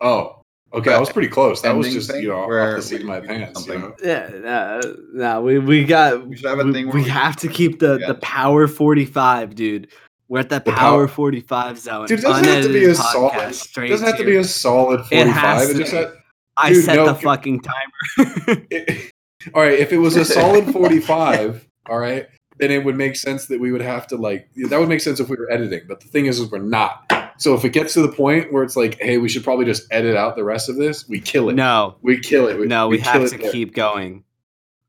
Oh, 0.00 0.40
okay. 0.72 0.94
I 0.94 0.98
was 0.98 1.12
pretty 1.12 1.28
close. 1.28 1.60
That 1.60 1.76
was 1.76 1.92
just 1.92 2.10
thing 2.10 2.22
you 2.22 2.28
know 2.30 2.46
where 2.46 2.70
off 2.70 2.76
the 2.76 2.82
seat 2.82 3.02
of 3.02 3.06
my 3.06 3.20
pants. 3.20 3.66
You 3.66 3.78
know? 3.78 3.94
Yeah, 4.02 4.30
no, 4.32 4.80
no, 5.12 5.40
we 5.42 5.58
we 5.58 5.84
got. 5.84 6.26
We 6.26 6.36
should 6.36 6.48
have 6.48 6.58
a 6.58 6.64
we, 6.64 6.72
thing 6.72 6.86
where 6.86 6.94
we 6.96 7.02
we- 7.02 7.08
have 7.10 7.36
to 7.36 7.48
keep 7.58 7.80
the 7.80 7.98
Yeah. 8.00 8.06
the 8.08 8.14
power 8.14 8.66
forty-five, 8.66 9.54
dude. 9.54 9.88
We're 10.30 10.38
at 10.38 10.48
the, 10.48 10.60
The 10.60 10.70
power 10.70 10.76
power- 10.76 11.08
forty-five 11.08 11.76
zone. 11.78 12.06
Dude, 12.06 12.20
it 12.20 12.22
doesn't 12.22 12.44
have 12.44 12.62
to 12.64 12.72
be 12.72 12.84
a 12.84 12.94
solid. 12.94 13.48
It 13.50 13.54
straight 13.56 13.88
doesn't 13.88 14.06
have 14.06 14.16
to 14.16 14.22
to- 14.22 14.30
be 14.30 14.36
a 14.36 14.44
solid 14.44 15.00
It 15.00 15.06
forty-five. 15.06 15.34
has 15.34 15.70
It 15.70 15.76
just 15.76 15.90
be. 15.92 15.98
ha- 15.98 16.10
I 16.56 16.72
Dude, 16.72 16.84
set 16.84 16.96
no, 16.96 17.06
the 17.06 17.14
fucking 17.16 17.60
timer. 17.60 18.62
all 19.54 19.62
right, 19.62 19.78
if 19.78 19.92
it 19.92 19.98
was 19.98 20.16
a 20.16 20.24
solid 20.24 20.66
45, 20.72 21.66
all 21.88 21.98
right, 21.98 22.26
then 22.58 22.70
it 22.70 22.84
would 22.84 22.96
make 22.96 23.16
sense 23.16 23.46
that 23.46 23.58
we 23.58 23.72
would 23.72 23.80
have 23.80 24.06
to 24.08 24.16
like 24.16 24.48
that 24.68 24.78
would 24.78 24.88
make 24.88 25.00
sense 25.00 25.18
if 25.20 25.28
we 25.28 25.36
were 25.36 25.50
editing. 25.50 25.80
But 25.88 26.00
the 26.00 26.08
thing 26.08 26.26
is, 26.26 26.38
is 26.38 26.50
we're 26.50 26.58
not. 26.58 27.10
So 27.38 27.54
if 27.54 27.64
it 27.64 27.70
gets 27.70 27.94
to 27.94 28.02
the 28.02 28.12
point 28.12 28.52
where 28.52 28.62
it's 28.62 28.76
like, 28.76 29.00
hey, 29.00 29.16
we 29.18 29.28
should 29.28 29.42
probably 29.42 29.64
just 29.64 29.86
edit 29.90 30.14
out 30.14 30.36
the 30.36 30.44
rest 30.44 30.68
of 30.68 30.76
this, 30.76 31.08
we 31.08 31.20
kill 31.20 31.48
it. 31.48 31.54
no, 31.54 31.96
We 32.02 32.20
kill 32.20 32.46
it. 32.48 32.68
no, 32.68 32.88
we, 32.88 32.98
kill 32.98 33.22
have 33.22 33.30
to 33.30 33.38
keep 33.38 33.74
going. 33.74 34.22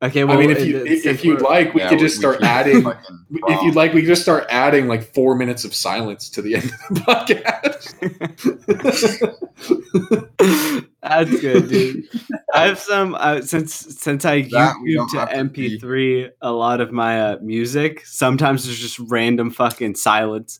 Okay, 0.03 0.21
I 0.21 0.23
well, 0.23 0.39
mean, 0.39 0.49
if 0.49 0.57
it- 0.59 0.67
you 0.67 0.83
if, 0.85 1.05
if 1.05 1.23
you'd 1.23 1.41
like, 1.41 1.75
we 1.75 1.81
Yeah, 1.81 1.89
could 1.89 1.99
just 1.99 2.15
we 2.17 2.21
start 2.21 2.37
keep 2.39 2.47
adding. 2.47 2.85
If 3.47 3.61
you'd 3.63 3.75
like, 3.75 3.93
we 3.93 4.01
could 4.01 4.07
just 4.07 4.23
start 4.23 4.45
adding 4.49 4.87
like 4.87 5.13
four 5.13 5.35
minutes 5.35 5.63
of 5.63 5.75
silence 5.75 6.27
to 6.31 6.41
the 6.41 6.55
end 6.55 6.71
of 6.89 6.95
the 6.95 7.01
podcast. 7.01 7.91
That's 11.03 11.39
good, 11.41 11.69
dude. 11.69 12.05
I 12.53 12.65
have 12.67 12.79
some 12.79 13.15
uh, 13.15 13.41
since 13.41 13.73
since 13.75 14.25
I 14.25 14.41
That 14.51 14.75
we 14.83 14.95
YouTube 14.95 15.09
to 15.11 15.19
have 15.19 15.29
to 15.29 15.43
be- 15.45 15.79
MP3 15.79 16.29
a 16.41 16.51
lot 16.51 16.81
of 16.81 16.91
my 16.91 17.21
uh, 17.21 17.37
music. 17.41 18.03
Sometimes 18.05 18.65
there's 18.65 18.79
just 18.79 18.97
random 18.99 19.51
fucking 19.51 19.95
silence 19.95 20.59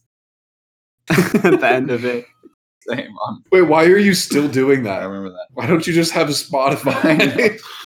at 1.09 1.31
the 1.59 1.67
end 1.67 1.89
of 1.91 2.05
it. 2.05 2.25
Same 2.87 3.11
on. 3.27 3.43
Wait, 3.51 3.61
why 3.63 3.85
are 3.85 3.97
you 3.97 4.13
still 4.13 4.47
doing 4.47 4.83
that? 4.83 5.01
I 5.01 5.05
remember 5.05 5.29
that. 5.31 5.47
Why 5.53 5.65
don't 5.67 5.85
you 5.85 5.93
just 5.93 6.11
have 6.13 6.29
a 6.29 6.31
Spotify? 6.33 7.59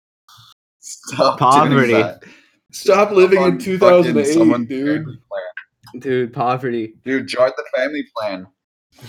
Stop 1.05 1.39
Poverty. 1.39 1.87
Doing 1.87 2.01
that. 2.01 2.23
Stop 2.71 3.11
living 3.11 3.41
in 3.41 3.59
2008, 3.59 4.67
dude. 4.67 5.19
Dude, 5.99 6.33
poverty. 6.33 6.95
Dude, 7.05 7.27
join 7.27 7.51
the 7.55 7.63
family 7.75 8.03
plan. 8.17 8.47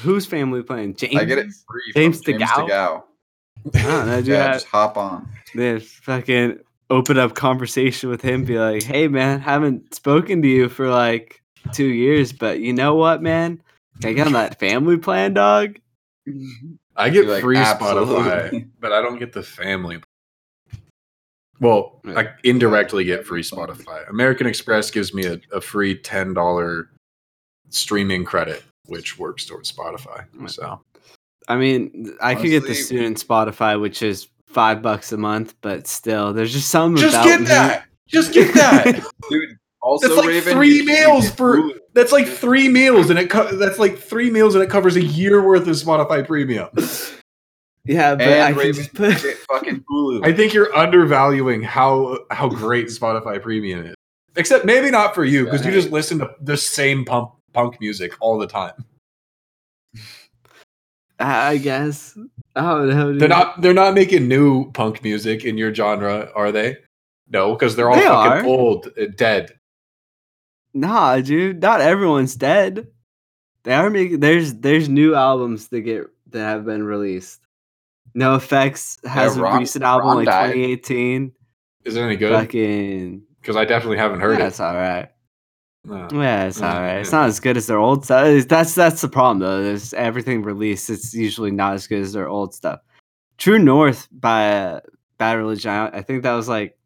Whose 0.03 0.27
family 0.27 0.63
plan? 0.63 0.95
James. 0.95 1.17
I 1.17 1.25
get 1.25 1.39
it 1.39 1.47
free. 1.67 1.93
from 1.93 2.03
James 2.03 2.21
James 2.21 2.43
DeGow? 2.43 2.69
DeGow. 2.69 3.03
I 3.75 3.79
ah, 3.79 3.83
don't 3.83 4.07
know, 4.07 4.17
dude. 4.17 4.27
Yeah, 4.27 4.53
just 4.53 4.67
hop 4.67 4.99
on. 4.99 5.29
then 5.55 5.81
fucking 5.81 6.59
open 6.91 7.19
up 7.19 7.35
conversation 7.35 8.11
with 8.11 8.21
him. 8.21 8.45
Be 8.45 8.59
like, 8.59 8.83
hey 8.83 9.09
man, 9.09 9.41
haven't 9.41 9.95
spoken 9.95 10.43
to 10.43 10.49
you 10.49 10.69
for 10.69 10.89
like 10.91 11.43
two 11.73 11.87
years, 11.87 12.33
but 12.33 12.61
you 12.61 12.75
know 12.75 12.95
what, 12.95 13.23
man? 13.23 13.63
I 14.05 14.13
got 14.13 14.27
on 14.27 14.35
that 14.35 14.59
family 14.59 14.99
plan, 14.99 15.35
dog. 15.35 15.79
I 16.97 17.11
get 17.11 17.27
like, 17.27 17.43
free 17.43 17.57
"Absolutely." 17.57 18.17
Spotify, 18.17 18.71
but 18.81 18.93
I 18.93 19.01
don't 19.01 19.19
get 19.19 19.33
the 19.33 19.43
family. 19.43 20.03
Well, 21.61 22.01
I 22.07 22.29
indirectly 22.43 23.05
get 23.05 23.27
free 23.27 23.43
Spotify. 23.43 24.09
American 24.11 24.47
Express 24.47 24.91
gives 24.91 25.15
me 25.15 25.25
a, 25.27 25.41
a 25.53 25.61
free 25.61 25.97
ten 25.97 26.35
dollar 26.35 26.91
streaming 27.71 28.25
credit, 28.25 28.63
which 28.87 29.19
works 29.19 29.47
towards 29.47 29.71
Spotify. 29.71 30.25
So 30.51 30.81
I 31.49 31.57
mean, 31.57 32.15
I 32.21 32.35
could 32.35 32.49
get 32.51 32.67
the 32.67 32.75
student 32.75 33.25
Spotify, 33.25 33.81
which 33.81 34.03
is 34.03 34.29
five 34.47 34.83
bucks 34.83 35.13
a 35.13 35.17
month, 35.17 35.55
but 35.61 35.87
still, 35.87 36.33
there's 36.33 36.53
just 36.53 36.71
something 36.71 37.01
just 37.01 37.15
about 37.15 37.25
get 37.27 37.41
me- 37.41 37.47
that. 37.47 37.85
Just 38.07 38.33
get 38.33 38.53
that. 38.55 39.05
Dude, 39.31 39.57
also 39.81 40.09
That's 40.09 40.19
like 40.19 40.29
Raven, 40.29 40.53
three 40.55 40.83
meals 40.85 41.31
for- 41.31 41.59
Hulu. 41.59 41.79
That's 41.95 42.13
like 42.13 42.27
three 42.27 42.69
meals, 42.69 43.11
and 43.11 43.19
it 43.19 43.31
co- 43.31 43.57
that's 43.57 43.79
like 43.79 43.97
three 43.99 44.31
meals, 44.31 44.55
and 44.55 44.65
it 44.65 44.71
covers 44.71 44.97
a 44.97 45.03
year 45.03 45.41
worth 45.47 45.67
of 45.69 45.77
Spotify 45.77 46.27
Premium. 46.27 46.69
Yeah, 47.87 48.15
but 48.15 48.27
And 48.27 48.43
I 48.43 48.49
can 48.53 48.59
Raven, 48.59 48.75
just 48.75 48.95
put. 48.95 49.15
fucking 49.51 49.85
Hulu. 49.91 50.27
I 50.27 50.33
think 50.33 50.55
you're 50.55 50.75
undervaluing 50.75 51.63
how 51.63 52.19
how 52.31 52.49
great 52.49 52.87
Spotify 52.87 53.41
Premium 53.43 53.87
is. 53.87 53.95
Except 54.37 54.65
maybe 54.65 54.91
not 54.91 55.15
for 55.15 55.25
you 55.25 55.45
because 55.45 55.65
you 55.65 55.71
just 55.71 55.91
listen 55.91 56.19
to 56.19 56.31
the 56.41 56.57
same 56.57 57.05
punk 57.05 57.31
punk 57.53 57.79
music 57.81 58.15
all 58.21 58.39
the 58.39 58.47
time. 58.47 58.73
I 61.19 61.59
guess. 61.59 62.17
I 62.57 62.61
don't 62.63 62.89
know. 62.89 63.13
dude. 63.13 63.21
They're 63.21 63.29
not 63.29 63.61
they're 63.61 63.75
not 63.75 63.95
making 63.95 64.29
new 64.29 64.71
punk 64.73 65.03
music 65.03 65.45
in 65.45 65.57
your 65.57 65.75
genre, 65.75 66.31
are 66.35 66.51
they? 66.53 66.79
No, 67.29 67.55
because 67.55 67.77
they're 67.77 67.89
all 67.91 67.97
They 67.97 68.03
fucking 68.03 68.45
are. 68.45 68.45
old, 68.45 68.89
and 68.97 69.17
dead. 69.17 69.59
Nah, 70.75 71.19
dude. 71.21 71.63
Not 71.63 71.81
everyone's 71.81 72.35
dead. 72.35 72.89
They 73.63 73.73
are 73.75 73.91
making. 73.91 74.21
There's 74.21 74.55
there's 74.55 74.89
new 74.89 75.15
albums 75.15 75.69
that 75.69 75.83
get 75.83 76.07
that 76.31 76.41
have 76.45 76.65
been 76.65 76.83
released. 76.83 77.41
NOFX 78.17 79.05
has 79.07 79.39
Ron- 79.39 79.57
a 79.57 79.59
recent 79.61 79.85
album 79.85 80.09
Ron 80.09 80.17
like 80.19 80.27
died. 80.27 80.53
2018. 80.53 81.33
Is 81.85 81.97
it 81.97 82.01
any 82.01 82.17
good? 82.17 82.33
Fucking. 82.33 83.23
Because 83.41 83.57
I 83.57 83.65
definitely 83.65 83.99
haven't 83.99 84.21
heard 84.21 84.39
yeah, 84.39 84.45
it. 84.47 84.49
it's 84.49 84.61
all 84.61 84.75
right. 84.75 85.09
No. 85.85 86.09
Yeah, 86.13 86.45
it's 86.47 86.61
Mm, 86.61 86.73
all 86.73 86.81
right. 86.81 86.97
It's 86.99 87.13
not 87.13 87.27
as 87.29 87.41
good 87.41 87.57
as 87.59 87.67
their 87.67 87.79
old 87.79 88.05
stuff. 88.07 88.47
That's 88.49 88.75
that's 88.75 89.03
the 89.03 89.09
problem 89.09 89.41
though. 89.41 89.63
There's 89.63 89.93
everything 89.93 90.43
released. 90.43 90.89
It's 90.89 91.13
usually 91.13 91.51
not 91.51 91.75
as 91.75 91.87
good 91.87 92.01
as 92.01 92.15
their 92.15 92.27
old 92.29 92.55
stuff. 92.55 92.81
True 93.37 93.59
North 93.59 94.09
by 94.11 94.51
uh, 94.61 94.81
Bad 95.19 95.33
Religion. 95.35 95.71
I 95.71 95.89
I 95.89 96.03
think 96.03 96.23
that 96.23 96.33
was 96.33 96.49
like 96.49 96.79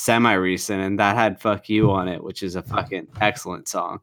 semi 0.00 0.32
recent, 0.32 0.80
and 0.80 0.98
that 0.98 1.14
had 1.14 1.40
"Fuck 1.40 1.68
You" 1.68 1.92
on 1.92 2.08
it, 2.08 2.24
which 2.24 2.42
is 2.42 2.56
a 2.56 2.62
fucking 2.62 3.06
excellent 3.20 3.68
song. 3.68 4.00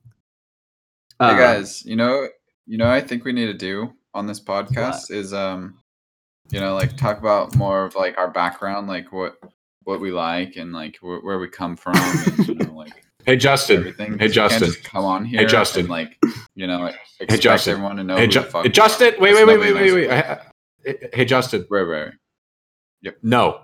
Hey 1.20 1.26
Uh, 1.32 1.38
guys, 1.38 1.84
you 1.86 1.98
know, 1.98 2.30
you 2.66 2.78
know, 2.78 2.90
I 2.90 3.02
think 3.02 3.26
we 3.26 3.34
need 3.34 3.48
to 3.48 3.54
do 3.54 3.92
on 4.14 4.28
this 4.28 4.40
podcast 4.40 5.12
is, 5.12 5.34
um, 5.34 5.76
you 6.52 6.60
know, 6.60 6.74
like 6.76 6.96
talk 6.98 7.18
about 7.20 7.56
more 7.56 7.86
of 7.86 7.96
like 7.96 8.18
our 8.18 8.30
background, 8.30 8.88
like 8.88 9.12
what 9.12 9.38
what 9.84 10.00
we 10.00 10.12
like 10.12 10.58
and 10.58 10.72
like 10.74 10.98
wh- 10.98 11.24
where 11.24 11.40
we 11.40 11.48
come 11.48 11.76
from, 11.76 11.96
and, 11.96 12.48
you 12.48 12.56
know, 12.56 12.74
like 12.74 12.94
Hey 13.26 13.36
Justin. 13.36 13.78
everything. 13.78 14.18
Hey 14.20 14.28
Justin. 14.28 14.72
come 14.84 15.06
on 15.06 15.26
here, 15.26 15.40
hey 15.42 15.46
Justin. 15.46 15.82
and 15.82 15.90
like 15.90 16.18
you 16.56 16.68
know, 16.68 16.88
expect 17.20 17.42
Justin. 17.44 17.74
everyone 17.74 17.96
to 17.98 18.04
know. 18.04 18.18
Hey, 18.18 18.28
Ju- 18.28 18.46
hey, 18.64 18.70
Justin. 18.70 19.14
Wait, 19.20 19.34
wait, 19.36 19.46
wait, 19.46 19.60
wait, 19.60 19.74
wait, 19.74 19.94
wait. 19.94 20.08
who- 20.08 20.12
I- 20.12 20.32
I- 20.88 21.10
Hey 21.14 21.26
Justin. 21.26 21.66
Right, 21.70 21.82
right. 21.84 22.14
No. 23.22 23.60